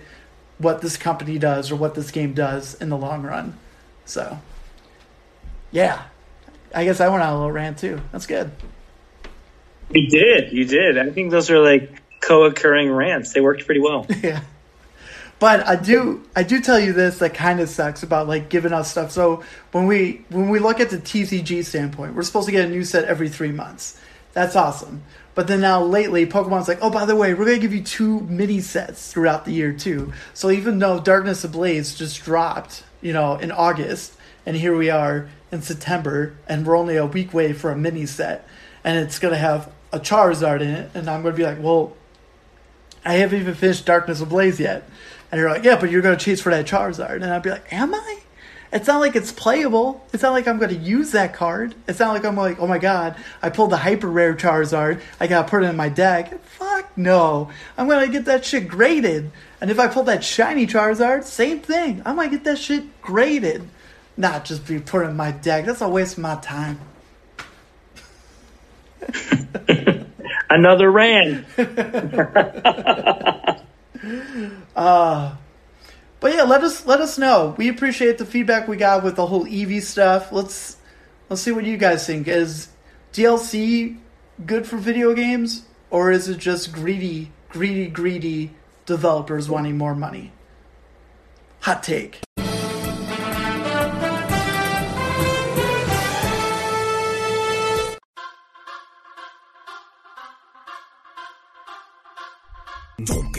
what 0.62 0.80
this 0.80 0.96
company 0.96 1.38
does 1.38 1.70
or 1.70 1.76
what 1.76 1.94
this 1.94 2.10
game 2.10 2.32
does 2.32 2.74
in 2.74 2.88
the 2.88 2.96
long 2.96 3.22
run. 3.22 3.58
So, 4.04 4.38
yeah, 5.70 6.02
I 6.74 6.84
guess 6.84 7.00
I 7.00 7.08
went 7.08 7.22
on 7.22 7.30
a 7.30 7.36
little 7.36 7.52
rant 7.52 7.78
too. 7.78 8.00
That's 8.12 8.26
good. 8.26 8.50
You 9.90 10.08
did. 10.08 10.52
You 10.52 10.64
did. 10.64 10.98
I 10.98 11.10
think 11.10 11.30
those 11.30 11.50
are 11.50 11.58
like 11.58 12.02
co-occurring 12.20 12.90
rants. 12.90 13.32
They 13.32 13.40
worked 13.40 13.66
pretty 13.66 13.80
well. 13.80 14.06
yeah. 14.22 14.42
But 15.38 15.66
I 15.66 15.74
do 15.74 16.22
I 16.36 16.44
do 16.44 16.60
tell 16.60 16.78
you 16.78 16.92
this 16.92 17.18
that 17.18 17.34
kind 17.34 17.58
of 17.58 17.68
sucks 17.68 18.04
about 18.04 18.28
like 18.28 18.48
giving 18.48 18.72
us 18.72 18.92
stuff. 18.92 19.10
So 19.10 19.42
when 19.72 19.86
we 19.86 20.24
when 20.30 20.50
we 20.50 20.60
look 20.60 20.78
at 20.78 20.90
the 20.90 20.98
TCG 20.98 21.64
standpoint, 21.64 22.14
we're 22.14 22.22
supposed 22.22 22.46
to 22.46 22.52
get 22.52 22.64
a 22.64 22.70
new 22.70 22.84
set 22.84 23.06
every 23.06 23.28
three 23.28 23.50
months. 23.50 24.00
That's 24.34 24.56
awesome. 24.56 25.02
But 25.34 25.48
then 25.48 25.60
now 25.60 25.82
lately, 25.82 26.26
Pokemon's 26.26 26.68
like, 26.68 26.80
oh, 26.82 26.90
by 26.90 27.06
the 27.06 27.16
way, 27.16 27.32
we're 27.32 27.46
gonna 27.46 27.58
give 27.58 27.74
you 27.74 27.82
two 27.82 28.20
mini 28.20 28.60
sets 28.60 29.10
throughout 29.10 29.44
the 29.44 29.52
year 29.52 29.72
too. 29.72 30.12
So 30.34 30.50
even 30.50 30.78
though 30.78 31.00
Darkness 31.00 31.44
Ablaze 31.44 31.94
just 31.94 32.22
dropped, 32.22 32.84
you 33.00 33.12
know, 33.12 33.36
in 33.36 33.50
August, 33.50 34.14
and 34.44 34.56
here 34.56 34.76
we 34.76 34.90
are 34.90 35.28
in 35.50 35.62
September, 35.62 36.34
and 36.46 36.66
we're 36.66 36.76
only 36.76 36.96
a 36.96 37.06
week 37.06 37.32
away 37.32 37.52
for 37.52 37.70
a 37.70 37.76
mini 37.76 38.06
set, 38.06 38.46
and 38.84 38.98
it's 38.98 39.18
gonna 39.18 39.36
have 39.36 39.72
a 39.92 40.00
Charizard 40.00 40.60
in 40.60 40.68
it, 40.68 40.90
and 40.94 41.08
I'm 41.08 41.22
gonna 41.22 41.34
be 41.34 41.44
like, 41.44 41.62
well, 41.62 41.96
I 43.04 43.14
haven't 43.14 43.40
even 43.40 43.54
finished 43.54 43.84
Darkness 43.84 44.20
Ablaze 44.20 44.60
yet. 44.60 44.88
And 45.30 45.40
you're 45.40 45.50
like, 45.50 45.64
yeah, 45.64 45.80
but 45.80 45.90
you're 45.90 46.02
going 46.02 46.16
to 46.16 46.22
chase 46.22 46.40
for 46.40 46.50
that 46.50 46.66
Charizard. 46.66 47.16
And 47.16 47.24
I'd 47.24 47.42
be 47.42 47.50
like, 47.50 47.72
am 47.72 47.94
I? 47.94 48.21
It's 48.72 48.86
not 48.86 49.00
like 49.00 49.16
it's 49.16 49.30
playable. 49.30 50.02
It's 50.14 50.22
not 50.22 50.32
like 50.32 50.48
I'm 50.48 50.58
going 50.58 50.70
to 50.70 50.76
use 50.76 51.10
that 51.10 51.34
card. 51.34 51.74
It's 51.86 51.98
not 51.98 52.14
like 52.14 52.24
I'm 52.24 52.36
like, 52.36 52.58
oh 52.58 52.66
my 52.66 52.78
god, 52.78 53.16
I 53.42 53.50
pulled 53.50 53.70
the 53.70 53.76
hyper 53.76 54.08
rare 54.08 54.34
Charizard. 54.34 55.02
I 55.20 55.26
got 55.26 55.42
to 55.42 55.50
put 55.50 55.62
it 55.62 55.66
in 55.66 55.76
my 55.76 55.90
deck. 55.90 56.42
Fuck 56.44 56.96
no. 56.96 57.50
I'm 57.76 57.86
going 57.86 58.06
to 58.06 58.10
get 58.10 58.24
that 58.24 58.46
shit 58.46 58.68
graded. 58.68 59.30
And 59.60 59.70
if 59.70 59.78
I 59.78 59.88
pull 59.88 60.04
that 60.04 60.24
shiny 60.24 60.66
Charizard, 60.66 61.24
same 61.24 61.60
thing. 61.60 62.00
I 62.06 62.14
might 62.14 62.30
get 62.30 62.44
that 62.44 62.58
shit 62.58 63.02
graded. 63.02 63.68
Not 64.16 64.46
just 64.46 64.66
be 64.66 64.80
put 64.80 65.04
in 65.04 65.16
my 65.16 65.32
deck. 65.32 65.66
That's 65.66 65.82
a 65.82 65.88
waste 65.88 66.14
of 66.14 66.22
my 66.22 66.36
time. 66.36 66.80
Another 70.50 70.90
rant. 70.90 71.46
Ah. 74.74 75.38
But 76.22 76.34
yeah, 76.34 76.44
let 76.44 76.62
us 76.62 76.86
let 76.86 77.00
us 77.00 77.18
know. 77.18 77.56
We 77.58 77.68
appreciate 77.68 78.16
the 78.16 78.24
feedback 78.24 78.68
we 78.68 78.76
got 78.76 79.02
with 79.02 79.16
the 79.16 79.26
whole 79.26 79.44
Eevee 79.44 79.82
stuff. 79.82 80.30
Let's 80.30 80.76
let's 81.28 81.42
see 81.42 81.50
what 81.50 81.64
you 81.64 81.76
guys 81.76 82.06
think. 82.06 82.28
Is 82.28 82.68
DLC 83.12 83.98
good 84.46 84.64
for 84.64 84.76
video 84.76 85.14
games, 85.14 85.64
or 85.90 86.12
is 86.12 86.28
it 86.28 86.38
just 86.38 86.72
greedy, 86.72 87.32
greedy, 87.48 87.88
greedy 87.88 88.52
developers 88.86 89.50
wanting 89.50 89.76
more 89.76 89.96
money? 89.96 90.30
Hot 91.62 91.82
take. 91.82 92.20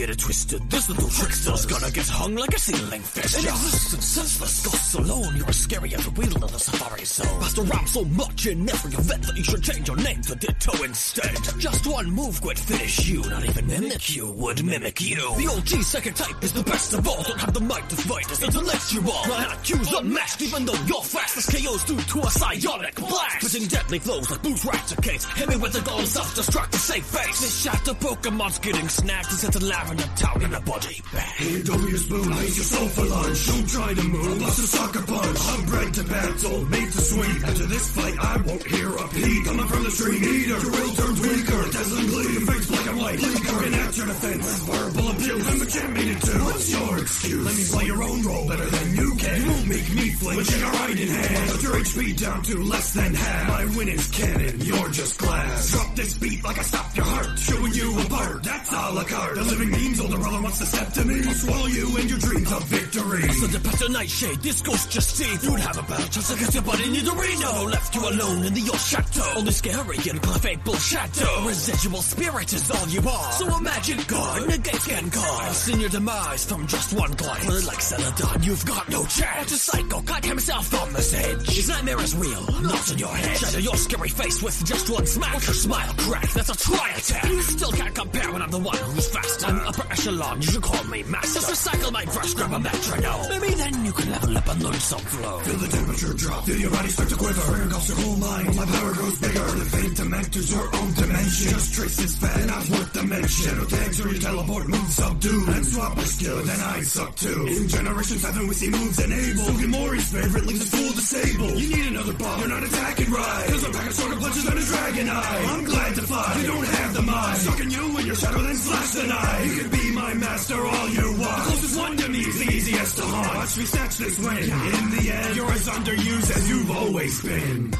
Get 0.04 0.10
it 0.10 0.18
twisted, 0.18 0.60
this 0.68 0.88
little 0.90 1.08
trickster's 1.08 1.64
gonna 1.64 1.90
get 1.90 2.06
hung 2.08 2.34
like 2.34 2.54
a 2.54 2.58
ceiling 2.58 3.00
fish. 3.00 3.38
In 3.38 3.48
existence, 3.48 4.04
senseless 4.04 4.66
ghosts 4.66 4.94
alone, 4.94 5.36
you're 5.36 5.48
as 5.48 5.56
scary 5.56 5.94
as 5.94 6.06
a 6.06 6.10
wheel 6.10 6.44
of 6.44 6.52
the 6.52 6.58
safari 6.58 7.04
zone. 7.06 7.40
Passed 7.40 7.58
around 7.58 7.88
so 7.88 8.04
much 8.04 8.46
in 8.46 8.68
every 8.68 8.92
event 8.92 9.22
that 9.22 9.36
you 9.36 9.44
should 9.44 9.62
change 9.62 9.88
your 9.88 9.96
name 9.96 10.20
to 10.20 10.34
Ditto 10.34 10.82
instead. 10.82 11.38
Just 11.58 11.86
one 11.86 12.10
move 12.10 12.42
would 12.44 12.58
finish 12.58 13.08
you, 13.08 13.22
not 13.30 13.44
even 13.46 13.66
mimic 13.66 14.14
you 14.14 14.30
would 14.32 14.62
mimic 14.62 15.00
you. 15.00 15.16
The 15.38 15.48
old 15.50 15.64
G 15.64 15.80
second 15.82 16.16
type 16.16 16.44
is 16.44 16.52
the 16.52 16.64
best 16.64 16.92
of 16.92 17.08
all, 17.08 17.22
don't 17.22 17.40
have 17.40 17.54
the 17.54 17.60
might 17.60 17.88
to 17.88 17.96
fight, 17.96 18.30
it's 18.30 18.42
intellectual. 18.42 19.04
My 19.04 19.56
IQ's 19.56 19.90
unmatched, 19.90 20.42
even 20.42 20.66
though 20.66 20.84
you're 20.84 21.02
fast, 21.02 21.36
this 21.36 21.48
KO's 21.48 21.84
due 21.84 21.96
to 21.96 22.18
a 22.20 22.30
psionic 22.30 22.96
blast. 22.96 23.40
Spitting 23.40 23.68
deadly 23.68 23.98
flows 24.00 24.30
like 24.30 24.42
boots 24.42 24.64
case. 25.00 25.24
Hit 25.24 25.48
me 25.48 25.56
with 25.56 25.72
the 25.72 25.80
goal 25.80 26.00
of 26.00 26.06
self-destruct 26.06 26.70
to 26.72 26.78
save 26.78 27.04
face. 27.04 27.40
This 27.40 27.62
shatter 27.62 27.94
Pokemon's 27.94 28.58
getting 28.58 28.88
snagged, 28.88 29.30
and 29.30 29.38
sent 29.38 29.56
lavender 29.94 30.16
town 30.16 30.42
in 30.42 30.54
a 30.54 30.60
body 30.60 31.02
bag. 31.12 31.22
Hey, 31.22 31.62
don't 31.62 31.86
be 31.86 31.92
a 31.92 31.98
spoon, 31.98 32.32
I 32.32 32.42
your 32.42 32.66
soul 32.66 32.88
for 32.88 33.04
lunch. 33.04 33.46
Don't 33.46 33.68
try 33.68 33.94
to 33.94 34.02
move, 34.02 34.40
bust 34.40 34.58
a 34.58 34.66
sucker 34.66 35.02
punch. 35.02 35.38
I'm 35.40 35.66
bred 35.66 35.94
to 35.94 36.04
battle, 36.04 36.64
made 36.66 36.92
to 36.92 37.00
swing. 37.00 37.44
After 37.44 37.66
this 37.66 37.88
fight, 37.94 38.14
I 38.18 38.36
won't 38.42 38.66
hear 38.66 38.88
a 38.88 39.08
peep. 39.08 39.44
Coming 39.44 39.66
from 39.66 39.84
the 39.84 39.90
stream 39.90 40.22
eater, 40.22 40.58
your 40.60 40.70
will 40.70 40.94
turns 40.94 41.20
weaker. 41.20 41.62
Dazzling 41.70 42.06
gleam, 42.06 42.46
face 42.46 42.66
black 42.68 42.86
and 42.86 42.98
white. 42.98 43.18
Blinking 43.18 43.74
at 43.74 43.96
your 43.96 44.06
defense, 44.06 44.58
verbal 44.64 45.10
abuse. 45.10 45.48
I'm 45.48 45.58
the 45.58 45.66
champ 45.66 45.90
made 45.94 46.08
it 46.08 46.22
too. 46.22 46.44
What's 46.44 46.72
your 46.72 46.98
excuse? 46.98 47.44
Let 47.44 47.56
me 47.56 47.64
play 47.70 47.86
your 47.86 48.02
own 48.02 48.22
role 48.22 48.48
better 48.48 48.66
than 48.66 48.94
you 48.94 49.14
can. 49.16 49.40
You 49.40 49.50
won't 49.50 49.68
make 49.68 49.88
me 49.94 50.06
flinch 50.10 50.36
with 50.38 50.60
your 50.60 50.70
right 50.70 50.98
in 50.98 51.08
hand. 51.08 51.50
Put 51.50 51.62
your 51.62 51.74
HP 51.74 52.20
down 52.20 52.42
to 52.42 52.62
less 52.62 52.92
than 52.94 53.14
half. 53.14 53.48
My 53.48 53.64
win 53.76 53.88
is 53.88 54.06
cannon, 54.10 54.60
you're 54.60 54.90
just 54.90 55.18
glass. 55.18 55.70
Drop 55.72 55.96
this 55.96 56.18
beat 56.18 56.44
like 56.44 56.58
I 56.58 56.62
stopped 56.62 56.96
your 56.96 57.06
heart. 57.06 57.38
Showing 57.38 57.72
you 57.72 58.00
apart, 58.00 58.42
that's 58.42 58.72
a 58.72 58.90
la 58.92 59.04
carte. 59.04 59.34
The 59.36 59.44
memes, 59.84 60.00
older 60.00 60.18
brother 60.18 60.42
wants 60.42 60.58
to 60.58 60.66
step 60.66 60.92
to 60.92 61.04
me. 61.04 61.20
I'll 61.26 61.34
swallow 61.34 61.66
you 61.66 61.96
and 61.96 62.10
your 62.10 62.18
dreams 62.18 62.52
of 62.52 62.64
victory. 62.64 63.28
So 63.32 63.46
the 63.46 63.60
past 63.60 63.90
nightshade, 63.90 64.40
this 64.42 64.60
ghost 64.62 64.90
just 64.90 65.16
see. 65.16 65.48
You'd 65.48 65.60
have 65.60 65.78
a 65.78 65.82
better 65.82 66.08
chance 66.08 66.30
against 66.30 66.54
your 66.54 66.62
buddy 66.62 66.84
in 66.84 67.04
the 67.04 67.12
Reno 67.12 67.64
Left 67.68 67.94
you 67.94 68.00
alone 68.08 68.44
in 68.44 68.54
the 68.54 68.64
old 68.70 68.80
chateau 68.80 69.38
Only 69.38 69.52
scary 69.52 69.96
and 69.96 70.20
clefable 70.22 70.78
shadow 70.78 71.46
Residual 71.46 72.02
spirit 72.02 72.52
is 72.52 72.70
all 72.70 72.88
you 72.88 73.00
are. 73.08 73.32
So 73.32 73.48
a 73.48 73.58
imagine 73.58 73.98
God 74.06 74.48
negates 74.48 74.86
can 74.86 75.10
cause 75.10 75.56
Seen 75.56 75.80
your 75.80 75.90
demise 75.90 76.44
from 76.44 76.66
just 76.66 76.92
one 76.94 77.12
glance. 77.12 77.46
Well, 77.46 77.66
like 77.66 77.80
Celadon, 77.80 78.42
you've 78.42 78.64
got 78.64 78.88
no 78.88 79.04
chance. 79.06 79.52
A 79.52 79.58
psycho 79.58 80.00
cut 80.02 80.24
himself 80.24 80.74
on 80.82 80.92
this 80.92 81.14
edge. 81.14 81.48
His 81.48 81.68
nightmare 81.68 82.00
is 82.00 82.16
real, 82.16 82.42
not 82.62 82.92
in 82.92 82.98
your 82.98 83.14
head. 83.14 83.36
Shadow 83.36 83.58
your 83.58 83.76
scary 83.76 84.08
face 84.08 84.42
with 84.42 84.64
just 84.64 84.90
one 84.90 85.06
smack 85.06 85.34
your 85.34 85.54
smile 85.54 85.94
crack, 85.98 86.30
that's 86.32 86.50
a 86.50 86.56
try 86.56 86.90
attack 86.90 87.24
You 87.24 87.42
still 87.42 87.72
can't 87.72 87.94
compare 87.94 88.32
when 88.32 88.42
I'm 88.42 88.50
the 88.50 88.58
one 88.58 88.76
who's 88.76 89.08
faster. 89.08 89.46
I'm 89.46 89.73
upper 89.74 89.92
echelon, 89.92 90.42
you 90.42 90.48
should 90.48 90.62
call 90.62 90.84
me 90.84 91.02
master 91.04 91.40
Just 91.40 91.50
recycle 91.50 91.92
my 91.92 92.04
brush, 92.04 92.34
grab 92.34 92.52
a 92.52 92.58
metronome 92.58 93.28
Maybe 93.28 93.54
then 93.54 93.84
you 93.84 93.92
can 93.92 94.10
level 94.10 94.38
up 94.38 94.48
and 94.48 94.62
learn 94.62 94.80
some 94.80 95.00
flow 95.00 95.38
Feel 95.40 95.58
the 95.58 95.68
temperature 95.68 96.14
drop, 96.14 96.44
feel 96.44 96.56
your 96.56 96.70
body 96.70 96.88
start 96.88 97.08
to 97.08 97.16
quiver. 97.16 97.40
Fire 97.40 97.62
engulfs 97.62 97.88
your 97.88 97.98
whole 97.98 98.16
mind, 98.16 98.56
my 98.56 98.64
power 98.64 98.92
grows 98.94 99.18
bigger. 99.20 99.44
The 99.44 99.64
fate 99.64 99.94
enters 100.34 100.50
your 100.50 100.66
own 100.76 100.90
dimension. 100.94 101.48
Just 101.54 101.74
trace 101.74 101.96
this 101.96 102.16
fan, 102.18 102.46
not 102.46 102.68
worth 102.70 102.92
the 102.92 103.02
mention. 103.02 103.44
Shadow 103.44 103.66
tags 103.66 104.00
or 104.00 104.08
you 104.12 104.20
teleport, 104.20 104.68
move 104.68 104.90
subdue. 104.90 105.44
And 105.54 105.66
swap 105.66 105.96
a 105.98 106.06
skill, 106.06 106.42
then 106.44 106.60
I 106.60 106.80
suck 106.82 107.16
too. 107.16 107.46
In 107.46 107.68
Generation 107.68 108.18
7 108.18 108.48
we 108.48 108.54
see 108.54 108.70
moves 108.70 108.98
enabled. 108.98 109.48
Sukimori's 109.48 110.08
favorite 110.12 110.46
links 110.46 110.62
is 110.64 110.70
full 110.70 110.92
disabled. 110.92 111.56
You 111.60 111.68
need 111.76 111.86
another 111.92 112.14
bomb, 112.14 112.40
you're 112.40 112.48
not 112.48 112.62
attacking 112.62 113.10
right. 113.10 113.46
Cause 113.48 113.64
a 113.64 113.70
pack 113.70 113.86
of 113.86 113.94
stronger 113.94 114.20
punches 114.20 114.44
than 114.44 114.58
a 114.58 114.64
dragon 114.64 115.08
eye. 115.08 115.44
I'm 115.50 115.64
glad 115.64 115.94
to 115.94 116.02
find 116.02 116.40
you 116.40 116.46
don't 116.46 116.66
have 116.66 116.94
the 116.94 117.02
mind. 117.02 117.38
Sucking 117.38 117.70
you 117.70 117.98
in 117.98 118.06
your 118.06 118.16
shadow, 118.16 118.42
then 118.42 118.56
slash 118.56 118.90
the 118.92 119.06
knife. 119.06 119.53
You 119.54 119.60
can 119.60 119.70
be 119.70 119.92
my 119.92 120.14
master 120.14 120.56
all 120.56 120.88
you 120.88 121.12
want. 121.12 121.20
The 121.20 121.42
closest 121.46 121.78
one 121.78 121.96
to 121.96 122.08
me 122.08 122.18
is 122.18 122.38
the 122.44 122.52
easiest 122.52 122.96
to 122.96 123.02
haunt. 123.04 123.36
Watch 123.36 123.56
me 123.56 123.64
snatch 123.64 123.98
this 123.98 124.18
win. 124.18 124.36
In 124.36 124.90
the 124.90 125.12
end, 125.14 125.36
you're 125.36 125.52
as 125.52 125.68
underused 125.68 126.36
as 126.36 126.48
you've 126.50 126.70
always 126.72 127.22
been. 127.22 127.72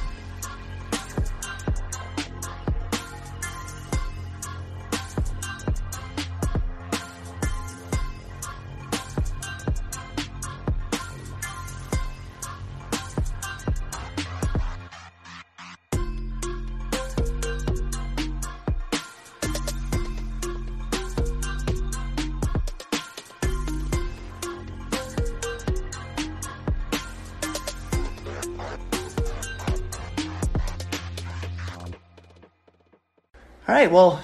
Well, 33.95 34.21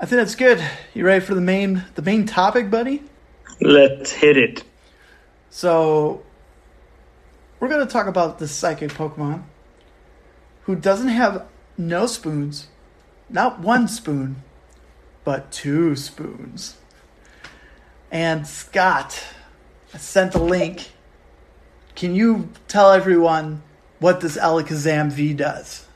I 0.00 0.06
think 0.06 0.18
that's 0.18 0.34
good. 0.34 0.60
You 0.94 1.06
ready 1.06 1.24
for 1.24 1.36
the 1.36 1.40
main 1.40 1.84
the 1.94 2.02
main 2.02 2.26
topic, 2.26 2.72
buddy? 2.72 3.04
Let's 3.60 4.10
hit 4.10 4.36
it. 4.36 4.64
So, 5.48 6.24
we're 7.60 7.68
going 7.68 7.86
to 7.86 7.92
talk 7.92 8.08
about 8.08 8.40
the 8.40 8.48
psychic 8.48 8.90
Pokemon 8.90 9.44
who 10.62 10.74
doesn't 10.74 11.06
have 11.06 11.46
no 11.78 12.06
spoons, 12.06 12.66
not 13.28 13.60
one 13.60 13.86
spoon, 13.86 14.42
but 15.22 15.52
two 15.52 15.94
spoons. 15.94 16.76
And 18.10 18.44
Scott, 18.44 19.22
I 19.94 19.98
sent 19.98 20.32
the 20.32 20.42
link. 20.42 20.90
Can 21.94 22.16
you 22.16 22.48
tell 22.66 22.90
everyone 22.90 23.62
what 24.00 24.20
this 24.20 24.36
Alakazam 24.36 25.12
V 25.12 25.32
does? 25.34 25.86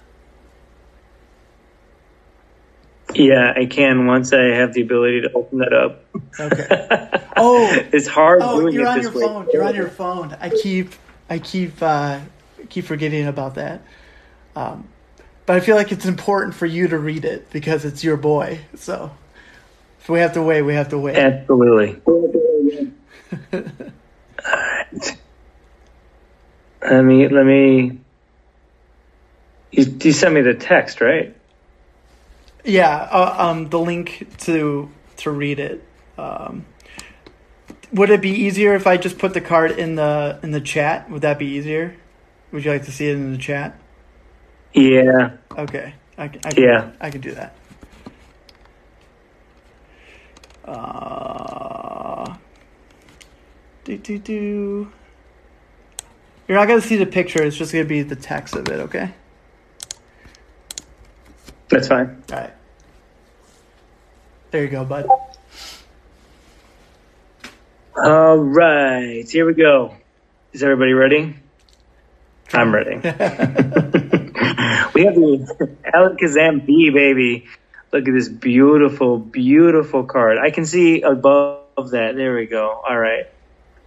Yeah, 3.14 3.52
I 3.56 3.66
can 3.66 4.06
once 4.06 4.32
I 4.32 4.54
have 4.56 4.72
the 4.74 4.82
ability 4.82 5.22
to 5.22 5.32
open 5.32 5.58
that 5.58 5.72
up. 5.72 6.04
Okay. 6.38 7.20
Oh, 7.36 7.68
It's 7.92 8.06
hard 8.06 8.42
oh, 8.44 8.68
you're 8.68 8.86
on 8.86 9.02
your 9.02 9.10
way. 9.10 9.22
phone. 9.22 9.48
You're 9.52 9.64
on 9.64 9.74
your 9.74 9.88
phone. 9.88 10.36
I 10.40 10.50
keep, 10.50 10.92
I 11.28 11.40
keep, 11.40 11.82
uh, 11.82 12.20
keep 12.68 12.84
forgetting 12.84 13.26
about 13.26 13.56
that. 13.56 13.82
Um, 14.54 14.86
but 15.44 15.56
I 15.56 15.60
feel 15.60 15.74
like 15.74 15.90
it's 15.90 16.06
important 16.06 16.54
for 16.54 16.64
you 16.66 16.86
to 16.86 16.96
read 16.96 17.24
it 17.24 17.50
because 17.50 17.84
it's 17.84 18.04
your 18.04 18.16
boy. 18.16 18.60
So 18.76 19.10
if 20.00 20.08
we 20.08 20.20
have 20.20 20.34
to 20.34 20.42
wait, 20.42 20.62
we 20.62 20.74
have 20.74 20.90
to 20.90 20.98
wait. 20.98 21.16
Absolutely. 21.16 22.00
Alright. 22.06 22.92
Let 26.82 27.02
me 27.02 27.28
let 27.28 27.46
me 27.46 27.98
you, 29.70 29.98
you 30.02 30.12
sent 30.12 30.34
me 30.34 30.42
the 30.42 30.52
text, 30.54 31.00
right? 31.00 31.34
Yeah, 32.64 32.96
uh, 33.12 33.36
um, 33.38 33.68
the 33.70 33.80
link 33.80 34.28
to 34.40 34.90
to 35.18 35.30
read 35.30 35.60
it. 35.60 35.84
Um, 36.18 36.66
would 37.92 38.10
it 38.10 38.22
be 38.22 38.30
easier 38.30 38.74
if 38.74 38.86
I 38.86 38.96
just 38.98 39.18
put 39.18 39.34
the 39.34 39.40
card 39.42 39.72
in 39.72 39.96
the 39.96 40.40
in 40.42 40.52
the 40.52 40.60
chat? 40.60 41.10
Would 41.10 41.22
that 41.22 41.38
be 41.38 41.46
easier? 41.46 41.96
Would 42.52 42.64
you 42.64 42.72
like 42.72 42.84
to 42.86 42.92
see 42.92 43.08
it 43.08 43.14
in 43.16 43.32
the 43.32 43.38
chat? 43.38 43.78
Yeah. 44.74 45.36
Okay, 45.56 45.94
I, 46.18 46.24
I 46.24 46.28
can, 46.54 46.64
Yeah. 46.64 46.92
I 47.00 47.10
can 47.10 47.20
do 47.20 47.32
that. 47.34 47.56
Uh, 50.64 52.36
do 53.84 53.98
do 53.98 54.18
do. 54.18 54.92
You're 56.48 56.58
not 56.58 56.68
gonna 56.68 56.80
see 56.82 56.96
the 56.96 57.06
picture. 57.06 57.42
It's 57.42 57.56
just 57.56 57.72
gonna 57.72 57.84
be 57.84 58.02
the 58.02 58.16
text 58.16 58.56
of 58.56 58.68
it. 58.68 58.80
Okay. 58.80 59.12
That's 61.68 61.88
fine. 61.88 62.22
All 62.32 62.38
right. 62.38 62.52
There 64.50 64.62
you 64.62 64.70
go, 64.70 64.84
bud. 64.84 65.08
All 67.96 68.36
right, 68.36 69.28
here 69.28 69.46
we 69.46 69.54
go. 69.54 69.94
Is 70.52 70.62
everybody 70.62 70.92
ready? 70.92 71.36
I'm 72.52 72.74
ready. 72.74 72.96
we 74.94 75.04
have 75.04 75.14
the 75.14 75.76
Alakazam 75.92 76.66
V, 76.66 76.90
baby. 76.90 77.46
Look 77.92 78.08
at 78.08 78.12
this 78.12 78.28
beautiful, 78.28 79.18
beautiful 79.18 80.04
card. 80.04 80.38
I 80.38 80.50
can 80.50 80.66
see 80.66 81.02
above 81.02 81.90
that. 81.90 82.16
There 82.16 82.34
we 82.34 82.46
go. 82.46 82.68
All 82.88 82.98
right. 82.98 83.26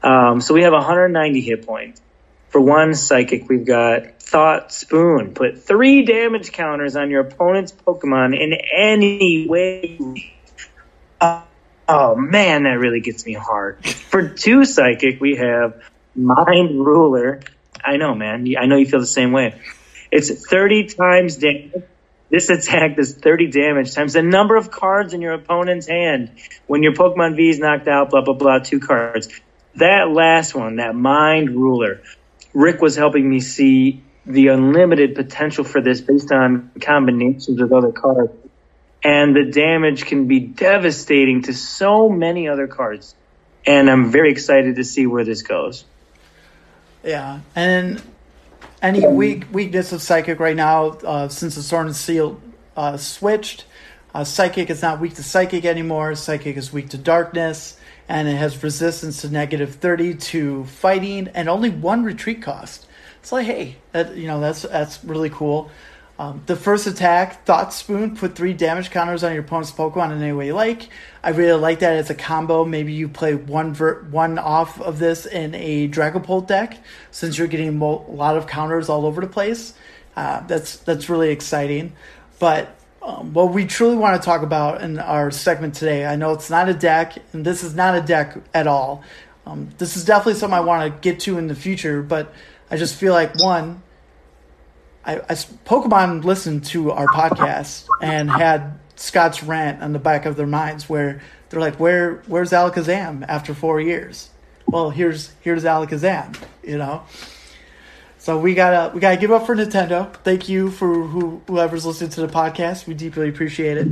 Um, 0.02 0.42
so 0.42 0.54
we 0.54 0.64
have 0.64 0.74
190 0.74 1.42
hit 1.42 1.66
points. 1.66 2.02
For 2.50 2.62
one 2.62 2.94
psychic, 2.96 3.50
we've 3.50 3.66
got 3.66 4.22
Thought 4.22 4.72
Spoon. 4.72 5.34
Put 5.34 5.64
three 5.64 6.06
damage 6.06 6.52
counters 6.52 6.96
on 6.96 7.10
your 7.10 7.22
opponent's 7.22 7.72
Pokemon 7.72 8.40
in 8.40 8.54
any 8.54 9.48
way. 9.48 10.00
Oh, 11.20 11.44
oh 11.88 12.16
man, 12.16 12.64
that 12.64 12.80
really 12.80 13.02
gets 13.02 13.26
me 13.26 13.34
hard. 13.34 13.86
For 13.86 14.30
two 14.30 14.66
psychic, 14.66 15.20
we 15.20 15.36
have 15.36 15.82
Mind 16.16 16.86
Ruler. 16.86 17.42
I 17.84 17.98
know, 17.98 18.16
man. 18.16 18.48
I 18.58 18.66
know 18.66 18.78
you 18.78 18.86
feel 18.86 19.00
the 19.00 19.06
same 19.06 19.32
way. 19.32 19.60
It's 20.12 20.48
30 20.48 20.86
times 20.86 21.38
damage. 21.38 21.84
This 22.30 22.50
attack 22.50 22.98
does 22.98 23.14
30 23.14 23.52
damage 23.52 23.94
times 23.94 24.14
the 24.14 24.22
number 24.22 24.58
of 24.58 24.70
cards 24.70 25.14
in 25.14 25.22
your 25.22 25.34
opponent's 25.34 25.88
hand. 25.88 26.32
When 26.66 26.84
your 26.84 26.94
Pokemon 26.94 27.38
V 27.38 27.50
is 27.50 27.60
knocked 27.60 27.88
out, 27.88 28.10
blah, 28.10 28.22
blah, 28.22 28.34
blah, 28.34 28.60
two 28.60 28.80
cards. 28.80 29.30
That 29.76 30.10
last 30.10 30.56
one, 30.56 30.78
that 30.78 30.96
Mind 30.96 31.52
Ruler, 31.52 32.02
Rick 32.58 32.82
was 32.82 32.96
helping 32.96 33.30
me 33.30 33.40
see 33.40 34.02
the 34.26 34.48
unlimited 34.48 35.14
potential 35.14 35.64
for 35.64 35.80
this 35.80 36.02
based 36.02 36.32
on 36.32 36.72
combinations 36.82 37.62
with 37.62 37.72
other 37.72 37.92
cards. 37.92 38.34
And 39.04 39.36
the 39.36 39.44
damage 39.44 40.08
can 40.08 40.26
be 40.26 40.40
devastating 40.40 41.44
to 41.44 41.54
so 41.54 42.10
many 42.10 42.48
other 42.48 42.66
cards. 42.66 43.14
And 43.64 43.88
I'm 43.92 44.12
very 44.12 44.32
excited 44.32 44.78
to 44.78 44.84
see 44.84 45.06
where 45.06 45.24
this 45.24 45.44
goes. 45.44 45.86
Yeah, 47.04 47.42
and 47.56 48.02
any 48.82 49.08
weak 49.08 49.46
weakness 49.52 49.92
of 49.92 50.02
psychic 50.02 50.40
right 50.40 50.56
now, 50.56 50.88
uh, 51.06 51.28
since 51.28 51.54
the 51.54 51.62
Sword 51.62 51.86
and 51.86 51.96
Shield 51.96 52.42
uh, 52.76 52.98
switched, 52.98 53.66
uh, 54.16 54.24
psychic 54.24 54.72
is 54.72 54.82
not 54.82 55.00
weak 55.00 55.14
to 55.14 55.24
psychic 55.24 55.64
anymore. 55.64 56.16
Psychic 56.16 56.58
is 56.58 56.74
weak 56.74 56.90
to 56.90 56.98
darkness, 56.98 57.77
and 58.10 58.28
it 58.28 58.36
has 58.36 58.64
resistance 58.64 59.22
to 59.22 59.30
negative 59.30 59.76
thirty 59.76 60.16
to 60.16 60.66
fighting, 60.66 61.30
and 61.34 61.50
only 61.50 61.70
one 61.70 62.04
retreat 62.04 62.42
cost. 62.42 62.88
It's 63.22 63.32
like, 63.32 63.46
hey, 63.46 63.76
that, 63.92 64.16
you 64.16 64.28
know 64.28 64.40
that's 64.40 64.62
that's 64.62 65.04
really 65.04 65.30
cool. 65.30 65.70
Um, 66.20 66.42
the 66.48 66.56
first 66.56 66.88
attack, 66.88 67.46
Thought 67.46 67.74
Spoon, 67.74 68.16
put 68.16 68.36
three 68.36 68.54
damage 68.54 68.90
counters 68.90 69.24
on 69.24 69.34
your 69.34 69.44
opponent's 69.44 69.72
Pokemon 69.72 70.14
in 70.14 70.22
any 70.22 70.34
way 70.34 70.48
you 70.48 70.56
like. 70.56 70.90
I 71.24 71.30
really 71.30 71.60
like 71.60 71.80
that 71.80 71.94
as 71.94 72.10
a 72.10 72.16
combo. 72.16 72.66
Maybe 72.66 72.94
you 72.94 73.08
play 73.08 73.36
one 73.36 73.76
ver- 73.76 74.02
one 74.10 74.40
off 74.40 74.82
of 74.82 74.98
this 74.98 75.28
in 75.28 75.54
a 75.54 75.88
Dragapult 75.88 76.48
deck, 76.48 76.80
since 77.12 77.38
you're 77.38 77.48
getting 77.48 77.78
mo- 77.78 78.04
a 78.10 78.12
lot 78.12 78.36
of 78.36 78.48
counters 78.48 78.90
all 78.90 79.06
over 79.06 79.22
the 79.22 79.28
place. 79.28 79.76
Uh, 80.16 80.40
that's 80.48 80.78
that's 80.78 81.08
really 81.08 81.30
exciting. 81.30 81.94
But 82.40 82.76
um, 83.08 83.34
what 83.34 83.54
we 83.54 83.66
truly 83.66 83.96
want 83.96 84.22
to 84.22 84.26
talk 84.26 84.42
about 84.42 84.82
in 84.82 85.00
our 85.00 85.32
segment 85.32 85.76
today, 85.76 86.06
I 86.06 86.18
know 86.18 86.34
it's 86.34 86.50
not 86.50 86.68
a 86.68 86.74
deck, 86.74 87.18
and 87.32 87.46
this 87.46 87.64
is 87.64 87.74
not 87.74 87.96
a 87.96 88.02
deck 88.02 88.36
at 88.54 88.68
all. 88.68 89.02
Um, 89.46 89.70
this 89.78 89.96
is 89.96 90.04
definitely 90.04 90.34
something 90.34 90.58
I 90.58 90.60
want 90.60 90.94
to 90.94 91.00
get 91.00 91.22
to 91.22 91.38
in 91.38 91.48
the 91.48 91.56
future, 91.56 92.02
but 92.02 92.34
I 92.70 92.76
just 92.76 92.96
feel 92.96 93.14
like 93.14 93.42
one, 93.42 93.82
I, 95.06 95.20
I 95.20 95.36
Pokemon 95.36 96.26
listened 96.26 96.66
to 96.66 96.92
our 96.92 97.08
podcast 97.08 97.88
and 98.02 98.30
had 98.30 98.78
Scott's 98.98 99.42
rant 99.42 99.82
on 99.82 99.94
the 99.94 100.00
back 100.00 100.26
of 100.26 100.36
their 100.36 100.46
minds 100.46 100.90
where 100.90 101.22
they're 101.48 101.62
like, 101.62 101.80
"Where 101.80 102.22
where's 102.28 102.52
Alakazam 102.52 103.24
after 103.26 103.54
four 103.54 103.80
years?" 103.80 104.30
Well, 104.66 104.90
here's 104.90 105.32
here's 105.40 105.64
Alakazam, 105.64 106.38
you 106.62 106.78
know. 106.78 107.04
So 108.28 108.38
we 108.38 108.56
gotta 108.56 108.94
we 108.94 109.00
gotta 109.00 109.16
give 109.16 109.32
up 109.32 109.46
for 109.46 109.56
Nintendo. 109.56 110.14
Thank 110.26 110.50
you 110.50 110.70
for 110.70 110.94
who, 110.94 111.42
whoever's 111.48 111.86
listening 111.86 112.10
to 112.10 112.20
the 112.20 112.28
podcast. 112.28 112.86
We 112.86 112.94
deeply 112.94 113.30
appreciate 113.30 113.78
it. 113.78 113.88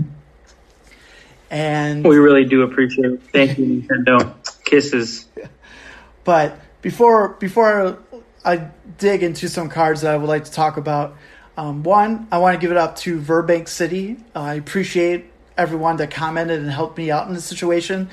And 1.50 2.04
We 2.06 2.18
really 2.18 2.44
do 2.44 2.64
appreciate 2.64 3.14
it. 3.14 3.22
Thank 3.32 3.58
you, 3.58 3.82
Nintendo. 3.82 4.36
Kisses. 4.66 5.28
But 6.26 6.60
before 6.82 7.30
before 7.40 7.98
I 8.44 8.72
dig 8.98 9.24
into 9.24 9.48
some 9.48 9.70
cards 9.70 10.02
that 10.02 10.14
I 10.14 10.18
would 10.18 10.28
like 10.28 10.44
to 10.44 10.52
talk 10.52 10.76
about, 10.76 11.16
um, 11.56 11.84
one 11.84 12.28
I 12.30 12.40
want 12.40 12.56
to 12.56 12.60
give 12.60 12.72
it 12.72 12.78
up 12.78 12.98
to 12.98 13.22
Verbank 13.22 13.70
City. 13.70 14.18
Uh, 14.36 14.42
I 14.42 14.54
appreciate 14.56 15.32
everyone 15.58 15.96
that 15.96 16.12
commented 16.12 16.60
and 16.60 16.70
helped 16.70 16.98
me 16.98 17.10
out 17.10 17.30
in 17.30 17.34
this 17.34 17.46
situation. 17.46 18.10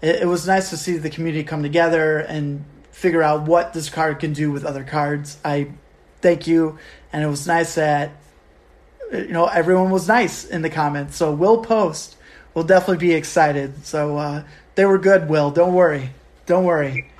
It, 0.00 0.22
it 0.22 0.26
was 0.26 0.46
nice 0.46 0.70
to 0.70 0.76
see 0.76 0.96
the 0.96 1.10
community 1.10 1.42
come 1.42 1.64
together 1.64 2.18
and 2.18 2.64
figure 2.96 3.22
out 3.22 3.42
what 3.42 3.74
this 3.74 3.90
card 3.90 4.18
can 4.18 4.32
do 4.32 4.50
with 4.50 4.64
other 4.64 4.82
cards. 4.82 5.36
I 5.44 5.68
thank 6.22 6.46
you, 6.46 6.78
and 7.12 7.22
it 7.22 7.26
was 7.26 7.46
nice 7.46 7.74
that 7.74 8.12
you 9.12 9.28
know 9.28 9.44
everyone 9.46 9.90
was 9.90 10.08
nice 10.08 10.46
in 10.46 10.62
the 10.62 10.70
comments. 10.70 11.14
So 11.16 11.30
we'll 11.30 11.62
post. 11.62 12.16
We'll 12.54 12.64
definitely 12.64 13.06
be 13.06 13.12
excited. 13.12 13.84
So 13.84 14.16
uh, 14.16 14.44
they 14.76 14.86
were 14.86 14.98
good. 14.98 15.28
Will 15.28 15.50
don't 15.50 15.74
worry, 15.74 16.10
don't 16.46 16.64
worry. 16.64 17.10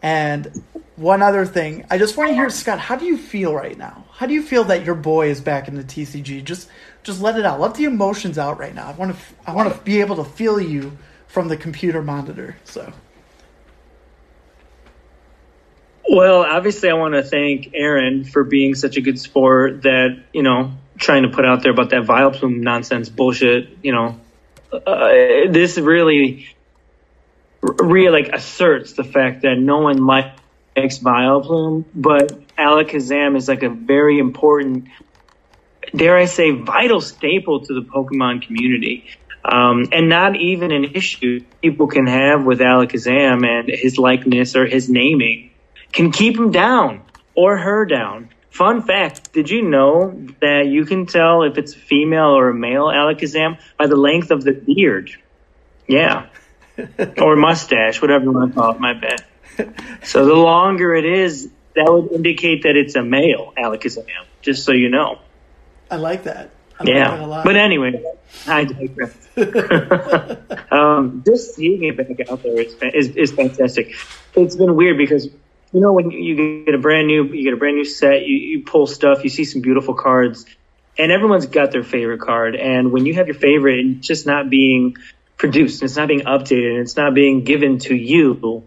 And 0.00 0.62
one 0.94 1.20
other 1.20 1.44
thing, 1.44 1.84
I 1.90 1.98
just 1.98 2.16
want 2.16 2.30
to 2.30 2.34
hear 2.34 2.48
Scott. 2.48 2.78
How 2.78 2.94
do 2.94 3.04
you 3.04 3.18
feel 3.18 3.52
right 3.52 3.76
now? 3.76 4.04
How 4.12 4.26
do 4.26 4.34
you 4.34 4.42
feel 4.42 4.62
that 4.64 4.84
your 4.84 4.94
boy 4.94 5.30
is 5.30 5.40
back 5.40 5.66
in 5.66 5.74
the 5.74 5.82
TCG? 5.82 6.44
Just 6.44 6.68
just 7.02 7.20
let 7.20 7.36
it 7.36 7.44
out. 7.44 7.58
Let 7.58 7.74
the 7.74 7.84
emotions 7.84 8.38
out 8.38 8.60
right 8.60 8.74
now. 8.74 8.88
I 8.88 8.92
want 8.92 9.16
to 9.16 9.20
I 9.48 9.52
want 9.52 9.74
to 9.74 9.80
be 9.82 9.98
able 9.98 10.14
to 10.14 10.24
feel 10.24 10.60
you 10.60 10.96
from 11.26 11.48
the 11.48 11.56
computer 11.56 12.02
monitor. 12.02 12.56
So 12.62 12.92
Well, 16.08 16.42
obviously, 16.42 16.88
I 16.88 16.94
want 16.94 17.14
to 17.14 17.22
thank 17.22 17.72
Aaron 17.74 18.24
for 18.24 18.42
being 18.42 18.74
such 18.74 18.96
a 18.96 19.02
good 19.02 19.18
sport 19.18 19.82
that, 19.82 20.18
you 20.32 20.42
know, 20.42 20.72
trying 20.96 21.24
to 21.24 21.28
put 21.28 21.44
out 21.44 21.62
there 21.62 21.70
about 21.70 21.90
that 21.90 22.04
Vileplume 22.04 22.60
nonsense 22.60 23.10
bullshit, 23.10 23.78
you 23.82 23.92
know. 23.92 24.18
Uh, 24.72 25.50
this 25.50 25.76
really, 25.76 26.48
really 27.60 28.10
like 28.22 28.32
asserts 28.32 28.94
the 28.94 29.04
fact 29.04 29.42
that 29.42 29.56
no 29.56 29.80
one 29.80 30.06
likes 30.06 30.98
Vileplume, 30.98 31.84
but 31.94 32.32
Alakazam 32.56 33.36
is 33.36 33.46
like 33.46 33.62
a 33.62 33.68
very 33.68 34.18
important, 34.18 34.88
dare 35.94 36.16
I 36.16 36.24
say, 36.24 36.52
vital 36.52 37.02
staple 37.02 37.66
to 37.66 37.74
the 37.74 37.82
Pokemon 37.82 38.46
community. 38.46 39.04
Um, 39.44 39.88
and 39.92 40.08
not 40.08 40.36
even 40.36 40.72
an 40.72 40.84
issue 40.94 41.40
people 41.60 41.86
can 41.86 42.06
have 42.06 42.44
with 42.44 42.60
Alakazam 42.60 43.46
and 43.46 43.68
his 43.68 43.98
likeness 43.98 44.56
or 44.56 44.64
his 44.64 44.88
naming 44.88 45.50
can 45.92 46.10
keep 46.12 46.36
him 46.36 46.50
down 46.50 47.02
or 47.34 47.56
her 47.56 47.84
down. 47.84 48.30
Fun 48.50 48.82
fact, 48.82 49.32
did 49.32 49.48
you 49.50 49.62
know 49.62 50.26
that 50.40 50.66
you 50.66 50.84
can 50.84 51.06
tell 51.06 51.42
if 51.44 51.58
it's 51.58 51.74
a 51.74 51.78
female 51.78 52.36
or 52.36 52.48
a 52.50 52.54
male 52.54 52.86
Alakazam 52.86 53.58
by 53.76 53.86
the 53.86 53.96
length 53.96 54.30
of 54.30 54.42
the 54.42 54.52
beard? 54.52 55.10
Yeah. 55.86 56.26
or 57.18 57.36
mustache, 57.36 58.00
whatever 58.02 58.24
you 58.24 58.32
want 58.32 58.52
to 58.54 58.60
call 58.60 58.74
it, 58.74 58.80
my 58.80 58.94
bad. 58.94 59.24
So 60.04 60.24
the 60.24 60.34
longer 60.34 60.94
it 60.94 61.04
is, 61.04 61.50
that 61.74 61.84
would 61.88 62.12
indicate 62.12 62.62
that 62.62 62.76
it's 62.76 62.94
a 62.94 63.02
male 63.02 63.52
Alakazam, 63.58 64.06
just 64.40 64.64
so 64.64 64.72
you 64.72 64.88
know. 64.88 65.18
I 65.90 65.96
like 65.96 66.24
that. 66.24 66.50
I 66.78 66.84
like 66.84 66.94
that 66.94 67.18
Yeah. 67.20 67.26
lot. 67.26 67.44
But 67.44 67.56
anyway, 67.56 68.00
I 68.46 68.64
digress. 68.64 69.16
um, 70.70 71.22
just 71.26 71.56
seeing 71.56 71.82
it 71.84 71.96
back 71.96 72.30
out 72.30 72.42
there 72.42 72.60
is, 72.60 72.74
is, 72.94 73.16
is 73.16 73.32
fantastic. 73.32 73.94
It's 74.34 74.54
been 74.54 74.76
weird 74.76 74.96
because, 74.96 75.28
you 75.72 75.80
know, 75.80 75.92
when 75.92 76.10
you 76.10 76.64
get 76.64 76.74
a 76.74 76.78
brand 76.78 77.06
new, 77.06 77.24
you 77.24 77.44
get 77.44 77.52
a 77.52 77.56
brand 77.56 77.76
new 77.76 77.84
set, 77.84 78.26
you, 78.26 78.36
you 78.36 78.62
pull 78.62 78.86
stuff, 78.86 79.22
you 79.24 79.30
see 79.30 79.44
some 79.44 79.60
beautiful 79.60 79.94
cards, 79.94 80.46
and 80.98 81.12
everyone's 81.12 81.46
got 81.46 81.72
their 81.72 81.82
favorite 81.82 82.20
card. 82.20 82.56
And 82.56 82.90
when 82.92 83.06
you 83.06 83.14
have 83.14 83.26
your 83.26 83.36
favorite 83.36 83.80
and 83.80 84.02
just 84.02 84.26
not 84.26 84.48
being 84.48 84.96
produced, 85.36 85.82
and 85.82 85.88
it's 85.88 85.96
not 85.96 86.08
being 86.08 86.22
updated, 86.22 86.70
and 86.70 86.80
it's 86.80 86.96
not 86.96 87.14
being 87.14 87.44
given 87.44 87.78
to 87.80 87.94
you, 87.94 88.64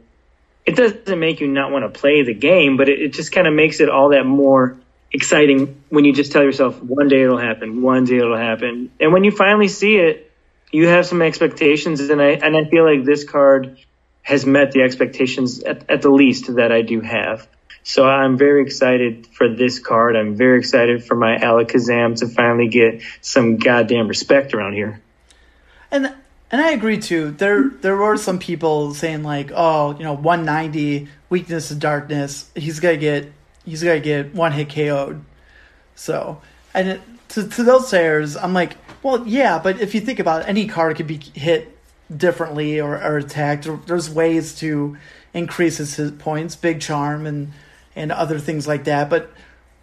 it 0.65 0.75
doesn't 0.75 1.19
make 1.19 1.41
you 1.41 1.47
not 1.47 1.71
want 1.71 1.91
to 1.91 1.99
play 1.99 2.23
the 2.23 2.33
game, 2.33 2.77
but 2.77 2.87
it, 2.87 3.01
it 3.01 3.13
just 3.13 3.31
kind 3.31 3.47
of 3.47 3.53
makes 3.53 3.79
it 3.79 3.89
all 3.89 4.09
that 4.09 4.25
more 4.25 4.77
exciting 5.11 5.83
when 5.89 6.05
you 6.05 6.13
just 6.13 6.31
tell 6.31 6.43
yourself 6.43 6.81
one 6.81 7.07
day 7.07 7.23
it'll 7.23 7.37
happen, 7.37 7.81
one 7.81 8.05
day 8.05 8.17
it'll 8.17 8.37
happen, 8.37 8.91
and 8.99 9.11
when 9.11 9.23
you 9.23 9.31
finally 9.31 9.67
see 9.67 9.97
it, 9.97 10.31
you 10.71 10.87
have 10.87 11.05
some 11.05 11.21
expectations, 11.21 11.99
and 11.99 12.21
I 12.21 12.29
and 12.29 12.55
I 12.55 12.63
feel 12.69 12.85
like 12.85 13.03
this 13.03 13.25
card 13.25 13.77
has 14.21 14.45
met 14.45 14.71
the 14.71 14.81
expectations 14.81 15.61
at, 15.63 15.89
at 15.89 16.01
the 16.01 16.09
least 16.09 16.55
that 16.55 16.71
I 16.71 16.81
do 16.81 17.01
have. 17.01 17.47
So 17.83 18.05
I'm 18.05 18.37
very 18.37 18.61
excited 18.61 19.27
for 19.27 19.49
this 19.49 19.79
card. 19.79 20.15
I'm 20.15 20.35
very 20.35 20.59
excited 20.59 21.03
for 21.03 21.15
my 21.15 21.37
Alakazam 21.37 22.17
to 22.19 22.27
finally 22.27 22.67
get 22.67 23.01
some 23.21 23.57
goddamn 23.57 24.07
respect 24.07 24.53
around 24.53 24.73
here. 24.73 25.01
And 25.89 26.13
and 26.51 26.61
I 26.61 26.71
agree 26.71 26.99
too. 26.99 27.31
There 27.31 27.69
there 27.69 27.95
were 27.95 28.17
some 28.17 28.37
people 28.37 28.93
saying 28.93 29.23
like, 29.23 29.51
oh, 29.53 29.97
you 29.97 30.03
know, 30.03 30.13
190 30.13 31.07
weakness 31.29 31.69
to 31.69 31.75
darkness. 31.75 32.51
He's 32.55 32.79
gonna 32.79 32.97
get 32.97 33.31
he's 33.65 33.83
gonna 33.83 33.99
get 33.99 34.35
one 34.35 34.51
hit 34.51 34.69
KO'd. 34.69 35.23
So, 35.95 36.41
and 36.73 36.89
it, 36.89 37.01
to 37.29 37.47
to 37.47 37.63
those 37.63 37.89
players, 37.89 38.37
I'm 38.37 38.53
like, 38.53 38.75
well, 39.01 39.27
yeah, 39.27 39.59
but 39.59 39.79
if 39.81 39.95
you 39.95 40.01
think 40.01 40.19
about 40.19 40.41
it, 40.41 40.49
any 40.49 40.67
card 40.67 40.97
could 40.97 41.07
be 41.07 41.17
hit 41.33 41.77
differently 42.15 42.79
or, 42.79 42.93
or 43.01 43.17
attacked. 43.17 43.67
There's 43.85 44.09
ways 44.09 44.55
to 44.55 44.97
increase 45.33 45.77
his 45.77 46.11
points, 46.11 46.55
big 46.55 46.81
charm, 46.81 47.25
and 47.25 47.51
and 47.95 48.11
other 48.11 48.39
things 48.39 48.67
like 48.67 48.85
that. 48.85 49.09
But 49.09 49.31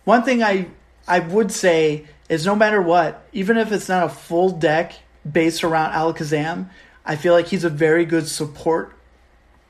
one 0.04 0.22
thing 0.22 0.42
I 0.42 0.68
I 1.06 1.20
would 1.20 1.52
say 1.52 2.06
is 2.28 2.44
no 2.44 2.54
matter 2.54 2.80
what, 2.82 3.26
even 3.32 3.56
if 3.56 3.72
it's 3.72 3.88
not 3.88 4.04
a 4.04 4.08
full 4.08 4.50
deck 4.50 4.94
based 5.30 5.64
around 5.64 5.92
Alakazam, 5.92 6.68
I 7.04 7.16
feel 7.16 7.32
like 7.32 7.48
he's 7.48 7.64
a 7.64 7.70
very 7.70 8.04
good 8.04 8.28
support 8.28 8.94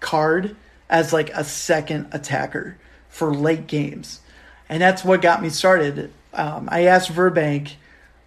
card 0.00 0.56
as 0.88 1.12
like 1.12 1.30
a 1.30 1.44
second 1.44 2.09
attacker 2.12 2.76
for 3.09 3.34
late 3.34 3.66
games. 3.66 4.20
And 4.68 4.82
that's 4.82 5.04
what 5.04 5.22
got 5.22 5.42
me 5.42 5.48
started. 5.48 6.12
Um, 6.34 6.68
I 6.70 6.84
asked 6.84 7.11
Verbank 7.11 7.72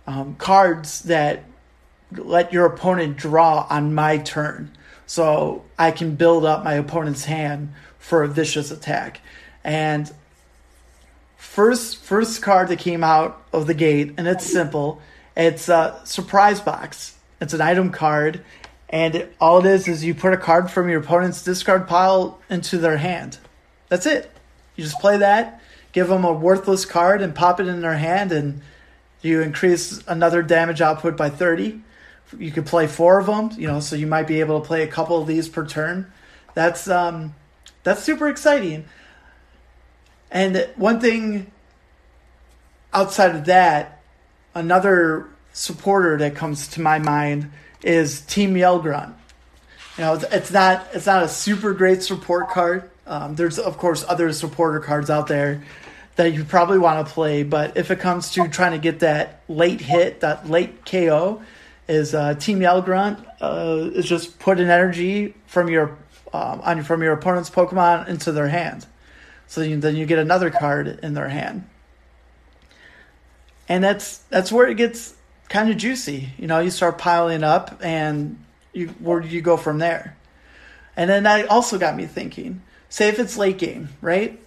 um, 0.07 0.35
cards 0.35 1.01
that 1.03 1.43
let 2.13 2.51
your 2.53 2.65
opponent 2.65 3.17
draw 3.17 3.65
on 3.69 3.93
my 3.93 4.17
turn 4.17 4.71
so 5.05 5.63
I 5.77 5.91
can 5.91 6.15
build 6.15 6.45
up 6.45 6.63
my 6.63 6.75
opponent's 6.75 7.25
hand 7.25 7.73
for 7.99 8.23
a 8.23 8.27
vicious 8.27 8.71
attack. 8.71 9.21
And 9.63 10.11
first 11.37 11.97
first 11.97 12.41
card 12.41 12.69
that 12.69 12.79
came 12.79 13.03
out 13.03 13.41
of 13.51 13.67
the 13.67 13.73
gate, 13.73 14.13
and 14.17 14.27
it's 14.27 14.45
simple. 14.45 15.01
It's 15.35 15.69
a 15.69 15.99
surprise 16.05 16.61
box. 16.61 17.17
It's 17.39 17.53
an 17.53 17.61
item 17.61 17.91
card, 17.91 18.43
and 18.89 19.15
it, 19.15 19.35
all 19.41 19.59
it 19.59 19.65
is 19.65 19.87
is 19.87 20.03
you 20.03 20.13
put 20.13 20.33
a 20.33 20.37
card 20.37 20.69
from 20.69 20.89
your 20.89 21.01
opponent's 21.01 21.43
discard 21.43 21.87
pile 21.87 22.39
into 22.49 22.77
their 22.77 22.97
hand. 22.97 23.37
That's 23.89 24.05
it. 24.05 24.31
You 24.75 24.83
just 24.83 24.99
play 24.99 25.17
that, 25.17 25.61
give 25.91 26.07
them 26.07 26.23
a 26.23 26.31
worthless 26.31 26.85
card, 26.85 27.21
and 27.21 27.35
pop 27.35 27.59
it 27.59 27.67
in 27.67 27.81
their 27.81 27.97
hand, 27.97 28.31
and 28.31 28.61
you 29.21 29.41
increase 29.41 30.01
another 30.07 30.41
damage 30.41 30.81
output 30.81 31.17
by 31.17 31.29
thirty. 31.29 31.81
You 32.37 32.51
could 32.51 32.65
play 32.65 32.87
four 32.87 33.19
of 33.19 33.25
them, 33.25 33.51
you 33.59 33.67
know, 33.67 33.79
so 33.79 33.95
you 33.95 34.07
might 34.07 34.27
be 34.27 34.39
able 34.39 34.59
to 34.61 34.65
play 34.65 34.83
a 34.83 34.87
couple 34.87 35.21
of 35.21 35.27
these 35.27 35.49
per 35.49 35.65
turn. 35.65 36.11
That's 36.53 36.87
um, 36.87 37.35
that's 37.83 38.03
super 38.03 38.27
exciting. 38.27 38.85
And 40.31 40.69
one 40.75 40.99
thing 41.01 41.51
outside 42.93 43.35
of 43.35 43.45
that, 43.45 44.01
another 44.55 45.27
supporter 45.53 46.17
that 46.19 46.35
comes 46.35 46.67
to 46.69 46.81
my 46.81 46.99
mind 46.99 47.51
is 47.83 48.21
Team 48.21 48.55
Yell 48.55 48.79
Grunt. 48.79 49.15
You 49.97 50.05
know, 50.05 50.21
it's 50.31 50.51
not 50.51 50.87
it's 50.93 51.05
not 51.05 51.23
a 51.23 51.27
super 51.27 51.73
great 51.73 52.01
support 52.01 52.49
card. 52.49 52.89
Um, 53.05 53.35
there's 53.35 53.59
of 53.59 53.77
course 53.77 54.05
other 54.07 54.31
supporter 54.31 54.79
cards 54.79 55.09
out 55.09 55.27
there 55.27 55.63
that 56.15 56.33
you 56.33 56.43
probably 56.43 56.77
want 56.77 57.05
to 57.05 57.13
play, 57.13 57.43
but 57.43 57.77
if 57.77 57.91
it 57.91 57.99
comes 57.99 58.31
to 58.31 58.47
trying 58.47 58.71
to 58.73 58.77
get 58.77 58.99
that 58.99 59.41
late 59.47 59.81
hit, 59.81 60.21
that 60.21 60.49
late 60.49 60.85
KO, 60.85 61.41
is 61.91 62.15
uh, 62.15 62.33
Team 62.35 62.61
Yell 62.61 62.81
Grunt 62.81 63.19
uh, 63.41 63.89
is 63.93 64.05
just 64.05 64.39
put 64.39 64.61
an 64.61 64.69
energy 64.69 65.35
from 65.45 65.69
your 65.69 65.97
um, 66.33 66.61
on 66.61 66.83
from 66.83 67.03
your 67.03 67.11
opponent's 67.11 67.49
Pokemon 67.49 68.07
into 68.07 68.31
their 68.31 68.47
hand. 68.47 68.85
So 69.47 69.61
you, 69.61 69.77
then 69.77 69.97
you 69.97 70.05
get 70.05 70.17
another 70.17 70.49
card 70.49 70.99
in 71.03 71.13
their 71.13 71.27
hand, 71.27 71.67
and 73.67 73.83
that's 73.83 74.19
that's 74.29 74.51
where 74.51 74.67
it 74.67 74.75
gets 74.75 75.15
kind 75.49 75.69
of 75.69 75.75
juicy. 75.75 76.29
You 76.37 76.47
know, 76.47 76.59
you 76.59 76.69
start 76.69 76.97
piling 76.97 77.43
up, 77.43 77.81
and 77.83 78.41
you 78.71 78.87
where 78.99 79.19
do 79.19 79.27
you 79.27 79.41
go 79.41 79.57
from 79.57 79.79
there? 79.79 80.15
And 80.95 81.09
then 81.09 81.23
that 81.23 81.49
also 81.49 81.77
got 81.77 81.97
me 81.97 82.05
thinking. 82.05 82.61
Say 82.87 83.09
if 83.09 83.19
it's 83.19 83.37
late 83.37 83.57
game, 83.57 83.89
right? 84.01 84.39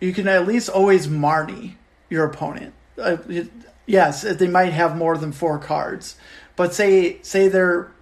You 0.00 0.14
can 0.14 0.26
at 0.28 0.46
least 0.46 0.70
always 0.70 1.06
Marnie 1.06 1.74
your 2.08 2.24
opponent. 2.24 2.72
Uh, 2.98 3.16
yes, 3.86 4.22
they 4.22 4.48
might 4.48 4.72
have 4.72 4.96
more 4.96 5.16
than 5.16 5.32
four 5.32 5.58
cards, 5.58 6.16
but 6.56 6.74
say 6.74 7.20
say 7.22 7.48
they're. 7.48 7.92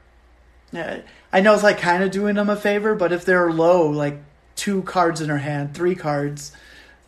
Uh, 0.74 0.98
I 1.32 1.40
know 1.40 1.55
it's 1.55 1.62
like 1.62 1.78
kind 1.78 2.02
of 2.02 2.11
doing 2.11 2.36
them 2.36 2.48
a 2.48 2.57
favor, 2.57 2.94
but 2.94 3.12
if 3.12 3.24
they're 3.24 3.52
low, 3.52 3.88
like 3.88 4.22
two 4.55 4.82
cards 4.82 5.20
in 5.20 5.28
her 5.28 5.38
hand, 5.38 5.74
three 5.74 5.94
cards, 5.94 6.52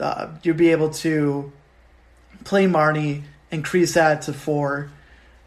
uh, 0.01 0.29
you'll 0.43 0.57
be 0.57 0.71
able 0.73 0.91
to 0.91 1.53
play 2.45 2.67
Marnie, 2.67 3.23
increase 3.51 3.95
that 3.95 4.23
to 4.23 4.33
four. 4.33 4.91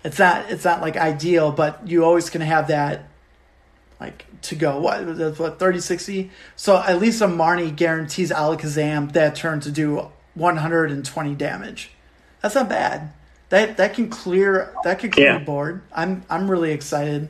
It's 0.04 0.18
not 0.18 0.50
it's 0.50 0.64
not 0.64 0.82
like 0.82 0.96
ideal, 0.98 1.52
but 1.52 1.88
you 1.88 2.06
always 2.06 2.30
can 2.30 2.42
have 2.42 2.70
that 2.70 3.10
like 4.00 4.26
to 4.44 4.56
go. 4.56 4.80
What 4.80 5.18
that's 5.18 5.40
what 5.40 5.60
thirty 5.60 5.82
sixty. 5.82 6.32
So 6.56 6.78
at 6.78 7.00
least 7.00 7.22
a 7.22 7.28
Marnie 7.28 7.76
guarantees 7.76 8.32
Alakazam 8.32 9.12
that 9.14 9.36
turn 9.36 9.60
to 9.62 9.72
do 9.72 10.10
one 10.36 10.58
hundred 10.58 10.92
and 10.92 11.06
twenty 11.06 11.36
damage. 11.36 11.92
That's 12.42 12.56
not 12.56 12.70
bad. 12.70 13.12
That 13.50 13.78
that 13.78 13.94
can 13.96 14.10
clear 14.10 14.74
that 14.84 15.00
can 15.00 15.10
clear 15.12 15.34
Yeah. 15.34 15.40
the 15.40 15.46
board. 15.46 15.82
I'm 15.94 16.24
I'm 16.30 16.50
really 16.50 16.72
excited, 16.72 17.30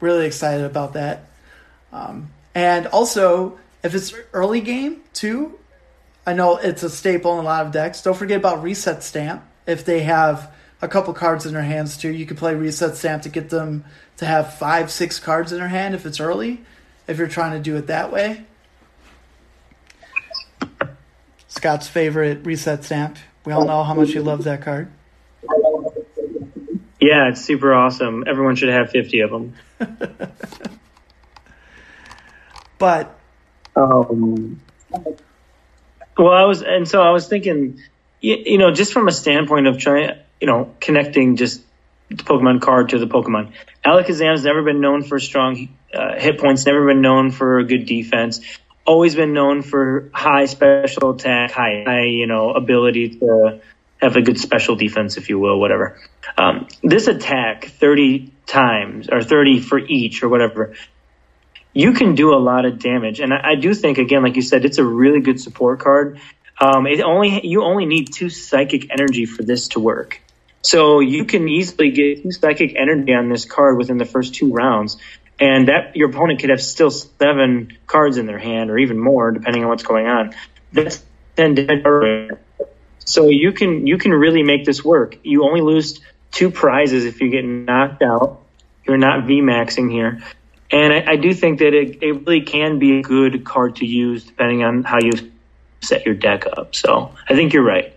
really 0.00 0.26
excited 0.26 0.64
about 0.64 0.92
that. 0.94 1.26
Um, 1.92 2.30
and 2.54 2.86
also, 2.86 3.58
if 3.82 3.94
it's 3.94 4.14
early 4.32 4.60
game 4.60 5.00
too, 5.12 5.58
I 6.26 6.34
know 6.34 6.56
it's 6.56 6.82
a 6.84 6.90
staple 6.90 7.32
in 7.34 7.40
a 7.44 7.48
lot 7.48 7.66
of 7.66 7.72
decks. 7.72 8.00
Don't 8.02 8.16
forget 8.16 8.36
about 8.38 8.62
Reset 8.62 9.02
Stamp. 9.02 9.42
If 9.66 9.84
they 9.84 10.00
have 10.00 10.52
a 10.82 10.88
couple 10.88 11.12
cards 11.14 11.46
in 11.46 11.52
their 11.52 11.62
hands 11.62 11.96
too, 11.96 12.10
you 12.10 12.26
can 12.26 12.36
play 12.36 12.54
Reset 12.54 12.96
Stamp 12.96 13.22
to 13.24 13.28
get 13.28 13.50
them 13.50 13.84
to 14.18 14.26
have 14.26 14.54
five, 14.54 14.90
six 14.90 15.18
cards 15.18 15.50
in 15.50 15.58
their 15.58 15.68
hand 15.68 15.94
if 15.94 16.06
it's 16.06 16.20
early. 16.20 16.60
If 17.08 17.18
you're 17.18 17.26
trying 17.28 17.52
to 17.52 17.58
do 17.60 17.76
it 17.76 17.88
that 17.88 18.12
way. 18.12 18.44
Scott's 21.48 21.88
favorite 21.88 22.46
Reset 22.46 22.84
Stamp. 22.84 23.18
We 23.44 23.52
all 23.52 23.64
know 23.64 23.82
how 23.82 23.94
much 23.94 24.10
you 24.10 24.22
love 24.22 24.44
that 24.44 24.62
card. 24.62 24.88
Yeah, 27.00 27.28
it's 27.28 27.42
super 27.42 27.72
awesome. 27.72 28.24
Everyone 28.26 28.56
should 28.56 28.68
have 28.68 28.90
50 28.90 29.20
of 29.20 29.30
them. 29.30 29.54
But 32.80 33.14
Um, 33.76 34.58
well, 36.16 36.32
I 36.32 36.44
was, 36.44 36.62
and 36.62 36.88
so 36.88 37.02
I 37.02 37.10
was 37.10 37.28
thinking, 37.28 37.78
you, 38.20 38.36
you 38.44 38.58
know, 38.58 38.72
just 38.72 38.92
from 38.92 39.06
a 39.06 39.12
standpoint 39.12 39.66
of 39.66 39.78
trying, 39.78 40.18
you 40.40 40.46
know, 40.46 40.74
connecting 40.80 41.36
just 41.36 41.62
the 42.08 42.16
Pokemon 42.16 42.62
card 42.62 42.88
to 42.88 42.98
the 42.98 43.06
Pokemon. 43.06 43.52
Alakazam's 43.84 44.44
never 44.44 44.62
been 44.62 44.80
known 44.80 45.02
for 45.02 45.18
strong 45.20 45.68
uh, 45.94 46.18
hit 46.18 46.38
points, 46.38 46.64
never 46.66 46.86
been 46.86 47.02
known 47.02 47.30
for 47.30 47.58
a 47.58 47.64
good 47.64 47.84
defense, 47.84 48.40
always 48.86 49.14
been 49.14 49.34
known 49.34 49.62
for 49.62 50.10
high 50.12 50.46
special 50.46 51.10
attack, 51.10 51.50
high, 51.52 51.84
high, 51.86 52.04
you 52.06 52.26
know, 52.26 52.50
ability 52.52 53.10
to 53.20 53.60
have 54.00 54.16
a 54.16 54.22
good 54.22 54.38
special 54.38 54.76
defense, 54.76 55.16
if 55.16 55.28
you 55.28 55.38
will, 55.38 55.60
whatever. 55.60 56.00
Um, 56.36 56.68
this 56.82 57.06
attack 57.06 57.66
30 57.66 58.32
times 58.46 59.08
or 59.10 59.22
30 59.22 59.60
for 59.60 59.78
each 59.78 60.22
or 60.22 60.28
whatever 60.28 60.74
you 61.72 61.92
can 61.92 62.14
do 62.14 62.34
a 62.34 62.38
lot 62.38 62.64
of 62.64 62.78
damage. 62.78 63.20
And 63.20 63.32
I, 63.32 63.50
I 63.50 63.54
do 63.54 63.74
think, 63.74 63.98
again, 63.98 64.22
like 64.22 64.36
you 64.36 64.42
said, 64.42 64.64
it's 64.64 64.78
a 64.78 64.84
really 64.84 65.20
good 65.20 65.40
support 65.40 65.80
card. 65.80 66.20
Um, 66.60 66.86
it 66.86 67.00
only 67.00 67.46
you 67.46 67.62
only 67.62 67.86
need 67.86 68.12
two 68.12 68.28
psychic 68.28 68.90
energy 68.90 69.24
for 69.24 69.42
this 69.42 69.68
to 69.68 69.80
work. 69.80 70.20
So 70.62 71.00
you 71.00 71.24
can 71.24 71.48
easily 71.48 71.90
get 71.90 72.22
two 72.22 72.32
psychic 72.32 72.74
energy 72.76 73.14
on 73.14 73.30
this 73.30 73.46
card 73.46 73.78
within 73.78 73.96
the 73.96 74.04
first 74.04 74.34
two 74.34 74.52
rounds, 74.52 74.98
and 75.38 75.68
that 75.68 75.96
your 75.96 76.10
opponent 76.10 76.40
could 76.40 76.50
have 76.50 76.60
still 76.60 76.90
seven 76.90 77.78
cards 77.86 78.18
in 78.18 78.26
their 78.26 78.38
hand 78.38 78.70
or 78.70 78.76
even 78.76 78.98
more, 78.98 79.30
depending 79.30 79.62
on 79.62 79.70
what's 79.70 79.84
going 79.84 80.06
on. 80.06 80.34
That's 80.72 81.02
ten 81.36 81.54
damage. 81.54 82.30
So 83.04 83.28
you 83.28 83.52
can 83.52 83.86
you 83.86 83.98
can 83.98 84.12
really 84.12 84.42
make 84.42 84.64
this 84.64 84.84
work. 84.84 85.18
You 85.22 85.44
only 85.44 85.60
lose 85.60 86.00
two 86.30 86.50
prizes 86.50 87.04
if 87.04 87.20
you 87.20 87.30
get 87.30 87.44
knocked 87.44 88.02
out. 88.02 88.42
You're 88.86 88.98
not 88.98 89.24
VMAXing 89.24 89.90
here. 89.90 90.22
And 90.70 90.92
I, 90.92 91.12
I 91.12 91.16
do 91.16 91.34
think 91.34 91.58
that 91.58 91.74
it, 91.74 92.02
it 92.02 92.12
really 92.26 92.42
can 92.42 92.78
be 92.78 92.98
a 92.98 93.02
good 93.02 93.44
card 93.44 93.76
to 93.76 93.86
use 93.86 94.24
depending 94.24 94.62
on 94.62 94.84
how 94.84 94.98
you 95.00 95.10
set 95.80 96.06
your 96.06 96.14
deck 96.14 96.46
up. 96.46 96.74
So 96.74 97.12
I 97.28 97.34
think 97.34 97.52
you're 97.52 97.64
right. 97.64 97.92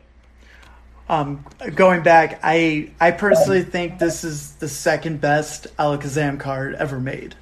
um, 1.10 1.46
going 1.76 2.02
back, 2.02 2.40
I 2.44 2.92
I 3.00 3.12
personally 3.12 3.64
think 3.64 4.00
this 4.00 4.24
is 4.24 4.54
the 4.54 4.68
second 4.70 5.22
best 5.22 5.68
Alakazam 5.78 6.40
card 6.40 6.76
ever 6.76 7.00
made. 7.00 7.36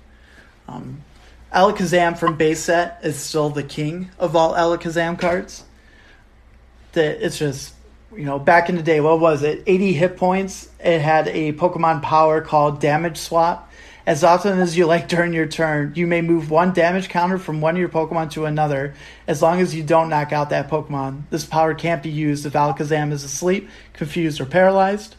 Um, 0.67 1.03
Alakazam 1.53 2.17
from 2.17 2.37
base 2.37 2.61
set 2.61 2.99
is 3.03 3.17
still 3.17 3.49
the 3.49 3.63
king 3.63 4.09
of 4.17 4.35
all 4.35 4.53
Alakazam 4.53 5.19
cards. 5.19 5.63
That 6.93 7.25
it's 7.25 7.37
just 7.37 7.73
you 8.15 8.25
know 8.25 8.39
back 8.39 8.69
in 8.69 8.75
the 8.75 8.83
day, 8.83 8.99
what 8.99 9.19
was 9.19 9.43
it? 9.43 9.63
Eighty 9.67 9.93
hit 9.93 10.17
points. 10.17 10.69
It 10.79 11.01
had 11.01 11.27
a 11.27 11.53
Pokemon 11.53 12.01
power 12.01 12.41
called 12.41 12.79
Damage 12.79 13.17
Swap. 13.17 13.69
As 14.05 14.23
often 14.23 14.59
as 14.59 14.75
you 14.75 14.87
like 14.87 15.07
during 15.07 15.31
your 15.31 15.45
turn, 15.45 15.93
you 15.95 16.07
may 16.07 16.21
move 16.21 16.49
one 16.49 16.73
damage 16.73 17.07
counter 17.07 17.37
from 17.37 17.61
one 17.61 17.75
of 17.75 17.79
your 17.79 17.89
Pokemon 17.89 18.31
to 18.31 18.45
another, 18.45 18.95
as 19.27 19.43
long 19.43 19.61
as 19.61 19.75
you 19.75 19.83
don't 19.83 20.09
knock 20.09 20.33
out 20.33 20.49
that 20.49 20.69
Pokemon. 20.69 21.23
This 21.29 21.45
power 21.45 21.75
can't 21.75 22.01
be 22.01 22.09
used 22.09 22.45
if 22.45 22.53
Alakazam 22.53 23.11
is 23.11 23.23
asleep, 23.23 23.69
confused, 23.93 24.41
or 24.41 24.45
paralyzed. 24.45 25.15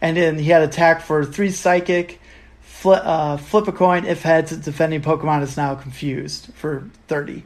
And 0.00 0.16
then 0.16 0.36
he 0.40 0.50
had 0.50 0.62
attack 0.62 1.00
for 1.00 1.24
three 1.24 1.52
psychic, 1.52 2.20
fli 2.66 3.00
uh, 3.04 3.36
flip 3.36 3.68
a 3.68 3.72
coin 3.72 4.04
if 4.04 4.22
heads, 4.22 4.56
defending 4.56 5.00
Pokemon 5.00 5.42
is 5.42 5.56
now 5.56 5.76
confused 5.76 6.52
for 6.54 6.90
30. 7.06 7.44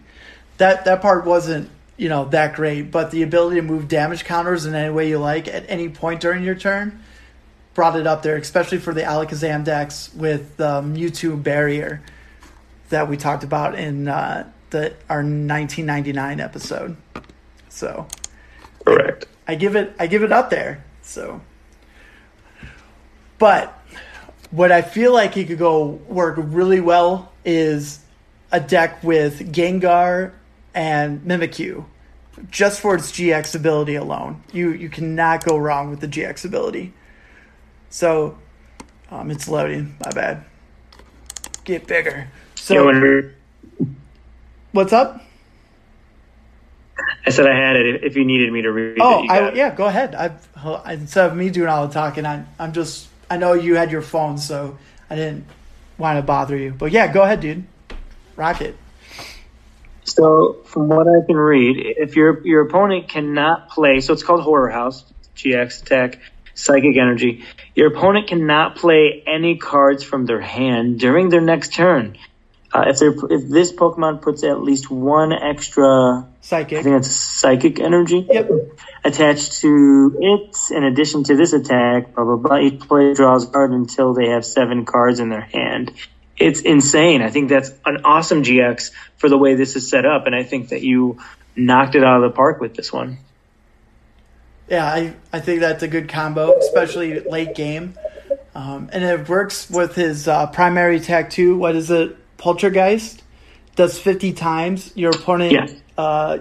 That, 0.57 0.87
that 0.87 1.03
part 1.03 1.27
wasn't 1.27 1.71
you 1.97 2.09
know, 2.09 2.27
that 2.27 2.55
great. 2.55 2.91
But 2.91 3.11
the 3.11 3.23
ability 3.23 3.57
to 3.57 3.63
move 3.63 3.89
damage 3.89 4.25
counters 4.25 4.67
in 4.67 4.75
any 4.75 4.93
way 4.93 5.09
you 5.09 5.19
like 5.19 5.49
at 5.49 5.65
any 5.69 5.89
point 5.89 6.21
during 6.21 6.43
your 6.43 6.55
turn 6.55 7.01
brought 7.75 7.97
it 7.99 8.07
up 8.07 8.23
there, 8.23 8.37
especially 8.37 8.79
for 8.79 8.95
the 8.95 9.03
Alakazam 9.03 9.65
decks 9.65 10.13
with 10.15 10.57
the 10.57 10.81
Mewtwo 10.81 11.43
barrier 11.43 12.03
that 12.89 13.09
we 13.09 13.17
talked 13.17 13.45
about 13.45 13.75
in 13.75 14.09
uh, 14.09 14.51
the 14.71 14.95
our 15.09 15.19
1999 15.19 16.41
episode. 16.41 16.97
So 17.69 18.07
Correct. 18.85 19.27
I 19.47 19.55
give 19.55 19.77
it 19.77 19.95
I 19.99 20.07
give 20.07 20.23
it 20.23 20.33
up 20.33 20.51
there. 20.51 20.85
So 21.03 21.41
but 23.39 23.79
what 24.51 24.73
I 24.73 24.83
feel 24.83 25.13
like 25.13 25.35
he 25.35 25.45
could 25.45 25.59
go 25.59 25.85
work 26.09 26.37
really 26.39 26.81
well 26.81 27.33
is 27.45 28.01
a 28.51 28.61
deck 28.61 29.03
with 29.03 29.53
Gengar 29.53 30.33
and 30.77 31.23
Mimikyu. 31.23 31.87
Just 32.51 32.81
for 32.83 32.95
its 32.95 33.11
GX 33.11 33.55
ability 33.57 33.95
alone. 33.95 34.43
You 34.53 34.71
you 34.71 34.91
cannot 34.91 35.43
go 35.43 35.57
wrong 35.57 35.89
with 35.91 36.01
the 36.01 36.07
GX 36.07 36.45
ability. 36.45 36.93
So 37.89 38.37
um, 39.11 39.31
it's 39.31 39.49
loading, 39.49 39.97
my 40.05 40.11
bad. 40.11 40.45
Get 41.65 41.87
bigger. 41.87 42.29
So 42.55 42.93
what's 44.73 44.93
up? 44.93 45.23
I 47.27 47.31
said 47.31 47.47
I 47.47 47.57
had 47.57 47.77
it. 47.77 48.05
If 48.05 48.17
you 48.17 48.25
needed 48.25 48.53
me 48.53 48.63
to 48.63 48.71
read 48.71 48.99
Oh, 49.01 49.25
it, 49.25 49.31
I, 49.31 49.49
it. 49.49 49.57
yeah, 49.57 49.75
go 49.75 49.87
ahead. 49.87 50.15
I've, 50.15 50.47
instead 50.89 51.31
of 51.31 51.37
me 51.37 51.51
doing 51.51 51.69
all 51.69 51.87
the 51.87 51.93
talking, 51.93 52.27
I, 52.27 52.45
I'm 52.59 52.73
just, 52.73 53.09
I 53.31 53.37
know 53.37 53.53
you 53.55 53.77
had 53.77 53.91
your 53.91 54.03
phone, 54.03 54.39
so 54.39 54.79
I 55.11 55.17
didn't 55.17 55.47
want 55.99 56.19
to 56.19 56.23
bother 56.23 56.57
you. 56.57 56.73
But 56.73 56.93
yeah, 56.93 57.13
go 57.13 57.23
ahead, 57.23 57.41
dude. 57.41 57.65
Rock 58.37 58.61
it. 58.61 58.77
So, 60.07 60.57
from 60.65 60.89
what 60.89 61.07
I 61.09 61.27
can 61.27 61.37
read, 61.37 61.77
if 61.99 62.15
your 62.17 62.41
your 62.47 62.63
opponent 62.63 63.09
cannot 63.09 63.69
play, 63.69 64.01
so 64.01 64.13
it's 64.13 64.23
called 64.23 64.41
Horror 64.43 64.71
House, 64.71 65.05
GX 65.37 65.83
attack, 65.83 66.21
Psychic 66.55 66.97
Energy. 66.97 67.45
Your 67.75 67.89
opponent 67.89 68.29
cannot 68.29 68.77
play 68.77 69.23
any 69.27 69.57
cards 69.57 70.05
from 70.05 70.25
their 70.27 70.41
hand 70.41 71.01
during 71.01 71.29
their 71.29 71.41
next 71.41 71.75
turn. 71.75 72.17
Uh, 72.73 72.85
if 72.89 72.99
they 72.99 73.07
if 73.35 73.49
this 73.49 73.73
Pokemon 73.73 74.23
puts 74.23 74.45
at 74.45 74.63
least 74.63 74.91
one 74.91 75.33
extra, 75.33 75.87
I 75.87 76.25
Psychic. 76.41 76.83
think 76.85 76.97
that's 76.97 77.11
Psychic 77.11 77.81
Energy 77.81 78.27
Yep. 78.31 78.51
attached 79.05 79.61
to 79.63 80.17
it, 80.21 80.57
in 80.71 80.85
addition 80.85 81.25
to 81.25 81.37
this 81.37 81.53
attack, 81.53 82.15
blah 82.15 82.25
blah 82.25 82.37
blah. 82.37 82.59
Each 82.59 82.79
player 82.81 83.13
draws 83.15 83.45
a 83.49 83.51
card 83.51 83.73
until 83.73 84.15
they 84.15 84.29
have 84.29 84.45
seven 84.45 84.85
cards 84.85 85.19
in 85.21 85.31
their 85.31 85.49
hand. 85.53 85.93
It's 86.39 86.61
insane. 86.61 87.23
I 87.23 87.31
think 87.31 87.49
that's 87.49 87.71
an 87.85 87.99
awesome 88.05 88.43
GX 88.43 88.91
for 89.17 89.29
the 89.29 89.39
way 89.39 89.55
this 89.55 89.75
is 89.77 89.89
set 89.89 90.05
up, 90.05 90.27
and 90.27 90.35
I 90.35 90.43
think 90.43 90.69
that 90.69 90.83
you 90.83 91.19
knocked 91.55 91.95
it 91.95 92.05
out 92.05 92.23
of 92.23 92.31
the 92.31 92.37
park 92.37 92.61
with 92.61 92.75
this 92.75 92.93
one. 92.93 93.19
Yeah, 94.69 94.85
I, 94.85 95.15
I 95.33 95.41
think 95.41 95.61
that's 95.61 95.83
a 95.83 95.89
good 95.89 96.09
combo, 96.09 96.59
especially 96.59 97.21
late 97.21 97.55
game. 97.55 97.95
Um, 98.55 98.91
and 98.93 99.05
it 99.05 99.29
works 99.29 99.71
with 99.71 99.95
his 99.95 100.27
uh, 100.29 100.47
primary 100.49 100.97
attack 100.97 101.31
too. 101.31 101.57
What 101.57 101.77
is 101.77 101.91
it? 101.91 102.17
Poltergeist 102.37 103.23
does 103.77 103.99
50 103.99 104.33
times. 104.33 104.93
Your 104.97 105.11
opponent, 105.13 105.53
Yeah. 105.53 105.67
uh, 105.97 106.39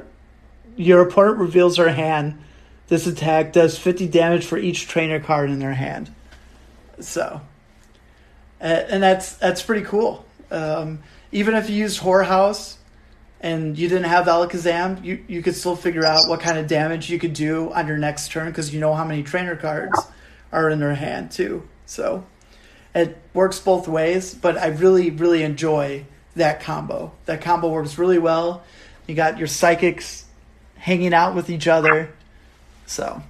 your 0.75 1.01
opponent 1.01 1.37
reveals 1.37 1.77
their 1.77 1.89
hand. 1.89 2.39
This 2.87 3.05
attack 3.07 3.53
does 3.53 3.77
50 3.77 4.07
damage 4.07 4.45
for 4.45 4.57
each 4.57 4.87
trainer 4.87 5.19
card 5.19 5.49
in 5.49 5.59
their 5.59 5.73
hand. 5.73 6.13
So, 6.99 7.41
and, 8.59 9.03
that's 9.03 9.33
that's 9.33 9.61
pretty 9.61 9.85
cool. 9.85 10.25
Um, 10.51 10.99
even 11.31 11.55
if 11.55 11.69
you 11.69 11.75
used 11.75 11.99
Horror 11.99 12.23
House 12.23 12.77
and 13.41 13.77
you 13.77 13.87
didn't 13.87 14.05
have 14.05 14.25
Alakazam, 14.25 15.03
you, 15.03 15.23
you 15.27 15.41
could 15.41 15.55
still 15.55 15.75
figure 15.75 16.05
out 16.05 16.27
what 16.27 16.39
kind 16.39 16.57
of 16.57 16.67
damage 16.67 17.09
you 17.09 17.19
could 17.19 17.33
do 17.33 17.71
on 17.73 17.87
your 17.87 17.97
next 17.97 18.31
turn 18.31 18.47
because 18.47 18.73
you 18.73 18.79
know 18.79 18.93
how 18.93 19.03
many 19.03 19.23
trainer 19.23 19.55
cards 19.55 19.99
are 20.51 20.69
in 20.69 20.79
their 20.79 20.95
hand 20.95 21.31
too. 21.31 21.67
So 21.85 22.25
it 22.93 23.17
works 23.33 23.59
both 23.59 23.87
ways, 23.87 24.33
but 24.33 24.57
I 24.57 24.67
really, 24.67 25.09
really 25.09 25.43
enjoy 25.43 26.05
that 26.35 26.61
combo. 26.61 27.11
That 27.25 27.41
combo 27.41 27.69
works 27.69 27.97
really 27.97 28.19
well. 28.19 28.63
You 29.07 29.15
got 29.15 29.37
your 29.37 29.47
psychics 29.47 30.25
hanging 30.77 31.13
out 31.13 31.35
with 31.35 31.49
each 31.49 31.67
other. 31.67 32.13
So 32.85 33.21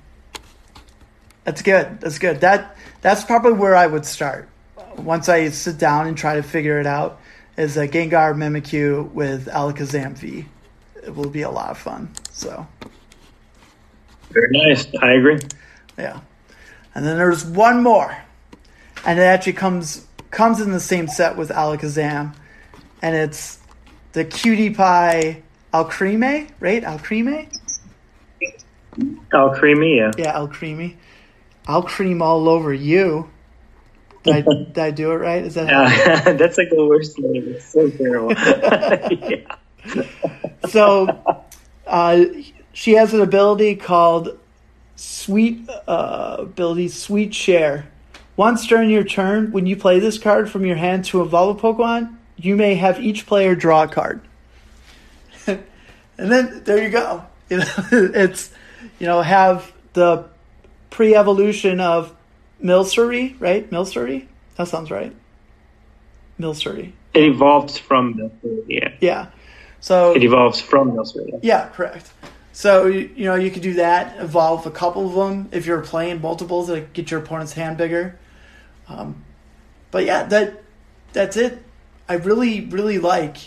that's 1.43 1.61
good. 1.61 1.99
That's 2.01 2.19
good. 2.19 2.41
That 2.41 2.75
that's 3.01 3.23
probably 3.23 3.53
where 3.53 3.75
I 3.75 3.87
would 3.87 4.05
start. 4.05 4.49
Once 4.97 5.29
I 5.29 5.49
sit 5.49 5.77
down 5.77 6.07
and 6.07 6.17
try 6.17 6.35
to 6.35 6.43
figure 6.43 6.79
it 6.79 6.87
out, 6.87 7.19
is 7.57 7.77
a 7.77 7.87
Gengar 7.87 8.33
Mimikyu 8.35 9.11
with 9.11 9.47
Alakazam 9.47 10.17
V. 10.17 10.45
It 11.03 11.15
will 11.15 11.29
be 11.29 11.43
a 11.43 11.49
lot 11.49 11.69
of 11.71 11.77
fun. 11.77 12.13
So 12.31 12.67
Very 14.31 14.47
nice. 14.51 14.87
I 15.01 15.13
agree. 15.13 15.39
yeah. 15.97 16.21
And 16.95 17.05
then 17.05 17.17
there's 17.17 17.45
one 17.45 17.83
more. 17.83 18.15
And 19.05 19.19
it 19.19 19.23
actually 19.23 19.53
comes 19.53 20.05
comes 20.31 20.59
in 20.61 20.71
the 20.71 20.79
same 20.79 21.07
set 21.07 21.37
with 21.37 21.49
Alakazam. 21.49 22.35
And 23.01 23.15
it's 23.15 23.59
the 24.13 24.25
Cutie 24.25 24.71
Pie 24.71 25.43
Alcreme, 25.73 26.49
right? 26.59 26.83
Alcreme? 26.83 27.49
All 29.33 29.51
creamy, 29.53 29.97
yeah. 29.97 30.11
Yeah, 30.17 30.33
Alcreme. 30.35 30.95
I'll 31.67 31.83
cream 31.83 32.21
all 32.21 32.47
over 32.49 32.73
you. 32.73 33.29
Did 34.25 34.35
I, 34.35 34.41
did 34.41 34.77
I 34.79 34.91
do 34.91 35.11
it 35.11 35.15
right? 35.15 35.43
Is 35.43 35.53
that 35.53 35.69
Uh, 35.71 36.33
that's 36.33 36.57
like 36.57 36.69
the 36.69 36.85
worst 36.85 37.17
name. 37.19 37.43
It's 37.47 37.65
so 37.71 37.89
terrible. 37.89 38.33
yeah. 38.33 40.07
so 40.67 41.39
uh, 41.85 42.25
she 42.73 42.93
has 42.93 43.13
an 43.13 43.21
ability 43.21 43.75
called 43.75 44.37
sweet 44.95 45.69
uh, 45.87 46.37
ability 46.39 46.87
sweet 46.87 47.33
share 47.33 47.87
once 48.37 48.65
during 48.65 48.89
your 48.89 49.03
turn 49.03 49.51
when 49.51 49.65
you 49.65 49.75
play 49.75 49.99
this 49.99 50.17
card 50.17 50.49
from 50.49 50.65
your 50.65 50.75
hand 50.75 51.03
to 51.05 51.21
evolve 51.21 51.57
a 51.57 51.61
pokemon 51.61 52.15
you 52.37 52.55
may 52.55 52.75
have 52.75 52.99
each 52.99 53.25
player 53.25 53.55
draw 53.55 53.83
a 53.83 53.87
card 53.87 54.21
and 55.47 55.61
then 56.17 56.63
there 56.63 56.81
you 56.81 56.89
go 56.89 57.25
you 57.49 57.57
know 57.57 57.65
it's 57.91 58.51
you 58.99 59.05
know 59.05 59.21
have 59.21 59.71
the 59.93 60.25
pre-evolution 60.91 61.81
of 61.81 62.15
milcery 62.65 63.35
right 63.39 63.69
milcery 63.69 64.25
that 64.55 64.67
sounds 64.67 64.89
right 64.91 65.13
milcery 66.39 66.91
It 67.13 67.23
evolved 67.23 67.77
from 67.79 68.13
Milcery, 68.15 68.63
yeah. 68.67 68.89
yeah 68.99 69.27
so 69.79 70.15
It 70.15 70.23
evolves 70.23 70.59
from 70.59 70.93
Milcery. 70.93 71.29
yeah. 71.31 71.39
Yeah, 71.43 71.69
correct. 71.69 72.11
So 72.53 72.87
you 72.87 73.25
know 73.25 73.35
you 73.35 73.51
could 73.51 73.61
do 73.61 73.73
that, 73.73 74.17
evolve 74.19 74.65
a 74.65 74.71
couple 74.71 75.05
of 75.07 75.13
them 75.13 75.49
if 75.51 75.65
you're 75.67 75.81
playing 75.81 76.21
multiples 76.21 76.67
to 76.67 76.81
get 76.81 77.11
your 77.11 77.19
opponent's 77.19 77.53
hand 77.53 77.77
bigger. 77.77 78.17
Um, 78.87 79.23
but 79.91 80.05
yeah, 80.05 80.23
that 80.23 80.63
that's 81.13 81.37
it. 81.37 81.61
I 82.09 82.13
really 82.15 82.61
really 82.77 82.97
like 82.97 83.37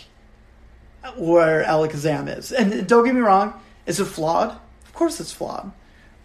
where 1.17 1.63
Alakazam 1.63 2.25
is, 2.37 2.51
and 2.51 2.87
don't 2.87 3.03
get 3.03 3.15
me 3.15 3.21
wrong, 3.21 3.53
is 3.85 3.99
it 3.99 4.05
flawed? 4.05 4.51
Of 4.85 4.93
course, 4.93 5.19
it's 5.19 5.31
flawed. 5.33 5.71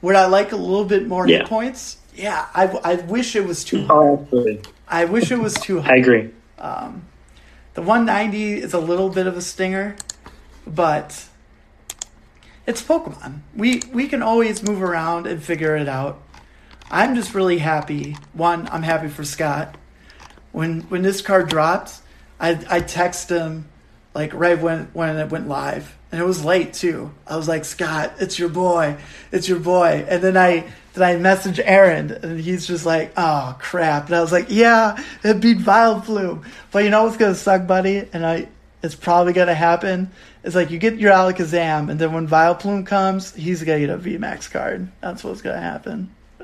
Would 0.02 0.14
I 0.16 0.26
like 0.26 0.52
a 0.52 0.56
little 0.56 0.84
bit 0.84 1.06
more 1.08 1.26
Yeah. 1.26 1.38
hit 1.38 1.46
points? 1.48 1.96
Yeah, 2.14 2.46
I, 2.54 2.66
I 2.66 2.94
wish 2.96 3.34
it 3.34 3.44
was 3.44 3.64
too. 3.64 3.86
Oh. 3.90 4.26
I 4.86 5.04
wish 5.06 5.30
it 5.32 5.38
was 5.38 5.54
too 5.54 5.80
high. 5.80 5.90
I 5.94 5.96
agree. 5.96 6.30
Um, 6.58 7.04
the 7.74 7.82
190 7.82 8.54
is 8.54 8.72
a 8.72 8.78
little 8.78 9.08
bit 9.08 9.26
of 9.26 9.36
a 9.36 9.42
stinger, 9.42 9.96
but 10.66 11.26
it's 12.66 12.82
Pokemon. 12.82 13.40
We 13.54 13.82
we 13.92 14.08
can 14.08 14.22
always 14.22 14.62
move 14.62 14.82
around 14.82 15.26
and 15.26 15.42
figure 15.42 15.76
it 15.76 15.88
out. 15.88 16.22
I'm 16.90 17.14
just 17.14 17.34
really 17.34 17.58
happy. 17.58 18.16
One, 18.32 18.68
I'm 18.70 18.82
happy 18.82 19.08
for 19.08 19.24
Scott. 19.24 19.76
When 20.52 20.82
when 20.82 21.02
this 21.02 21.20
card 21.20 21.48
dropped, 21.48 22.00
I 22.38 22.58
I 22.70 22.80
text 22.80 23.28
him 23.28 23.68
like 24.14 24.32
right 24.32 24.60
when 24.60 24.88
when 24.92 25.16
it 25.16 25.30
went 25.30 25.48
live, 25.48 25.96
and 26.12 26.20
it 26.20 26.24
was 26.24 26.44
late 26.44 26.72
too. 26.72 27.12
I 27.26 27.36
was 27.36 27.48
like, 27.48 27.64
Scott, 27.64 28.14
it's 28.20 28.38
your 28.38 28.48
boy, 28.48 28.96
it's 29.32 29.48
your 29.48 29.58
boy. 29.58 30.06
And 30.08 30.22
then 30.22 30.36
I 30.36 30.72
then 30.94 31.02
I 31.02 31.16
message 31.20 31.60
Aaron, 31.60 32.10
and 32.10 32.40
he's 32.40 32.66
just 32.66 32.86
like, 32.86 33.12
oh 33.16 33.56
crap. 33.58 34.06
And 34.06 34.16
I 34.16 34.20
was 34.20 34.32
like, 34.32 34.46
yeah, 34.48 35.02
it 35.22 35.40
beat 35.40 35.58
Vile 35.58 36.00
Vileplume. 36.00 36.44
But 36.70 36.84
you 36.84 36.90
know 36.90 37.04
what's 37.04 37.16
gonna 37.16 37.34
suck, 37.34 37.66
buddy? 37.66 38.08
And 38.12 38.24
I 38.24 38.48
it's 38.82 38.94
probably 38.94 39.32
gonna 39.32 39.54
happen. 39.54 40.10
It's 40.44 40.54
like 40.54 40.70
you 40.70 40.78
get 40.78 40.98
your 40.98 41.12
Alakazam, 41.12 41.90
and 41.90 41.98
then 41.98 42.12
when 42.12 42.26
Vile 42.26 42.54
Vileplume 42.54 42.86
comes, 42.86 43.34
he's 43.34 43.62
gonna 43.62 43.80
get 43.80 43.90
a 43.90 43.98
VMAX 43.98 44.50
card. 44.50 44.90
That's 45.00 45.24
what's 45.24 45.42
gonna 45.42 45.60
happen. 45.60 46.14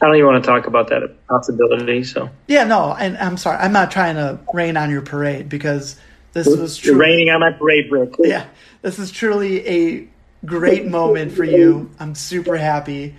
I 0.00 0.06
don't 0.06 0.16
even 0.16 0.26
want 0.26 0.44
to 0.44 0.48
talk 0.48 0.66
about 0.66 0.88
that 0.88 1.26
possibility. 1.26 2.04
So 2.04 2.30
Yeah, 2.46 2.64
no, 2.64 2.94
and 2.94 3.16
I'm 3.18 3.36
sorry. 3.36 3.58
I'm 3.58 3.72
not 3.72 3.90
trying 3.90 4.16
to 4.16 4.38
rain 4.52 4.76
on 4.76 4.90
your 4.90 5.02
parade 5.02 5.48
because 5.48 5.98
this 6.32 6.46
was 6.46 6.84
you're 6.84 6.96
raining 6.96 7.30
on 7.30 7.40
my 7.40 7.52
parade 7.52 7.88
brick. 7.88 8.14
Yeah, 8.18 8.46
this 8.82 8.98
is 8.98 9.10
truly 9.10 9.66
a 9.66 10.08
great 10.44 10.86
moment 10.86 11.32
for 11.32 11.44
you. 11.44 11.90
I'm 11.98 12.14
super 12.14 12.56
happy. 12.56 13.14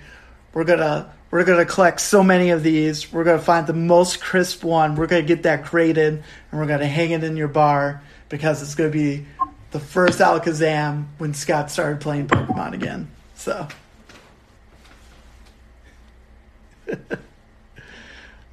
We're 0.53 0.63
gonna 0.63 1.13
we're 1.31 1.43
gonna 1.43 1.65
collect 1.65 1.99
so 2.01 2.23
many 2.23 2.51
of 2.51 2.63
these. 2.63 3.11
We're 3.11 3.23
gonna 3.23 3.39
find 3.39 3.67
the 3.67 3.73
most 3.73 4.21
crisp 4.21 4.63
one. 4.63 4.95
We're 4.95 5.07
gonna 5.07 5.23
get 5.23 5.43
that 5.43 5.65
graded, 5.65 6.23
and 6.51 6.59
we're 6.59 6.67
gonna 6.67 6.87
hang 6.87 7.11
it 7.11 7.23
in 7.23 7.35
your 7.37 7.47
bar 7.47 8.01
because 8.29 8.61
it's 8.61 8.75
to 8.75 8.89
be 8.89 9.25
the 9.71 9.79
first 9.79 10.19
Alakazam 10.19 11.05
when 11.17 11.33
Scott 11.33 11.71
started 11.71 11.99
playing 11.99 12.27
Pokemon 12.27 12.73
again. 12.73 13.09
So. 13.35 13.67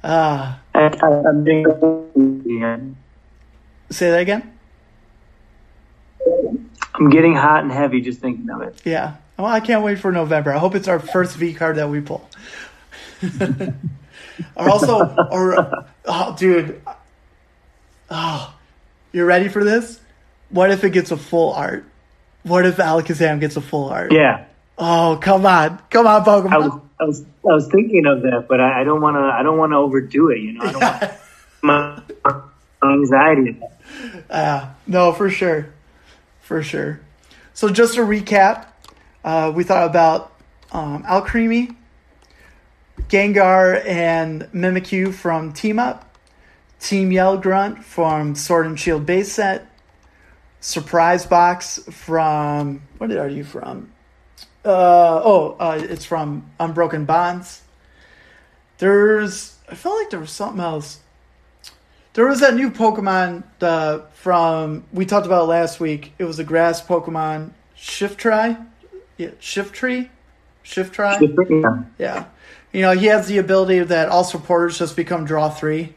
Ah. 0.07 0.59
I'm 0.75 1.43
getting, 1.43 2.95
Say 3.89 4.11
that 4.11 4.19
again? 4.19 4.54
I'm 6.97 7.09
getting 7.09 7.35
hot 7.35 7.63
and 7.63 7.71
heavy 7.71 8.01
just 8.01 8.19
thinking 8.19 8.49
of 8.49 8.61
it. 8.61 8.81
Yeah. 8.85 9.15
Well, 9.37 9.47
I 9.47 9.59
can't 9.59 9.83
wait 9.83 9.99
for 9.99 10.11
November. 10.11 10.53
I 10.53 10.57
hope 10.57 10.75
it's 10.75 10.87
our 10.87 10.99
first 10.99 11.35
V 11.35 11.53
card 11.53 11.75
that 11.75 11.89
we 11.89 12.01
pull. 12.01 12.29
or 14.55 14.69
also, 14.69 15.13
or 15.29 15.85
oh, 16.05 16.35
dude, 16.37 16.81
oh, 18.09 18.55
you're 19.11 19.25
ready 19.25 19.49
for 19.49 19.63
this? 19.63 19.99
What 20.49 20.71
if 20.71 20.83
it 20.83 20.91
gets 20.91 21.11
a 21.11 21.17
full 21.17 21.53
art? 21.53 21.85
What 22.43 22.65
if 22.65 22.77
Alakazam 22.77 23.39
gets 23.39 23.57
a 23.57 23.61
full 23.61 23.89
art? 23.89 24.13
Yeah, 24.13 24.45
Oh, 24.77 25.17
come 25.21 25.45
on, 25.45 25.79
come 25.89 26.05
on, 26.05 26.23
Pokemon. 26.25 26.51
I 26.51 26.57
was, 26.57 26.81
I 26.99 27.03
was, 27.05 27.21
I 27.21 27.53
was 27.53 27.67
thinking 27.71 28.05
of 28.05 28.21
that, 28.23 28.47
but 28.49 28.59
I, 28.59 28.81
I 28.81 28.83
don't 28.83 29.01
want 29.01 29.15
to, 29.15 29.21
I 29.21 29.41
don't 29.41 29.57
want 29.57 29.71
to 29.71 29.77
overdo 29.77 30.29
it. 30.31 30.39
You 30.39 30.53
know, 30.53 30.65
I 30.65 30.71
don't 30.71 31.63
want 31.63 32.03
my 32.21 32.41
anxiety. 32.83 33.61
Yeah, 34.29 34.73
no, 34.85 35.13
for 35.13 35.29
sure, 35.29 35.73
for 36.45 36.61
sure. 36.61 36.99
So 37.53 37.69
just 37.69 37.95
to 37.95 38.01
recap, 38.01 38.67
uh, 39.23 39.51
we 39.53 39.63
thought 39.63 39.87
about 39.87 40.31
um, 40.71 41.03
Alcremie, 41.03 41.75
Gengar, 43.09 43.83
and 43.85 44.43
Mimikyu 44.53 45.11
from 45.11 45.53
Team 45.53 45.79
Up, 45.79 46.17
Team 46.79 47.11
Yell 47.11 47.37
Grunt 47.37 47.83
from 47.83 48.35
Sword 48.35 48.67
and 48.67 48.79
Shield 48.79 49.05
base 49.07 49.31
set, 49.31 49.67
Surprise 50.59 51.25
Box 51.25 51.79
from 51.89 52.83
what 52.99 53.11
are 53.11 53.27
you 53.27 53.43
from? 53.43 53.91
Uh, 54.63 55.21
oh, 55.23 55.55
uh, 55.59 55.79
it's 55.81 56.05
from 56.05 56.51
Unbroken 56.59 57.05
Bonds. 57.05 57.63
There's, 58.77 59.57
I 59.69 59.75
felt 59.75 59.97
like 59.97 60.11
there 60.11 60.19
was 60.19 60.31
something 60.31 60.59
else. 60.59 60.99
There 62.15 62.25
was 62.25 62.39
that 62.39 62.55
new 62.55 62.71
Pokemon 62.71 63.43
uh, 63.59 63.99
from 64.13 64.85
we 64.93 65.05
talked 65.05 65.25
about 65.25 65.49
last 65.49 65.81
week. 65.81 66.13
It 66.17 66.23
was 66.23 66.39
a 66.39 66.45
grass 66.45 66.81
Pokemon, 66.81 67.51
Shiftry, 67.77 68.65
yeah, 69.17 69.31
Shift 69.39 69.75
Tree, 69.75 70.09
Shiftry. 70.63 71.19
Yeah. 71.61 71.83
Yeah, 71.99 72.25
you 72.71 72.81
know 72.83 72.93
he 72.93 73.07
has 73.07 73.27
the 73.27 73.37
ability 73.37 73.79
that 73.79 74.07
all 74.07 74.23
supporters 74.23 74.79
just 74.79 74.95
become 74.95 75.25
draw 75.25 75.49
three, 75.49 75.93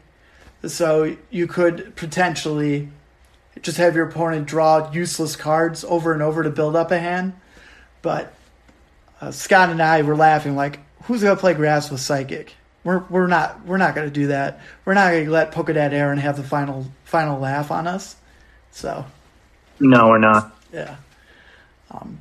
so 0.67 1.15
you 1.29 1.47
could 1.47 1.95
potentially 1.95 2.89
just 3.61 3.77
have 3.77 3.95
your 3.95 4.09
opponent 4.09 4.45
draw 4.45 4.91
useless 4.91 5.37
cards 5.37 5.85
over 5.85 6.11
and 6.11 6.21
over 6.21 6.43
to 6.43 6.49
build 6.49 6.75
up 6.75 6.91
a 6.91 6.99
hand. 6.99 7.31
But 8.01 8.33
uh, 9.21 9.31
Scott 9.31 9.69
and 9.69 9.81
I 9.81 10.01
were 10.01 10.17
laughing 10.17 10.57
like, 10.57 10.79
who's 11.03 11.23
gonna 11.23 11.37
play 11.37 11.53
grass 11.53 11.89
with 11.89 12.01
Psychic? 12.01 12.55
We're 12.89 13.03
we're 13.07 13.27
not 13.27 13.63
we're 13.67 13.77
not 13.77 13.93
gonna 13.93 14.09
do 14.09 14.27
that. 14.27 14.61
We're 14.83 14.95
not 14.95 15.11
gonna 15.11 15.29
let 15.29 15.51
Pokedad 15.51 15.93
Aaron 15.93 16.17
have 16.17 16.37
the 16.37 16.43
final 16.43 16.87
final 17.03 17.39
laugh 17.39 17.69
on 17.69 17.85
us. 17.85 18.15
So 18.71 19.05
No, 19.79 20.07
we're 20.07 20.17
not. 20.17 20.57
yeah. 20.73 20.95
Um, 21.91 22.19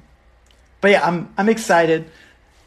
but 0.82 0.90
yeah, 0.90 1.06
I'm 1.06 1.32
I'm 1.38 1.48
excited, 1.48 2.04